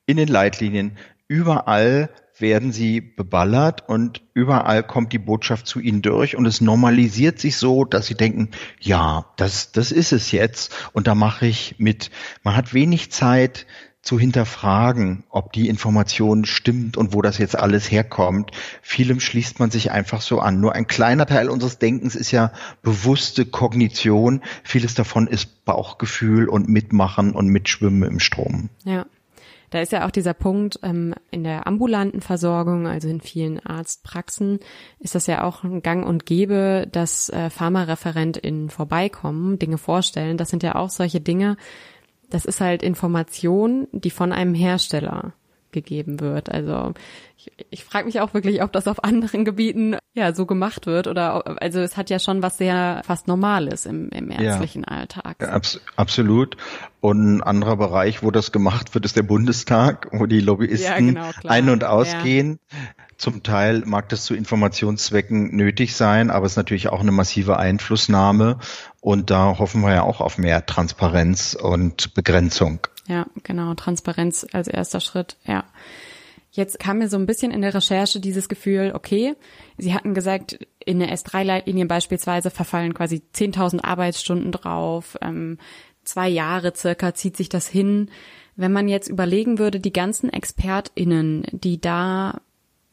in 0.07 0.16
den 0.16 0.29
Leitlinien. 0.29 0.96
Überall 1.27 2.11
werden 2.40 2.72
sie 2.72 3.01
beballert 3.01 3.88
und 3.88 4.22
überall 4.35 4.83
kommt 4.83 5.12
die 5.12 5.18
Botschaft 5.18 5.66
zu 5.66 5.81
ihnen 5.81 6.03
durch 6.03 6.37
und 6.37 6.46
es 6.46 6.61
normalisiert 6.61 7.38
sich 7.38 7.57
so, 7.57 7.85
dass 7.85 8.07
sie 8.07 8.14
denken, 8.14 8.51
ja, 8.81 9.27
das, 9.37 9.72
das 9.72 9.92
ist 9.92 10.12
es 10.12 10.33
jetzt 10.33 10.74
und 10.92 11.07
da 11.07 11.14
mache 11.14 11.46
ich 11.46 11.77
mit. 11.79 12.11
Man 12.42 12.57
hat 12.57 12.74
wenig 12.74 13.11
Zeit, 13.11 13.66
zu 14.09 14.18
hinterfragen, 14.18 15.24
ob 15.29 15.53
die 15.53 15.68
Information 15.68 16.44
stimmt 16.46 16.96
und 16.96 17.12
wo 17.12 17.20
das 17.20 17.37
jetzt 17.37 17.59
alles 17.59 17.90
herkommt. 17.90 18.53
Vielem 18.81 19.20
schließt 19.20 19.59
man 19.59 19.70
sich 19.70 19.90
einfach 19.90 20.22
so 20.22 20.40
an. 20.40 20.61
Nur 20.61 20.74
ein 20.74 20.87
kleiner 20.87 21.27
Teil 21.27 21.51
unseres 21.51 21.79
Denkens 21.79 22.14
ist 22.14 22.31
ja 22.31 22.53
bewusste 22.81 23.44
Kognition. 23.44 24.42
Vieles 24.62 24.94
davon 24.94 25.27
ist 25.27 25.64
Bauchgefühl 25.66 26.48
und 26.48 26.68
Mitmachen 26.68 27.33
und 27.33 27.48
Mitschwimmen 27.48 28.09
im 28.09 28.20
Strom. 28.20 28.70
Ja. 28.85 29.05
Da 29.71 29.81
ist 29.81 29.93
ja 29.93 30.07
auch 30.07 30.11
dieser 30.11 30.35
Punkt 30.35 30.81
ähm, 30.83 31.15
in 31.31 31.45
der 31.45 31.67
ambulanten 31.67 32.21
Versorgung, 32.21 32.87
also 32.87 33.09
in 33.09 33.21
vielen 33.21 33.61
Arztpraxen, 33.61 34.61
ist 34.99 35.15
das 35.15 35.27
ja 35.27 35.45
auch 35.45 35.65
ein 35.65 35.83
Gang 35.83 36.07
und 36.07 36.27
Gäbe, 36.27 36.89
dass 36.91 37.29
äh, 37.29 37.51
PharmareferentInnen 37.51 38.71
vorbeikommen, 38.71 39.59
Dinge 39.59 39.79
vorstellen. 39.79 40.37
Das 40.37 40.51
sind 40.51 40.63
ja 40.63 40.75
auch 40.75 40.91
solche 40.91 41.21
Dinge, 41.21 41.57
das 42.31 42.45
ist 42.45 42.61
halt 42.61 42.83
Information, 42.83 43.89
die 43.93 44.11
von 44.11 44.33
einem 44.33 44.55
Hersteller 44.55 45.33
gegeben 45.73 46.21
wird. 46.21 46.51
Also 46.51 46.93
ich, 47.38 47.53
ich 47.70 47.85
frage 47.85 48.07
mich 48.07 48.20
auch 48.20 48.35
wirklich, 48.35 48.62
ob 48.62 48.72
das 48.72 48.88
auf 48.88 49.05
anderen 49.05 49.44
Gebieten 49.44 49.96
ja 50.12 50.35
so 50.35 50.44
gemacht 50.44 50.87
wird 50.87 51.07
oder 51.07 51.62
also 51.62 51.79
es 51.79 51.96
hat 51.96 52.11
ja 52.11 52.18
schon 52.18 52.42
was 52.42 52.59
sehr 52.59 53.03
fast 53.05 53.29
Normales 53.29 53.87
im, 53.87 54.09
im 54.11 54.31
ärztlichen 54.31 54.85
ja, 54.88 54.96
Alltag. 54.96 55.37
Ja, 55.40 55.51
abs 55.51 55.81
absolut. 55.94 56.57
Und 57.01 57.37
ein 57.37 57.42
anderer 57.42 57.77
Bereich, 57.77 58.24
wo 58.24 58.33
das 58.33 58.51
gemacht 58.51 58.94
wird, 58.94 59.05
ist 59.05 59.16
der 59.16 59.22
Bundestag, 59.22 60.09
wo 60.11 60.27
die 60.27 60.40
Lobbyisten 60.40 61.14
ja, 61.14 61.22
genau, 61.22 61.31
ein- 61.46 61.68
und 61.70 61.85
ausgehen. 61.85 62.59
Zum 63.16 63.43
Teil 63.45 63.82
mag 63.84 64.09
das 64.09 64.24
zu 64.24 64.34
Informationszwecken 64.34 65.55
nötig 65.55 65.95
sein, 65.95 66.30
aber 66.30 66.47
es 66.47 66.53
ist 66.53 66.57
natürlich 66.57 66.89
auch 66.89 67.01
eine 67.01 67.12
massive 67.12 67.57
Einflussnahme. 67.57 68.59
Und 69.01 69.30
da 69.30 69.59
hoffen 69.59 69.82
wir 69.82 69.93
ja 69.93 70.03
auch 70.03 70.20
auf 70.20 70.39
mehr 70.39 70.66
Transparenz 70.66 71.55
und 71.61 72.14
Begrenzung. 72.14 72.80
Ja, 73.07 73.26
genau. 73.43 73.74
Transparenz 73.74 74.47
als 74.53 74.68
erster 74.68 75.01
Schritt, 75.01 75.36
ja. 75.45 75.64
Jetzt 76.51 76.78
kam 76.78 76.99
mir 76.99 77.09
so 77.09 77.18
ein 77.18 77.26
bisschen 77.26 77.51
in 77.51 77.61
der 77.61 77.74
Recherche 77.74 78.20
dieses 78.20 78.49
Gefühl, 78.49 78.92
okay, 78.94 79.34
Sie 79.76 79.94
hatten 79.94 80.14
gesagt, 80.14 80.66
in 80.84 80.99
der 80.99 81.14
S3-Leitlinie 81.14 81.86
beispielsweise 81.86 82.51
verfallen 82.51 82.94
quasi 82.94 83.22
10.000 83.34 83.84
Arbeitsstunden 83.84 84.51
drauf, 84.53 85.18
ähm, 85.20 85.59
zwei 86.05 86.28
Jahre 86.28 86.72
circa 86.74 87.14
zieht 87.14 87.36
sich 87.36 87.49
das 87.49 87.68
hin. 87.68 88.11
Wenn 88.57 88.72
man 88.72 88.88
jetzt 88.88 89.09
überlegen 89.09 89.59
würde, 89.59 89.78
die 89.78 89.92
ganzen 89.92 90.32
ExpertInnen, 90.32 91.46
die 91.53 91.80
da 91.80 92.40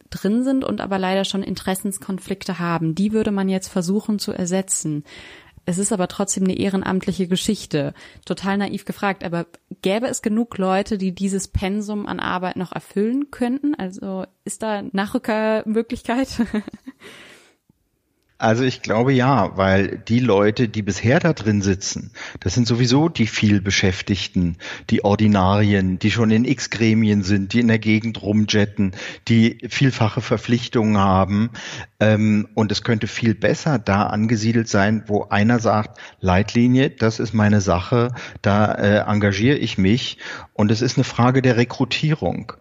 drin 0.10 0.44
sind 0.44 0.64
und 0.64 0.82
aber 0.82 1.00
leider 1.00 1.26
schon 1.26 1.42
Interessenskonflikte 1.42 2.60
haben, 2.60 2.94
die 2.94 3.12
würde 3.12 3.32
man 3.32 3.50
jetzt 3.50 3.70
versuchen 3.70 4.20
zu 4.20 4.32
ersetzen. 4.32 5.04
Es 5.66 5.78
ist 5.78 5.92
aber 5.92 6.08
trotzdem 6.08 6.44
eine 6.44 6.58
ehrenamtliche 6.58 7.28
Geschichte. 7.28 7.94
Total 8.26 8.58
naiv 8.58 8.86
gefragt, 8.86 9.24
aber 9.24 9.48
gäbe 9.82 10.08
es 10.08 10.22
genug 10.22 10.58
Leute, 10.58 10.98
die 10.98 11.14
dieses 11.14 11.48
Pensum 11.48 12.06
an 12.06 12.20
Arbeit 12.20 12.56
noch 12.56 12.72
erfüllen 12.72 13.32
könnten? 13.32 13.74
Also 13.76 14.26
ist 14.44 14.62
da 14.62 14.84
Nachrückermöglichkeit? 14.92 16.28
Also 18.38 18.64
ich 18.66 18.82
glaube 18.82 19.14
ja, 19.14 19.56
weil 19.56 19.98
die 20.10 20.20
Leute, 20.20 20.68
die 20.68 20.82
bisher 20.82 21.22
da 21.22 21.32
drin 21.32 21.62
sitzen, 21.62 22.12
das 22.42 22.54
sind 22.54 22.68
sowieso 22.68 23.08
die 23.08 23.28
viel 23.28 23.62
Beschäftigten, 23.62 24.58
die 24.90 25.06
Ordinarien, 25.06 26.00
die 26.00 26.12
schon 26.12 26.32
in 26.32 26.44
X-Gremien 26.44 27.24
sind, 27.24 27.54
die 27.54 27.62
in 27.62 27.70
der 27.70 27.80
Gegend 27.80 28.22
rumjetten, 28.22 28.92
die 29.30 29.60
vielfache 29.70 30.20
Verpflichtungen 30.20 30.98
haben. 30.98 31.50
Ähm, 32.02 32.50
und 32.56 32.74
es 32.74 32.84
könnte 32.84 33.08
viel 33.08 33.36
besser 33.36 33.80
da 33.80 34.08
angesiedelt 34.08 34.68
sein, 34.68 35.06
wo 35.08 35.28
einer 35.30 35.60
sagt, 35.60 35.98
Leitlinie, 36.20 36.90
das 36.90 37.20
ist 37.20 37.34
meine 37.34 37.62
Sache, 37.62 38.10
da 38.42 38.74
äh, 38.74 39.10
engagiere 39.10 39.58
ich 39.58 39.78
mich. 39.78 40.18
Und 40.52 40.72
es 40.72 40.82
ist 40.82 40.98
eine 40.98 41.06
Frage 41.06 41.42
der 41.42 41.56
Rekrutierung. 41.56 42.52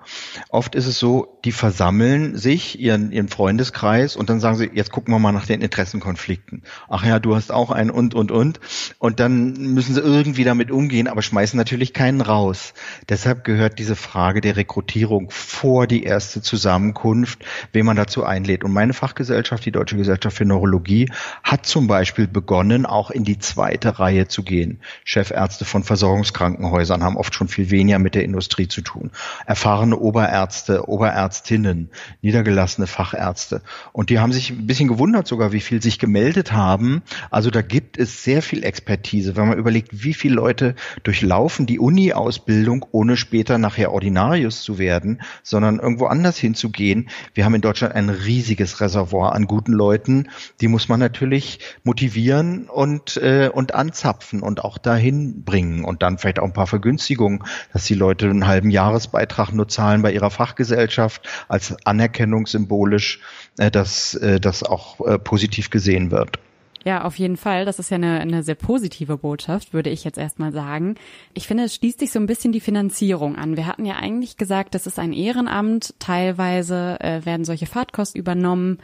Oft 0.51 0.77
ist 0.77 0.87
es 0.87 1.01
so, 1.01 1.39
die 1.45 1.53
versammeln 1.53 2.37
sich, 2.37 2.79
ihren, 2.79 3.11
ihren 3.11 3.29
Freundeskreis, 3.29 4.15
und 4.15 4.31
dann 4.31 4.39
sagen 4.39 4.57
sie, 4.57 4.71
jetzt 4.73 4.93
gucken 4.93 5.13
wir 5.13 5.19
mal 5.19 5.33
nach 5.33 5.47
den 5.47 5.64
Interessenkonflikten. 5.65 6.63
Ach 6.89 7.05
ja, 7.05 7.19
du 7.19 7.35
hast 7.35 7.53
auch 7.53 7.71
einen 7.71 7.91
und, 7.91 8.15
und, 8.15 8.31
und. 8.31 8.61
Und 8.99 9.21
dann 9.21 9.53
müssen 9.53 9.95
sie 9.95 10.01
irgendwie 10.01 10.45
damit 10.45 10.71
umgehen, 10.71 11.09
aber 11.09 11.23
schmeißen 11.23 11.57
natürlich 11.57 11.93
keinen 11.93 12.21
raus. 12.21 12.75
Deshalb 13.09 13.45
gehört 13.45 13.79
diese 13.79 13.97
Frage 13.97 14.41
der 14.41 14.57
Rekrutierung 14.57 15.31
vor 15.31 15.87
die 15.87 16.05
erste 16.05 16.43
Zusammenkunft, 16.43 17.45
wen 17.73 17.87
man 17.87 17.97
dazu 17.97 18.25
einlädt. 18.25 18.65
Und 18.65 18.73
meine 18.73 18.93
Fachgesellschaft, 18.93 19.65
die 19.65 19.73
Deutsche 19.73 19.97
Gesellschaft 19.97 20.37
für 20.37 20.45
Neurologie, 20.45 21.11
hat 21.43 21.67
zum 21.67 21.87
Beispiel 21.87 22.27
begonnen, 22.27 22.87
auch 22.87 23.11
in 23.11 23.25
die 23.25 23.39
zweite 23.39 23.99
Reihe 23.99 24.29
zu 24.29 24.43
gehen. 24.43 24.81
Chefärzte 25.05 25.65
von 25.65 25.83
Versorgungskrankenhäusern 25.85 27.03
haben 27.03 27.17
oft 27.17 27.35
schon 27.35 27.49
viel 27.49 27.71
weniger 27.71 27.99
mit 27.99 28.15
der 28.15 28.25
Industrie 28.25 28.69
zu 28.69 28.83
tun. 28.83 29.11
Erfahrene 29.47 29.97
Oberärzte, 29.97 30.89
Oberärztinnen, 30.89 31.91
niedergelassene 32.23 32.87
Fachärzte. 32.87 33.63
Und 33.93 34.11
die 34.11 34.19
haben 34.19 34.33
sich 34.33 34.51
ein 34.51 34.67
bisschen 34.67 34.89
gewundert 34.89 35.27
sogar, 35.27 35.53
wie 35.55 35.61
viel 35.61 35.81
sich 35.81 35.99
gemeldet 35.99 36.53
haben. 36.53 37.03
Also 37.31 37.51
da 37.51 37.63
gibt 37.63 37.99
es 37.99 38.23
sehr 38.23 38.43
viel 38.43 38.65
Expertise, 38.65 39.37
wenn 39.37 39.49
man 39.49 39.59
überlegt, 39.59 40.05
wie 40.05 40.13
viele 40.13 40.35
Leute 40.35 40.75
durchlaufen 41.03 41.65
die 41.65 41.79
Uni-Ausbildung, 41.79 42.85
ohne 42.93 43.17
später 43.17 43.57
nachher 43.57 43.93
Ordinarius 43.93 44.63
zu 44.63 44.79
werden, 44.79 45.23
sondern 45.43 45.79
irgendwo 45.79 46.07
anders 46.07 46.37
hinzugehen. 46.37 47.09
Wir 47.33 47.47
haben 47.47 47.55
in 47.55 47.63
Deutschland 47.63 47.95
ein 47.95 48.11
riesiges 48.11 48.83
Reservoir 48.83 49.35
an 49.35 49.47
guten 49.47 49.73
Leuten. 49.73 50.29
Die 50.61 50.69
muss 50.69 50.89
man 50.89 51.01
natürlich 51.01 51.61
motivieren 51.85 52.69
und, 52.69 53.17
äh, 53.17 53.49
und 53.53 53.75
anzapfen 53.75 54.43
und 54.43 54.65
auch 54.65 54.77
dahin 54.77 55.45
bringen 55.45 55.85
und 55.85 56.03
dann 56.03 56.19
vielleicht 56.19 56.39
auch 56.39 56.45
ein 56.45 56.53
paar 56.53 56.67
Vergünstigungen, 56.67 57.45
dass 57.73 57.85
die 57.85 57.95
Leute 57.95 58.29
einen 58.29 58.47
halben 58.47 58.71
Jahresbeitrag 58.71 59.53
nur 59.53 59.69
zahlen 59.69 60.03
bei 60.03 60.13
ihrer 60.13 60.31
Fachgesellschaft 60.31 61.29
als 61.49 61.75
Anerkennung 61.87 62.47
symbolisch, 62.47 63.21
dass 63.57 64.15
äh, 64.15 64.41
das 64.41 64.63
auch 64.63 65.01
äh, 65.07 65.19
positiv 65.19 65.71
gesehen 65.71 66.11
wird. 66.11 66.39
Ja, 66.85 67.05
auf 67.05 67.19
jeden 67.19 67.39
Fall. 67.39 67.65
Das 67.65 67.79
ist 67.79 67.91
ja 67.91 67.95
eine, 67.95 68.21
eine 68.21 68.43
sehr 68.43 68.57
positive 68.57 69.17
Botschaft, 69.17 69.73
würde 69.73 69.89
ich 69.89 70.05
jetzt 70.05 70.19
erstmal 70.19 70.53
sagen. 70.53 70.97
Ich 71.33 71.47
finde, 71.47 71.65
es 71.65 71.75
schließt 71.75 71.99
sich 71.99 72.13
so 72.13 72.19
ein 72.19 72.27
bisschen 72.27 72.53
die 72.53 72.61
Finanzierung 72.61 73.37
an. 73.37 73.57
Wir 73.57 73.67
hatten 73.67 73.87
ja 73.87 73.97
eigentlich 73.97 74.37
gesagt, 74.37 74.75
das 74.75 74.87
ist 74.87 74.99
ein 74.99 75.15
Ehrenamt. 75.15 75.95
Teilweise 75.99 76.99
äh, 77.01 77.25
werden 77.25 77.47
solche 77.47 77.67
Fahrtkosten 77.67 78.21
übernommen. 78.21 78.79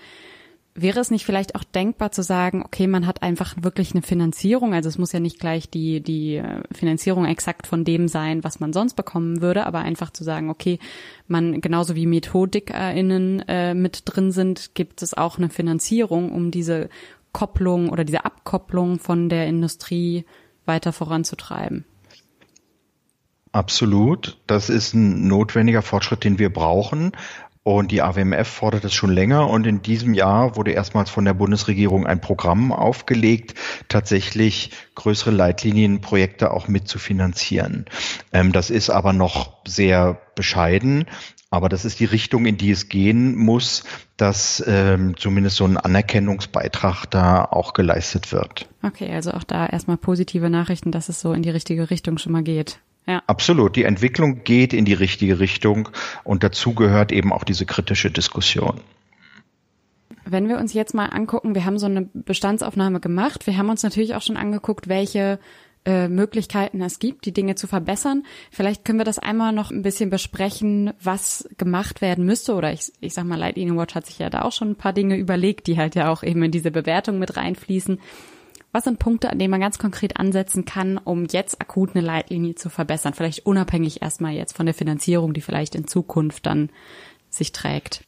Wäre 0.82 1.00
es 1.00 1.10
nicht 1.10 1.26
vielleicht 1.26 1.56
auch 1.56 1.64
denkbar 1.64 2.10
zu 2.10 2.22
sagen, 2.22 2.62
okay, 2.64 2.86
man 2.86 3.06
hat 3.06 3.22
einfach 3.22 3.54
wirklich 3.60 3.92
eine 3.92 4.00
Finanzierung, 4.00 4.72
also 4.72 4.88
es 4.88 4.96
muss 4.96 5.12
ja 5.12 5.20
nicht 5.20 5.38
gleich 5.38 5.68
die, 5.68 6.00
die 6.00 6.36
äh, 6.36 6.62
Finanzierung 6.72 7.26
exakt 7.26 7.66
von 7.66 7.84
dem 7.84 8.08
sein, 8.08 8.44
was 8.44 8.60
man 8.60 8.72
sonst 8.72 8.94
bekommen 8.94 9.42
würde, 9.42 9.66
aber 9.66 9.80
einfach 9.80 10.10
zu 10.10 10.24
sagen, 10.24 10.48
okay, 10.48 10.78
man 11.28 11.60
genauso 11.60 11.96
wie 11.96 12.06
MethodikerInnen 12.06 13.40
äh, 13.46 13.74
mit 13.74 14.04
drin 14.06 14.32
sind, 14.32 14.74
gibt 14.74 15.02
es 15.02 15.12
auch 15.12 15.36
eine 15.36 15.50
Finanzierung, 15.50 16.32
um 16.32 16.50
diese 16.50 16.88
Kopplung 17.32 17.90
oder 17.90 18.04
diese 18.04 18.24
Abkopplung 18.24 18.98
von 18.98 19.28
der 19.28 19.48
Industrie 19.48 20.24
weiter 20.64 20.94
voranzutreiben. 20.94 21.84
Absolut. 23.52 24.38
Das 24.46 24.70
ist 24.70 24.94
ein 24.94 25.26
notwendiger 25.26 25.82
Fortschritt, 25.82 26.24
den 26.24 26.38
wir 26.38 26.52
brauchen. 26.52 27.12
Und 27.62 27.90
die 27.90 28.00
AWMF 28.00 28.48
fordert 28.48 28.84
es 28.84 28.94
schon 28.94 29.12
länger. 29.12 29.48
Und 29.48 29.66
in 29.66 29.82
diesem 29.82 30.14
Jahr 30.14 30.56
wurde 30.56 30.72
erstmals 30.72 31.10
von 31.10 31.26
der 31.26 31.34
Bundesregierung 31.34 32.06
ein 32.06 32.20
Programm 32.20 32.72
aufgelegt, 32.72 33.54
tatsächlich 33.88 34.70
größere 34.94 35.30
Leitlinienprojekte 35.30 36.52
auch 36.52 36.68
mitzufinanzieren. 36.68 37.84
Ähm, 38.32 38.52
das 38.52 38.70
ist 38.70 38.88
aber 38.88 39.12
noch 39.12 39.58
sehr 39.66 40.20
bescheiden. 40.34 41.06
Aber 41.52 41.68
das 41.68 41.84
ist 41.84 41.98
die 41.98 42.04
Richtung, 42.04 42.46
in 42.46 42.56
die 42.56 42.70
es 42.70 42.88
gehen 42.88 43.36
muss, 43.36 43.82
dass 44.16 44.62
ähm, 44.66 45.16
zumindest 45.16 45.56
so 45.56 45.64
ein 45.64 45.76
Anerkennungsbeitrag 45.76 47.06
da 47.06 47.44
auch 47.44 47.72
geleistet 47.72 48.30
wird. 48.30 48.68
Okay, 48.84 49.12
also 49.12 49.32
auch 49.32 49.42
da 49.42 49.66
erstmal 49.66 49.96
positive 49.96 50.48
Nachrichten, 50.48 50.92
dass 50.92 51.08
es 51.08 51.20
so 51.20 51.32
in 51.32 51.42
die 51.42 51.50
richtige 51.50 51.90
Richtung 51.90 52.18
schon 52.18 52.32
mal 52.32 52.44
geht. 52.44 52.78
Ja. 53.06 53.22
Absolut. 53.26 53.76
Die 53.76 53.84
Entwicklung 53.84 54.44
geht 54.44 54.72
in 54.72 54.84
die 54.84 54.94
richtige 54.94 55.40
Richtung 55.40 55.88
und 56.24 56.42
dazu 56.42 56.74
gehört 56.74 57.12
eben 57.12 57.32
auch 57.32 57.44
diese 57.44 57.66
kritische 57.66 58.10
Diskussion. 58.10 58.80
Wenn 60.24 60.48
wir 60.48 60.58
uns 60.58 60.74
jetzt 60.74 60.94
mal 60.94 61.06
angucken, 61.06 61.54
wir 61.54 61.64
haben 61.64 61.78
so 61.78 61.86
eine 61.86 62.08
Bestandsaufnahme 62.12 63.00
gemacht. 63.00 63.46
Wir 63.46 63.56
haben 63.56 63.68
uns 63.68 63.82
natürlich 63.82 64.14
auch 64.14 64.22
schon 64.22 64.36
angeguckt, 64.36 64.86
welche 64.88 65.40
äh, 65.84 66.08
Möglichkeiten 66.08 66.82
es 66.82 66.98
gibt, 66.98 67.24
die 67.24 67.32
Dinge 67.32 67.54
zu 67.54 67.66
verbessern. 67.66 68.24
Vielleicht 68.50 68.84
können 68.84 68.98
wir 68.98 69.04
das 69.04 69.18
einmal 69.18 69.52
noch 69.52 69.70
ein 69.70 69.82
bisschen 69.82 70.10
besprechen, 70.10 70.92
was 71.02 71.48
gemacht 71.56 72.02
werden 72.02 72.26
müsste. 72.26 72.54
Oder 72.54 72.72
ich, 72.72 72.92
ich 73.00 73.14
sag 73.14 73.24
mal, 73.24 73.38
Lightning 73.38 73.76
Watch 73.76 73.94
hat 73.94 74.06
sich 74.06 74.18
ja 74.18 74.30
da 74.30 74.42
auch 74.42 74.52
schon 74.52 74.72
ein 74.72 74.76
paar 74.76 74.92
Dinge 74.92 75.16
überlegt, 75.16 75.66
die 75.66 75.78
halt 75.78 75.94
ja 75.94 76.10
auch 76.10 76.22
eben 76.22 76.42
in 76.42 76.50
diese 76.50 76.70
Bewertung 76.70 77.18
mit 77.18 77.36
reinfließen. 77.36 77.98
Was 78.72 78.84
sind 78.84 79.00
Punkte, 79.00 79.30
an 79.30 79.38
denen 79.38 79.50
man 79.50 79.60
ganz 79.60 79.78
konkret 79.78 80.16
ansetzen 80.16 80.64
kann, 80.64 80.96
um 80.98 81.24
jetzt 81.24 81.60
akut 81.60 81.94
eine 81.94 82.06
Leitlinie 82.06 82.54
zu 82.54 82.70
verbessern? 82.70 83.14
Vielleicht 83.14 83.44
unabhängig 83.44 84.00
erstmal 84.00 84.32
jetzt 84.32 84.56
von 84.56 84.66
der 84.66 84.74
Finanzierung, 84.74 85.34
die 85.34 85.40
vielleicht 85.40 85.74
in 85.74 85.88
Zukunft 85.88 86.46
dann 86.46 86.70
sich 87.30 87.50
trägt. 87.50 88.04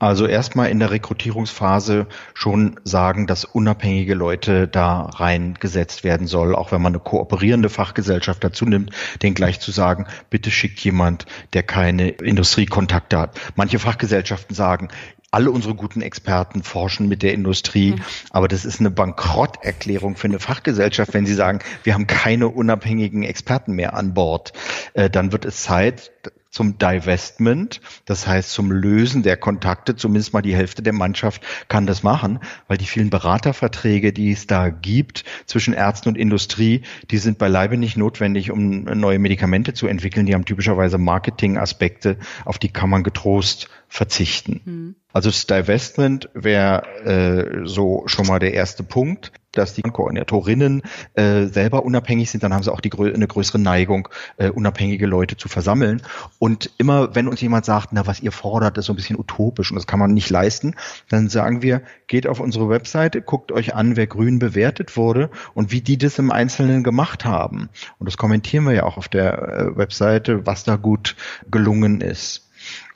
Also 0.00 0.26
erstmal 0.26 0.70
in 0.70 0.78
der 0.78 0.92
Rekrutierungsphase 0.92 2.06
schon 2.32 2.78
sagen, 2.84 3.26
dass 3.26 3.44
unabhängige 3.44 4.14
Leute 4.14 4.68
da 4.68 5.02
reingesetzt 5.02 6.04
werden 6.04 6.28
soll, 6.28 6.54
auch 6.54 6.70
wenn 6.70 6.80
man 6.80 6.92
eine 6.92 7.02
kooperierende 7.02 7.68
Fachgesellschaft 7.68 8.44
dazu 8.44 8.64
nimmt, 8.64 8.92
den 9.22 9.34
gleich 9.34 9.58
zu 9.58 9.72
sagen, 9.72 10.06
bitte 10.30 10.52
schickt 10.52 10.78
jemand, 10.80 11.26
der 11.52 11.64
keine 11.64 12.10
Industriekontakte 12.10 13.18
hat. 13.18 13.40
Manche 13.56 13.80
Fachgesellschaften 13.80 14.54
sagen, 14.54 14.88
alle 15.30 15.50
unsere 15.50 15.74
guten 15.74 16.00
Experten 16.00 16.62
forschen 16.62 17.08
mit 17.08 17.22
der 17.22 17.34
Industrie. 17.34 17.92
Mhm. 17.92 18.00
Aber 18.30 18.48
das 18.48 18.64
ist 18.64 18.80
eine 18.80 18.90
Bankrotterklärung 18.90 20.16
für 20.16 20.26
eine 20.26 20.38
Fachgesellschaft, 20.38 21.12
wenn 21.14 21.26
sie 21.26 21.34
sagen, 21.34 21.60
wir 21.84 21.94
haben 21.94 22.06
keine 22.06 22.48
unabhängigen 22.48 23.22
Experten 23.22 23.72
mehr 23.72 23.94
an 23.94 24.14
Bord. 24.14 24.52
Äh, 24.94 25.10
dann 25.10 25.32
wird 25.32 25.44
es 25.44 25.62
Zeit, 25.62 26.12
zum 26.50 26.78
Divestment, 26.78 27.80
das 28.06 28.26
heißt 28.26 28.50
zum 28.50 28.72
Lösen 28.72 29.22
der 29.22 29.36
Kontakte, 29.36 29.96
zumindest 29.96 30.32
mal 30.32 30.42
die 30.42 30.56
Hälfte 30.56 30.82
der 30.82 30.92
Mannschaft 30.92 31.42
kann 31.68 31.86
das 31.86 32.02
machen, 32.02 32.40
weil 32.68 32.78
die 32.78 32.86
vielen 32.86 33.10
Beraterverträge, 33.10 34.12
die 34.12 34.32
es 34.32 34.46
da 34.46 34.70
gibt 34.70 35.24
zwischen 35.46 35.74
Ärzten 35.74 36.08
und 36.08 36.16
Industrie, 36.16 36.82
die 37.10 37.18
sind 37.18 37.38
beileibe 37.38 37.76
nicht 37.76 37.96
notwendig, 37.96 38.50
um 38.50 38.84
neue 38.84 39.18
Medikamente 39.18 39.74
zu 39.74 39.86
entwickeln. 39.86 40.26
Die 40.26 40.34
haben 40.34 40.46
typischerweise 40.46 40.98
Marketingaspekte, 40.98 42.16
auf 42.44 42.58
die 42.58 42.70
kann 42.70 42.90
man 42.90 43.02
getrost 43.02 43.68
verzichten. 43.88 44.60
Mhm. 44.64 44.94
Also 45.12 45.30
das 45.30 45.46
Divestment 45.46 46.28
wäre 46.34 46.82
äh, 47.04 47.66
so 47.66 48.02
schon 48.06 48.26
mal 48.26 48.38
der 48.38 48.52
erste 48.54 48.82
Punkt, 48.82 49.32
dass 49.52 49.74
die 49.74 49.82
Koordinatorinnen 49.82 50.82
äh, 51.14 51.46
selber 51.46 51.84
unabhängig 51.84 52.30
sind, 52.30 52.42
dann 52.42 52.52
haben 52.52 52.62
sie 52.62 52.72
auch 52.72 52.80
die 52.80 52.92
eine 52.92 53.26
größere 53.26 53.58
Neigung, 53.58 54.08
äh, 54.36 54.50
unabhängige 54.50 55.06
Leute 55.06 55.36
zu 55.36 55.48
versammeln. 55.48 56.02
Und 56.38 56.70
immer, 56.78 57.14
wenn 57.14 57.26
uns 57.26 57.40
jemand 57.40 57.64
sagt, 57.64 57.88
na, 57.92 58.06
was 58.06 58.20
ihr 58.20 58.30
fordert, 58.30 58.76
ist 58.76 58.86
so 58.86 58.92
ein 58.92 58.96
bisschen 58.96 59.18
utopisch 59.18 59.70
und 59.70 59.76
das 59.76 59.86
kann 59.86 59.98
man 59.98 60.12
nicht 60.12 60.28
leisten, 60.28 60.74
dann 61.08 61.28
sagen 61.28 61.62
wir, 61.62 61.82
geht 62.06 62.26
auf 62.26 62.40
unsere 62.40 62.68
Webseite, 62.68 63.22
guckt 63.22 63.50
euch 63.50 63.74
an, 63.74 63.96
wer 63.96 64.06
grün 64.06 64.38
bewertet 64.38 64.96
wurde 64.96 65.30
und 65.54 65.72
wie 65.72 65.80
die 65.80 65.96
das 65.96 66.18
im 66.18 66.30
Einzelnen 66.30 66.84
gemacht 66.84 67.24
haben. 67.24 67.70
Und 67.98 68.06
das 68.06 68.18
kommentieren 68.18 68.64
wir 68.64 68.72
ja 68.72 68.82
auch 68.84 68.98
auf 68.98 69.08
der 69.08 69.42
äh, 69.42 69.76
Webseite, 69.76 70.46
was 70.46 70.64
da 70.64 70.76
gut 70.76 71.16
gelungen 71.50 72.02
ist. 72.02 72.47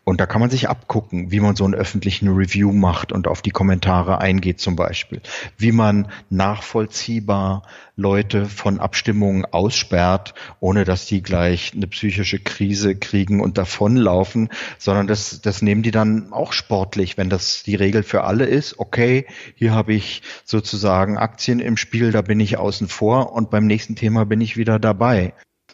Und 0.04 0.20
da 0.20 0.26
kann 0.26 0.40
man 0.40 0.50
sich 0.50 0.68
abgucken, 0.68 1.30
wie 1.30 1.38
man 1.38 1.54
so 1.54 1.64
einen 1.64 1.74
öffentlichen 1.74 2.28
Review 2.28 2.72
macht 2.72 3.12
und 3.12 3.28
auf 3.28 3.40
die 3.40 3.50
Kommentare 3.50 4.20
eingeht 4.20 4.58
zum 4.58 4.74
Beispiel. 4.74 5.20
Wie 5.56 5.70
man 5.70 6.08
nachvollziehbar 6.28 7.62
Leute 7.94 8.46
von 8.46 8.80
Abstimmungen 8.80 9.44
aussperrt, 9.44 10.34
ohne 10.58 10.84
dass 10.84 11.06
die 11.06 11.22
gleich 11.22 11.72
eine 11.74 11.86
psychische 11.86 12.40
Krise 12.40 12.96
kriegen 12.96 13.40
und 13.40 13.58
davonlaufen, 13.58 14.48
sondern 14.78 15.06
das, 15.06 15.40
das 15.40 15.62
nehmen 15.62 15.82
die 15.82 15.92
dann 15.92 16.32
auch 16.32 16.52
sportlich, 16.52 17.16
wenn 17.16 17.30
das 17.30 17.62
die 17.62 17.76
Regel 17.76 18.02
für 18.02 18.24
alle 18.24 18.46
ist. 18.46 18.80
Okay, 18.80 19.26
hier 19.54 19.72
habe 19.72 19.94
ich 19.94 20.22
sozusagen 20.44 21.16
Aktien 21.16 21.60
im 21.60 21.76
Spiel, 21.76 22.10
da 22.10 22.22
bin 22.22 22.40
ich 22.40 22.56
außen 22.56 22.88
vor 22.88 23.32
und 23.32 23.50
beim 23.50 23.66
nächsten 23.66 23.94
Thema 23.94 24.26
bin 24.26 24.40
ich 24.40 24.56
wieder 24.56 24.80
dabei. 24.80 25.32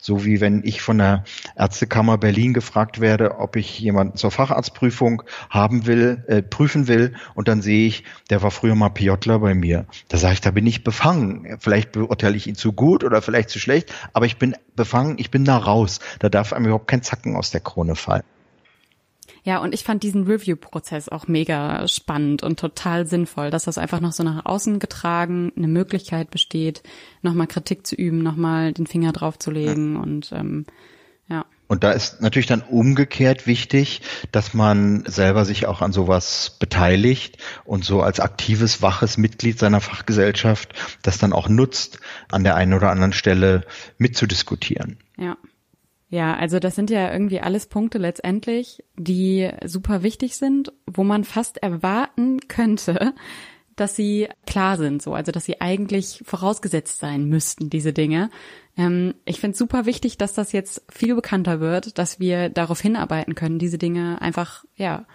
So 0.09 0.25
wie 0.25 0.41
wenn 0.41 0.63
ich 0.65 0.81
von 0.81 0.97
der 0.97 1.25
Ärztekammer 1.55 2.17
Berlin 2.17 2.55
gefragt 2.55 2.99
werde, 2.99 3.41
ob 3.41 3.57
ich 3.57 3.79
jemanden 3.79 4.17
zur 4.17 4.31
Facharztprüfung 4.31 5.23
haben 5.51 5.85
will, 5.85 6.25
äh, 6.29 6.41
prüfen 6.41 6.89
will, 6.89 7.13
und 7.35 7.47
dann 7.47 7.61
sehe 7.61 7.87
ich, 7.87 8.05
der 8.31 8.43
war 8.43 8.51
früher 8.51 8.75
mal 8.75 8.89
Piotler 8.89 9.39
bei 9.41 9.53
mir. 9.53 9.85
Da 10.09 10.17
sage 10.17 10.33
ich, 10.33 10.41
da 10.41 10.51
bin 10.51 10.67
ich 10.67 10.83
befangen. 10.83 11.59
Vielleicht 11.61 11.93
beurteile 11.93 12.39
ich 12.39 12.47
ihn 12.47 12.55
zu 12.55 12.73
gut 12.73 13.05
oder 13.05 13.21
vielleicht 13.21 13.51
zu 13.51 13.59
schlecht, 13.59 13.93
aber 14.15 14.25
ich 14.25 14.39
bin 14.39 14.57
befangen, 14.75 15.17
ich 15.19 15.31
bin 15.31 15.45
da 15.45 15.59
raus. 15.59 16.01
Da 16.21 16.31
darf 16.31 16.55
einem 16.55 16.65
überhaupt 16.65 16.89
kein 16.89 17.03
Zacken 17.03 17.37
aus 17.37 17.51
der 17.51 17.61
Krone 17.61 17.95
fallen. 17.95 18.25
Ja, 19.45 19.59
und 19.59 19.75
ich 19.75 19.85
fand 19.85 20.03
diesen 20.03 20.25
Review-Prozess 20.25 21.09
auch 21.09 21.29
mega 21.29 21.87
spannend 21.89 22.43
und 22.43 22.59
total 22.59 23.07
sinnvoll, 23.07 23.51
dass 23.51 23.65
das 23.65 23.79
einfach 23.79 24.01
noch 24.01 24.13
so 24.13 24.23
nach 24.23 24.45
außen 24.45 24.79
getragen 24.79 25.53
eine 25.57 25.69
Möglichkeit 25.69 26.31
besteht, 26.31 26.83
nochmal 27.23 27.47
Kritik 27.47 27.87
zu 27.87 27.95
üben, 27.95 28.23
nochmal 28.23 28.73
den 28.73 28.87
Finger 28.87 29.13
draufzulegen 29.13 29.95
ja. 29.95 30.01
und 30.01 30.33
ähm, 30.33 30.67
ja. 31.29 31.45
Und 31.67 31.85
da 31.85 31.93
ist 31.93 32.23
natürlich 32.23 32.47
dann 32.47 32.63
umgekehrt 32.63 33.47
wichtig, 33.47 34.01
dass 34.33 34.55
man 34.55 35.05
selber 35.07 35.45
sich 35.45 35.67
auch 35.67 35.83
an 35.83 35.93
sowas 35.93 36.57
beteiligt 36.59 37.37
und 37.65 37.85
so 37.85 38.01
als 38.01 38.21
aktives, 38.21 38.81
waches 38.81 39.19
Mitglied 39.19 39.59
seiner 39.59 39.83
Fachgesellschaft 39.83 40.73
das 41.03 41.19
dann 41.19 41.35
auch 41.35 41.49
nutzt, 41.49 42.01
an 42.31 42.43
der 42.43 42.57
einen 42.57 42.73
oder 42.73 42.91
anderen 42.91 43.13
Stelle 43.13 43.67
mitzudiskutieren. 43.99 44.97
Ja. 45.19 45.37
Ja, 46.11 46.35
also 46.37 46.59
das 46.59 46.75
sind 46.75 46.89
ja 46.89 47.13
irgendwie 47.13 47.41
alles 47.41 47.67
Punkte 47.67 47.99
letztendlich, 47.99 48.83
die 48.97 49.51
super 49.67 50.03
wichtig 50.03 50.37
sind, 50.37 50.73
wo 50.87 51.05
man 51.05 51.25
fast 51.25 51.59
erwarten 51.59 52.41
könnte, 52.49 53.15
dass 53.77 53.95
sie 53.95 54.29
klar 54.47 54.79
sind, 54.79 55.03
so, 55.03 55.15
also 55.15 55.33
dass 55.33 55.45
sie 55.45 55.61
eigentlich 55.61 56.23
vorausgesetzt 56.25 56.99
sein 56.99 57.27
müssten, 57.27 57.69
diese 57.69 57.93
Dinge. 57.93 58.31
Ähm, 58.77 59.15
ich 59.27 59.39
finde 59.39 59.53
es 59.53 59.59
super 59.59 59.85
wichtig, 59.85 60.17
dass 60.17 60.33
das 60.33 60.53
jetzt 60.53 60.83
viel 60.91 61.15
bekannter 61.15 61.61
wird, 61.61 61.99
dass 61.99 62.19
wir 62.19 62.49
darauf 62.49 62.81
hinarbeiten 62.81 63.35
können, 63.35 63.59
diese 63.59 63.79
Dinge 63.79 64.21
einfach, 64.23 64.65
ja, 64.77 65.07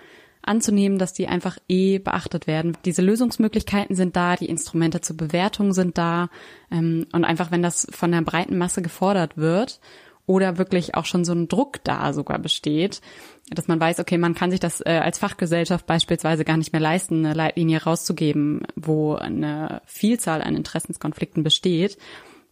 anzunehmen, 0.43 0.99
dass 0.99 1.13
die 1.13 1.27
einfach 1.27 1.57
eh 1.69 1.99
beachtet 1.99 2.47
werden. 2.47 2.77
Diese 2.85 3.01
Lösungsmöglichkeiten 3.01 3.95
sind 3.95 4.15
da, 4.15 4.35
die 4.35 4.49
Instrumente 4.49 5.01
zur 5.01 5.17
Bewertung 5.17 5.73
sind 5.73 5.97
da 5.97 6.29
ähm, 6.69 7.07
und 7.13 7.23
einfach, 7.23 7.49
wenn 7.49 7.63
das 7.63 7.87
von 7.91 8.11
der 8.11 8.21
breiten 8.21 8.57
Masse 8.57 8.81
gefordert 8.81 9.37
wird 9.37 9.79
oder 10.25 10.57
wirklich 10.57 10.95
auch 10.95 11.05
schon 11.05 11.25
so 11.25 11.33
ein 11.33 11.47
Druck 11.47 11.83
da 11.83 12.13
sogar 12.13 12.39
besteht, 12.39 13.01
dass 13.49 13.67
man 13.67 13.79
weiß, 13.79 13.99
okay, 13.99 14.17
man 14.17 14.35
kann 14.35 14.51
sich 14.51 14.59
das 14.59 14.81
äh, 14.81 14.99
als 15.03 15.19
Fachgesellschaft 15.19 15.85
beispielsweise 15.85 16.45
gar 16.45 16.57
nicht 16.57 16.71
mehr 16.71 16.81
leisten, 16.81 17.25
eine 17.25 17.33
Leitlinie 17.33 17.83
rauszugeben, 17.83 18.65
wo 18.75 19.15
eine 19.15 19.81
Vielzahl 19.85 20.41
an 20.41 20.55
Interessenskonflikten 20.55 21.43
besteht, 21.43 21.97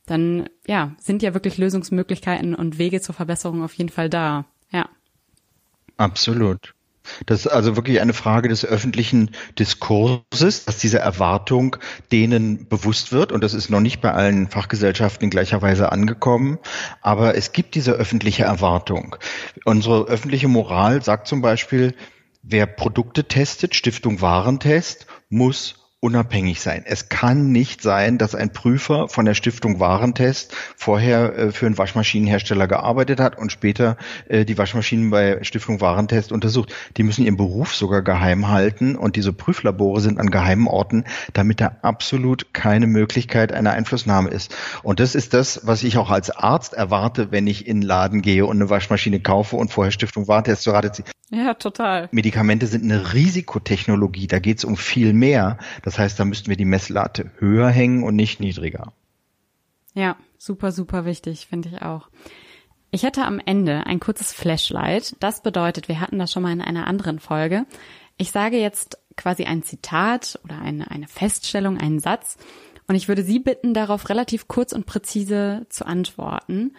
dann 0.05 0.49
ja, 0.67 0.95
sind 0.99 1.21
ja 1.21 1.33
wirklich 1.33 1.57
Lösungsmöglichkeiten 1.57 2.55
und 2.55 2.77
Wege 2.77 3.01
zur 3.01 3.15
Verbesserung 3.15 3.63
auf 3.63 3.73
jeden 3.73 3.89
Fall 3.89 4.09
da. 4.09 4.45
Ja. 4.71 4.89
Absolut. 5.97 6.73
Das 7.25 7.41
ist 7.41 7.47
also 7.47 7.75
wirklich 7.75 8.01
eine 8.01 8.13
Frage 8.13 8.49
des 8.49 8.65
öffentlichen 8.65 9.31
Diskurses, 9.57 10.65
dass 10.65 10.77
diese 10.77 10.99
Erwartung 10.99 11.77
denen 12.11 12.67
bewusst 12.67 13.11
wird. 13.11 13.31
Und 13.31 13.43
das 13.43 13.53
ist 13.53 13.69
noch 13.69 13.79
nicht 13.79 14.01
bei 14.01 14.11
allen 14.11 14.47
Fachgesellschaften 14.47 15.25
in 15.25 15.29
gleicher 15.29 15.61
Weise 15.61 15.91
angekommen. 15.91 16.59
Aber 17.01 17.35
es 17.35 17.51
gibt 17.51 17.75
diese 17.75 17.93
öffentliche 17.93 18.43
Erwartung. 18.43 19.15
Unsere 19.65 20.05
öffentliche 20.05 20.47
Moral 20.47 21.03
sagt 21.03 21.27
zum 21.27 21.41
Beispiel, 21.41 21.95
wer 22.43 22.65
Produkte 22.65 23.25
testet, 23.25 23.75
Stiftung 23.75 24.21
Warentest, 24.21 25.07
muss 25.29 25.80
unabhängig 26.01 26.61
sein. 26.61 26.81
Es 26.83 27.09
kann 27.09 27.51
nicht 27.51 27.83
sein, 27.83 28.17
dass 28.17 28.33
ein 28.33 28.51
Prüfer 28.51 29.07
von 29.07 29.23
der 29.23 29.35
Stiftung 29.35 29.79
Warentest 29.79 30.51
vorher 30.75 31.37
äh, 31.37 31.51
für 31.51 31.67
einen 31.67 31.77
Waschmaschinenhersteller 31.77 32.67
gearbeitet 32.67 33.19
hat 33.19 33.37
und 33.37 33.51
später 33.51 33.97
äh, 34.27 34.43
die 34.43 34.57
Waschmaschinen 34.57 35.11
bei 35.11 35.43
Stiftung 35.43 35.79
Warentest 35.79 36.31
untersucht. 36.31 36.73
Die 36.97 37.03
müssen 37.03 37.23
ihren 37.23 37.37
Beruf 37.37 37.75
sogar 37.75 38.01
geheim 38.01 38.49
halten 38.49 38.95
und 38.95 39.15
diese 39.15 39.31
Prüflabore 39.31 40.01
sind 40.01 40.19
an 40.19 40.31
geheimen 40.31 40.67
Orten, 40.67 41.05
damit 41.33 41.61
da 41.61 41.77
absolut 41.83 42.51
keine 42.51 42.87
Möglichkeit 42.87 43.53
einer 43.53 43.73
Einflussnahme 43.73 44.31
ist. 44.31 44.55
Und 44.81 44.99
das 44.99 45.13
ist 45.13 45.35
das, 45.35 45.67
was 45.67 45.83
ich 45.83 45.97
auch 45.97 46.09
als 46.09 46.31
Arzt 46.31 46.73
erwarte, 46.73 47.31
wenn 47.31 47.45
ich 47.45 47.67
in 47.67 47.81
den 47.81 47.87
Laden 47.87 48.23
gehe 48.23 48.47
und 48.47 48.57
eine 48.57 48.71
Waschmaschine 48.71 49.19
kaufe 49.19 49.55
und 49.55 49.71
vorher 49.71 49.91
Stiftung 49.91 50.27
Warentest 50.27 50.63
zu 50.63 50.71
Rate 50.71 50.91
ziehe. 50.91 51.05
Ja, 51.31 51.53
total. 51.53 52.09
Medikamente 52.11 52.67
sind 52.67 52.83
eine 52.83 53.13
Risikotechnologie, 53.13 54.27
da 54.27 54.39
geht 54.39 54.57
es 54.57 54.65
um 54.65 54.75
viel 54.75 55.13
mehr. 55.13 55.57
Das 55.81 55.97
heißt, 55.97 56.19
da 56.19 56.25
müssten 56.25 56.49
wir 56.49 56.57
die 56.57 56.65
Messlatte 56.65 57.31
höher 57.37 57.69
hängen 57.69 58.03
und 58.03 58.17
nicht 58.17 58.41
niedriger. 58.41 58.91
Ja, 59.93 60.17
super, 60.37 60.73
super 60.73 61.05
wichtig, 61.05 61.47
finde 61.49 61.69
ich 61.69 61.81
auch. 61.81 62.09
Ich 62.91 63.03
hätte 63.03 63.23
am 63.23 63.39
Ende 63.39 63.85
ein 63.85 64.01
kurzes 64.01 64.33
Flashlight. 64.33 65.15
Das 65.21 65.41
bedeutet, 65.41 65.87
wir 65.87 66.01
hatten 66.01 66.19
das 66.19 66.33
schon 66.33 66.43
mal 66.43 66.51
in 66.51 66.61
einer 66.61 66.87
anderen 66.87 67.19
Folge. 67.19 67.65
Ich 68.17 68.31
sage 68.31 68.57
jetzt 68.57 68.97
quasi 69.15 69.45
ein 69.45 69.63
Zitat 69.63 70.37
oder 70.43 70.59
eine, 70.59 70.91
eine 70.91 71.07
Feststellung, 71.07 71.77
einen 71.77 71.99
Satz. 71.99 72.37
Und 72.87 72.95
ich 72.95 73.07
würde 73.07 73.23
Sie 73.23 73.39
bitten, 73.39 73.73
darauf 73.73 74.09
relativ 74.09 74.49
kurz 74.49 74.73
und 74.73 74.85
präzise 74.85 75.65
zu 75.69 75.85
antworten. 75.85 76.75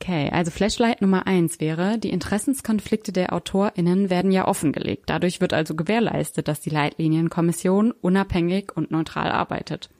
Okay, 0.00 0.30
also 0.30 0.52
Flashlight 0.52 1.02
Nummer 1.02 1.26
eins 1.26 1.58
wäre, 1.58 1.98
die 1.98 2.10
Interessenskonflikte 2.10 3.12
der 3.12 3.32
AutorInnen 3.32 4.10
werden 4.10 4.30
ja 4.30 4.46
offengelegt. 4.46 5.04
Dadurch 5.06 5.40
wird 5.40 5.52
also 5.52 5.74
gewährleistet, 5.74 6.46
dass 6.46 6.60
die 6.60 6.70
Leitlinienkommission 6.70 7.90
unabhängig 7.90 8.76
und 8.76 8.92
neutral 8.92 9.32
arbeitet. 9.32 9.90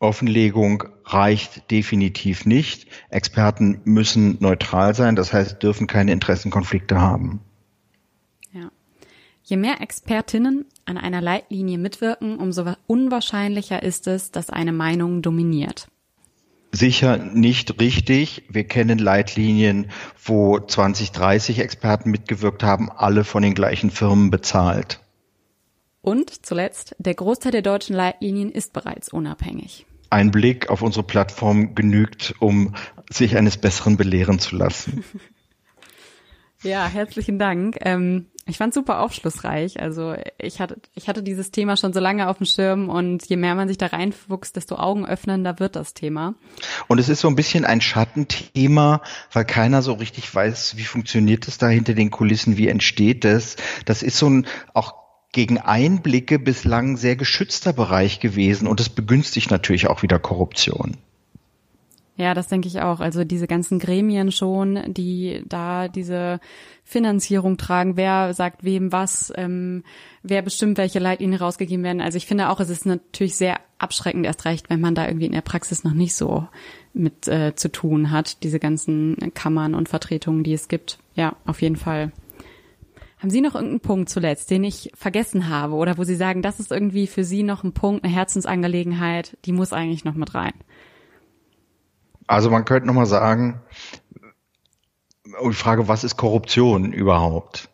Offenlegung 0.00 0.84
reicht 1.06 1.70
definitiv 1.70 2.44
nicht. 2.44 2.88
Experten 3.08 3.80
müssen 3.84 4.36
neutral 4.40 4.94
sein, 4.94 5.16
das 5.16 5.32
heißt, 5.32 5.62
dürfen 5.62 5.86
keine 5.86 6.12
Interessenkonflikte 6.12 7.00
haben. 7.00 7.40
Ja. 8.52 8.70
Je 9.44 9.56
mehr 9.56 9.80
Expertinnen 9.80 10.66
an 10.84 10.98
einer 10.98 11.22
Leitlinie 11.22 11.78
mitwirken, 11.78 12.36
umso 12.36 12.66
unwahrscheinlicher 12.86 13.82
ist 13.82 14.06
es, 14.08 14.30
dass 14.30 14.50
eine 14.50 14.72
Meinung 14.72 15.22
dominiert 15.22 15.88
sicher 16.72 17.18
nicht 17.18 17.80
richtig. 17.80 18.44
Wir 18.48 18.64
kennen 18.64 18.98
Leitlinien, 18.98 19.90
wo 20.24 20.58
20, 20.58 21.12
30 21.12 21.58
Experten 21.60 22.10
mitgewirkt 22.10 22.62
haben, 22.62 22.90
alle 22.90 23.24
von 23.24 23.42
den 23.42 23.54
gleichen 23.54 23.90
Firmen 23.90 24.30
bezahlt. 24.30 25.00
Und 26.00 26.44
zuletzt, 26.44 26.96
der 26.98 27.14
Großteil 27.14 27.52
der 27.52 27.62
deutschen 27.62 27.94
Leitlinien 27.94 28.50
ist 28.50 28.72
bereits 28.72 29.08
unabhängig. 29.08 29.86
Ein 30.10 30.30
Blick 30.30 30.68
auf 30.68 30.82
unsere 30.82 31.04
Plattform 31.04 31.74
genügt, 31.74 32.34
um 32.40 32.74
sich 33.08 33.36
eines 33.36 33.56
Besseren 33.56 33.96
belehren 33.96 34.40
zu 34.40 34.56
lassen. 34.56 35.04
ja, 36.62 36.86
herzlichen 36.86 37.38
Dank. 37.38 37.78
Ähm, 37.82 38.26
ich 38.46 38.58
fand 38.58 38.74
super 38.74 39.00
aufschlussreich. 39.00 39.80
Also 39.80 40.14
ich 40.38 40.60
hatte, 40.60 40.76
ich 40.94 41.08
hatte 41.08 41.22
dieses 41.22 41.50
Thema 41.50 41.76
schon 41.76 41.92
so 41.92 42.00
lange 42.00 42.28
auf 42.28 42.38
dem 42.38 42.46
Schirm 42.46 42.88
und 42.88 43.24
je 43.26 43.36
mehr 43.36 43.54
man 43.54 43.68
sich 43.68 43.78
da 43.78 43.86
reinfuchst, 43.86 44.56
desto 44.56 44.76
augenöffnender 44.76 45.60
wird 45.60 45.76
das 45.76 45.94
Thema. 45.94 46.34
Und 46.88 46.98
es 46.98 47.08
ist 47.08 47.20
so 47.20 47.28
ein 47.28 47.36
bisschen 47.36 47.64
ein 47.64 47.80
Schattenthema, 47.80 49.02
weil 49.32 49.44
keiner 49.44 49.82
so 49.82 49.92
richtig 49.94 50.34
weiß, 50.34 50.76
wie 50.76 50.84
funktioniert 50.84 51.46
es 51.46 51.58
da 51.58 51.68
hinter 51.68 51.94
den 51.94 52.10
Kulissen, 52.10 52.56
wie 52.56 52.68
entsteht 52.68 53.24
es. 53.24 53.56
Das 53.84 54.02
ist 54.02 54.18
so 54.18 54.28
ein 54.28 54.46
auch 54.74 54.94
gegen 55.32 55.58
Einblicke 55.58 56.38
bislang 56.38 56.96
sehr 56.96 57.16
geschützter 57.16 57.72
Bereich 57.72 58.20
gewesen 58.20 58.66
und 58.66 58.80
es 58.80 58.88
begünstigt 58.88 59.50
natürlich 59.50 59.86
auch 59.86 60.02
wieder 60.02 60.18
Korruption. 60.18 60.98
Ja, 62.22 62.34
das 62.34 62.46
denke 62.46 62.68
ich 62.68 62.80
auch. 62.80 63.00
Also 63.00 63.24
diese 63.24 63.48
ganzen 63.48 63.80
Gremien 63.80 64.30
schon, 64.30 64.80
die 64.94 65.42
da 65.48 65.88
diese 65.88 66.38
Finanzierung 66.84 67.56
tragen, 67.56 67.96
wer 67.96 68.32
sagt 68.32 68.62
wem 68.62 68.92
was, 68.92 69.32
ähm, 69.34 69.82
wer 70.22 70.40
bestimmt, 70.40 70.78
welche 70.78 71.00
Leitlinien 71.00 71.40
rausgegeben 71.40 71.82
werden. 71.82 72.00
Also 72.00 72.18
ich 72.18 72.26
finde 72.26 72.50
auch, 72.50 72.60
es 72.60 72.70
ist 72.70 72.86
natürlich 72.86 73.34
sehr 73.34 73.58
abschreckend 73.78 74.24
erst 74.24 74.44
recht, 74.44 74.70
wenn 74.70 74.80
man 74.80 74.94
da 74.94 75.08
irgendwie 75.08 75.26
in 75.26 75.32
der 75.32 75.40
Praxis 75.40 75.82
noch 75.82 75.94
nicht 75.94 76.14
so 76.14 76.46
mit 76.94 77.26
äh, 77.26 77.56
zu 77.56 77.72
tun 77.72 78.12
hat, 78.12 78.44
diese 78.44 78.60
ganzen 78.60 79.16
Kammern 79.34 79.74
und 79.74 79.88
Vertretungen, 79.88 80.44
die 80.44 80.52
es 80.52 80.68
gibt. 80.68 81.00
Ja, 81.16 81.34
auf 81.44 81.60
jeden 81.60 81.74
Fall. 81.74 82.12
Haben 83.18 83.30
Sie 83.30 83.40
noch 83.40 83.56
irgendeinen 83.56 83.80
Punkt 83.80 84.10
zuletzt, 84.10 84.48
den 84.48 84.62
ich 84.62 84.92
vergessen 84.94 85.48
habe 85.48 85.74
oder 85.74 85.98
wo 85.98 86.04
Sie 86.04 86.14
sagen, 86.14 86.40
das 86.40 86.60
ist 86.60 86.70
irgendwie 86.70 87.08
für 87.08 87.24
Sie 87.24 87.42
noch 87.42 87.64
ein 87.64 87.72
Punkt, 87.72 88.04
eine 88.04 88.14
Herzensangelegenheit, 88.14 89.36
die 89.44 89.52
muss 89.52 89.72
eigentlich 89.72 90.04
noch 90.04 90.14
mit 90.14 90.36
rein? 90.36 90.54
Also 92.26 92.50
man 92.50 92.64
könnte 92.64 92.86
nochmal 92.86 93.06
sagen, 93.06 93.60
die 95.24 95.54
Frage, 95.54 95.88
was 95.88 96.04
ist 96.04 96.16
Korruption 96.16 96.92
überhaupt? 96.92 97.68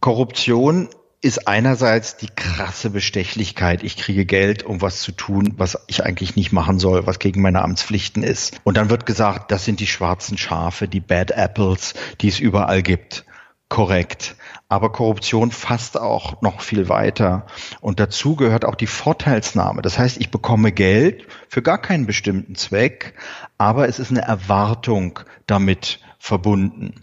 Korruption 0.00 0.88
ist 1.22 1.48
einerseits 1.48 2.16
die 2.16 2.28
krasse 2.28 2.90
Bestechlichkeit. 2.90 3.82
Ich 3.82 3.96
kriege 3.96 4.24
Geld, 4.24 4.62
um 4.62 4.82
was 4.82 5.00
zu 5.00 5.12
tun, 5.12 5.54
was 5.56 5.78
ich 5.88 6.04
eigentlich 6.04 6.36
nicht 6.36 6.52
machen 6.52 6.78
soll, 6.78 7.06
was 7.06 7.18
gegen 7.18 7.42
meine 7.42 7.62
Amtspflichten 7.62 8.22
ist. 8.22 8.60
Und 8.64 8.76
dann 8.76 8.90
wird 8.90 9.06
gesagt, 9.06 9.50
das 9.50 9.64
sind 9.64 9.80
die 9.80 9.86
schwarzen 9.86 10.38
Schafe, 10.38 10.86
die 10.86 11.00
Bad 11.00 11.32
Apples, 11.32 11.94
die 12.20 12.28
es 12.28 12.38
überall 12.38 12.82
gibt. 12.82 13.24
Korrekt. 13.68 14.36
Aber 14.68 14.92
Korruption 14.92 15.50
fasst 15.50 15.98
auch 15.98 16.40
noch 16.40 16.60
viel 16.60 16.88
weiter. 16.88 17.46
Und 17.80 17.98
dazu 17.98 18.36
gehört 18.36 18.64
auch 18.64 18.76
die 18.76 18.86
Vorteilsnahme. 18.86 19.82
Das 19.82 19.98
heißt, 19.98 20.18
ich 20.18 20.30
bekomme 20.30 20.70
Geld 20.70 21.26
für 21.48 21.62
gar 21.62 21.78
keinen 21.78 22.06
bestimmten 22.06 22.54
Zweck, 22.54 23.14
aber 23.58 23.88
es 23.88 23.98
ist 23.98 24.10
eine 24.10 24.22
Erwartung 24.22 25.20
damit 25.46 26.00
verbunden. 26.18 26.94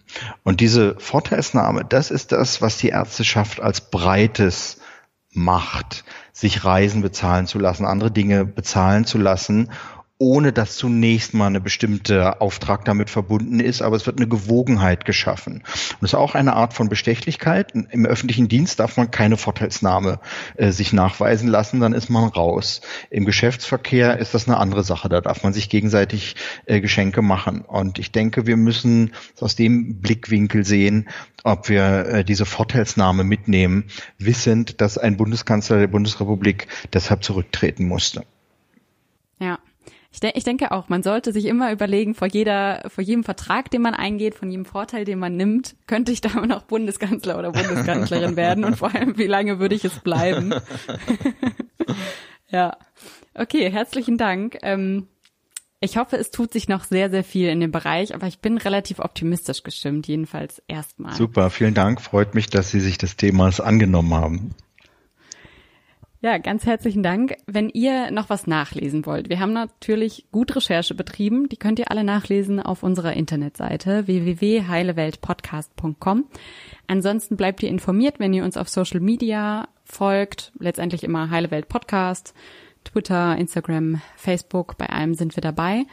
Und 0.43 0.61
diese 0.61 0.99
Vorteilsnahme, 0.99 1.85
das 1.85 2.11
ist 2.11 2.31
das, 2.31 2.61
was 2.61 2.77
die 2.77 2.89
Ärzteschaft 2.89 3.59
als 3.59 3.89
breites 3.89 4.79
macht, 5.31 6.03
sich 6.31 6.63
Reisen 6.63 7.01
bezahlen 7.01 7.47
zu 7.47 7.59
lassen, 7.59 7.85
andere 7.85 8.11
Dinge 8.11 8.45
bezahlen 8.45 9.05
zu 9.05 9.17
lassen 9.17 9.71
ohne 10.23 10.53
dass 10.53 10.77
zunächst 10.77 11.33
mal 11.33 11.47
eine 11.47 11.59
bestimmte 11.59 12.39
Auftrag 12.39 12.85
damit 12.85 13.09
verbunden 13.09 13.59
ist, 13.59 13.81
aber 13.81 13.97
es 13.97 14.05
wird 14.05 14.19
eine 14.19 14.29
Gewogenheit 14.29 15.03
geschaffen. 15.03 15.55
Und 15.55 15.97
das 15.99 16.11
ist 16.11 16.15
auch 16.15 16.33
eine 16.33 16.53
Art 16.53 16.73
von 16.73 16.87
Bestechlichkeit. 16.87 17.73
Im 17.73 18.05
öffentlichen 18.05 18.47
Dienst 18.47 18.79
darf 18.79 18.95
man 18.95 19.11
keine 19.11 19.35
Vorteilsnahme 19.35 20.21
äh, 20.55 20.71
sich 20.71 20.93
nachweisen 20.93 21.49
lassen, 21.49 21.81
dann 21.81 21.91
ist 21.91 22.09
man 22.09 22.29
raus. 22.29 22.79
Im 23.09 23.25
Geschäftsverkehr 23.25 24.17
ist 24.17 24.33
das 24.33 24.47
eine 24.47 24.55
andere 24.57 24.85
Sache, 24.85 25.09
da 25.09 25.19
darf 25.19 25.43
man 25.43 25.51
sich 25.51 25.67
gegenseitig 25.67 26.37
äh, 26.67 26.79
Geschenke 26.79 27.21
machen. 27.21 27.59
Und 27.59 27.99
ich 27.99 28.13
denke, 28.13 28.47
wir 28.47 28.55
müssen 28.55 29.11
aus 29.41 29.57
dem 29.57 29.99
Blickwinkel 29.99 30.63
sehen, 30.63 31.09
ob 31.43 31.67
wir 31.67 32.05
äh, 32.05 32.23
diese 32.23 32.45
Vorteilsnahme 32.45 33.25
mitnehmen, 33.25 33.89
wissend, 34.19 34.79
dass 34.79 34.97
ein 34.97 35.17
Bundeskanzler 35.17 35.79
der 35.79 35.87
Bundesrepublik 35.87 36.67
deshalb 36.93 37.25
zurücktreten 37.25 37.89
musste. 37.89 38.23
Ja. 39.39 39.59
Ich, 40.13 40.19
de 40.19 40.31
ich 40.35 40.43
denke 40.43 40.71
auch, 40.71 40.89
man 40.89 41.01
sollte 41.01 41.33
sich 41.33 41.45
immer 41.45 41.71
überlegen, 41.71 42.13
vor 42.13 42.27
jeder, 42.27 42.83
vor 42.87 43.03
jedem 43.03 43.23
Vertrag, 43.23 43.71
den 43.71 43.81
man 43.81 43.95
eingeht, 43.95 44.35
von 44.35 44.51
jedem 44.51 44.63
Vorteil, 44.63 45.05
den 45.05 45.17
man 45.17 45.35
nimmt, 45.35 45.75
könnte 45.87 46.11
ich 46.11 46.21
da 46.21 46.29
noch 46.45 46.63
Bundeskanzler 46.63 47.39
oder 47.39 47.51
Bundeskanzlerin 47.51 48.35
werden 48.35 48.63
und 48.63 48.77
vor 48.77 48.93
allem, 48.93 49.17
wie 49.17 49.25
lange 49.25 49.57
würde 49.57 49.73
ich 49.73 49.83
es 49.83 49.99
bleiben? 49.99 50.53
ja. 52.51 52.77
Okay, 53.33 53.71
herzlichen 53.71 54.19
Dank. 54.19 54.59
Ähm, 54.61 55.07
ich 55.79 55.97
hoffe, 55.97 56.17
es 56.17 56.29
tut 56.29 56.53
sich 56.53 56.69
noch 56.69 56.83
sehr, 56.83 57.09
sehr 57.09 57.23
viel 57.23 57.49
in 57.49 57.59
dem 57.59 57.71
Bereich, 57.71 58.13
aber 58.13 58.27
ich 58.27 58.37
bin 58.37 58.59
relativ 58.59 58.99
optimistisch 58.99 59.63
gestimmt, 59.63 60.07
jedenfalls 60.07 60.61
erstmal. 60.67 61.15
Super, 61.15 61.49
vielen 61.49 61.73
Dank. 61.73 61.99
Freut 61.99 62.35
mich, 62.35 62.51
dass 62.51 62.69
Sie 62.69 62.79
sich 62.79 62.99
des 62.99 63.17
Themas 63.17 63.59
angenommen 63.59 64.13
haben. 64.13 64.51
Ja, 66.23 66.37
ganz 66.37 66.65
herzlichen 66.65 67.03
Dank. 67.03 67.35
Wenn 67.47 67.67
ihr 67.67 68.09
noch 68.09 68.29
was 68.29 68.47
nachlesen 68.47 69.05
wollt, 69.05 69.27
wir 69.27 69.41
haben 69.41 69.51
natürlich 69.51 70.25
gut 70.31 70.55
Recherche 70.55 70.95
betrieben. 70.95 71.49
Die 71.49 71.57
könnt 71.57 71.79
ihr 71.79 71.91
alle 71.91 72.05
nachlesen 72.05 72.61
auf 72.61 72.81
unserer 72.81 73.11
Internetseite 73.11 74.07
www.heileweltpodcast.com. 74.07 76.23
Ansonsten 76.87 77.35
bleibt 77.35 77.61
ihr 77.61 77.67
informiert, 77.67 78.21
wenn 78.21 78.33
ihr 78.33 78.45
uns 78.45 78.55
auf 78.55 78.69
Social 78.69 79.01
Media 79.01 79.67
folgt. 79.83 80.53
Letztendlich 80.59 81.03
immer 81.03 81.29
Heile 81.29 81.51
Welt 81.51 81.67
Podcast, 81.67 82.33
Twitter, 82.85 83.37
Instagram, 83.37 83.99
Facebook. 84.15 84.77
Bei 84.77 84.87
allem 84.87 85.15
sind 85.15 85.35
wir 85.35 85.41
dabei. 85.41 85.83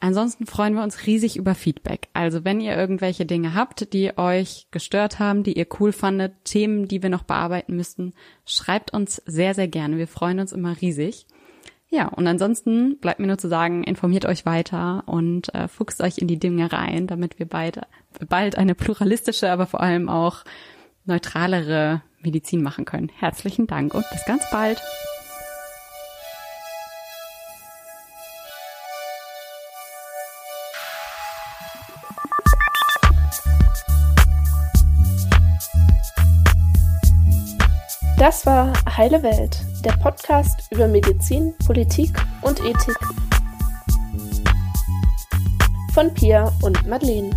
Ansonsten 0.00 0.46
freuen 0.46 0.74
wir 0.74 0.82
uns 0.82 1.06
riesig 1.06 1.36
über 1.36 1.54
Feedback. 1.54 2.08
Also 2.12 2.44
wenn 2.44 2.60
ihr 2.60 2.76
irgendwelche 2.76 3.26
Dinge 3.26 3.54
habt, 3.54 3.92
die 3.92 4.16
euch 4.16 4.68
gestört 4.70 5.18
haben, 5.18 5.42
die 5.42 5.54
ihr 5.58 5.66
cool 5.80 5.92
fandet, 5.92 6.32
Themen, 6.44 6.86
die 6.86 7.02
wir 7.02 7.10
noch 7.10 7.24
bearbeiten 7.24 7.74
müssten, 7.74 8.14
schreibt 8.46 8.92
uns 8.92 9.16
sehr, 9.26 9.54
sehr 9.54 9.68
gerne. 9.68 9.98
Wir 9.98 10.06
freuen 10.06 10.38
uns 10.38 10.52
immer 10.52 10.80
riesig. 10.80 11.26
Ja, 11.90 12.08
und 12.08 12.26
ansonsten 12.26 12.98
bleibt 12.98 13.18
mir 13.18 13.26
nur 13.26 13.38
zu 13.38 13.48
sagen, 13.48 13.82
informiert 13.82 14.26
euch 14.26 14.44
weiter 14.44 15.04
und 15.06 15.52
äh, 15.54 15.68
fuchst 15.68 16.02
euch 16.02 16.18
in 16.18 16.28
die 16.28 16.38
Dinge 16.38 16.70
rein, 16.70 17.06
damit 17.06 17.38
wir 17.38 17.46
beide 17.46 17.82
bald 18.28 18.58
eine 18.58 18.74
pluralistische, 18.74 19.50
aber 19.50 19.66
vor 19.66 19.80
allem 19.80 20.08
auch 20.08 20.44
neutralere 21.06 22.02
Medizin 22.20 22.62
machen 22.62 22.84
können. 22.84 23.10
Herzlichen 23.18 23.66
Dank 23.66 23.94
und 23.94 24.04
bis 24.10 24.24
ganz 24.26 24.44
bald. 24.50 24.82
Das 38.18 38.44
war 38.46 38.72
Heile 38.96 39.22
Welt, 39.22 39.64
der 39.84 39.92
Podcast 39.92 40.72
über 40.72 40.88
Medizin, 40.88 41.54
Politik 41.64 42.10
und 42.42 42.58
Ethik. 42.58 42.98
Von 45.94 46.12
Pia 46.14 46.52
und 46.62 46.84
Madeleine. 46.88 47.30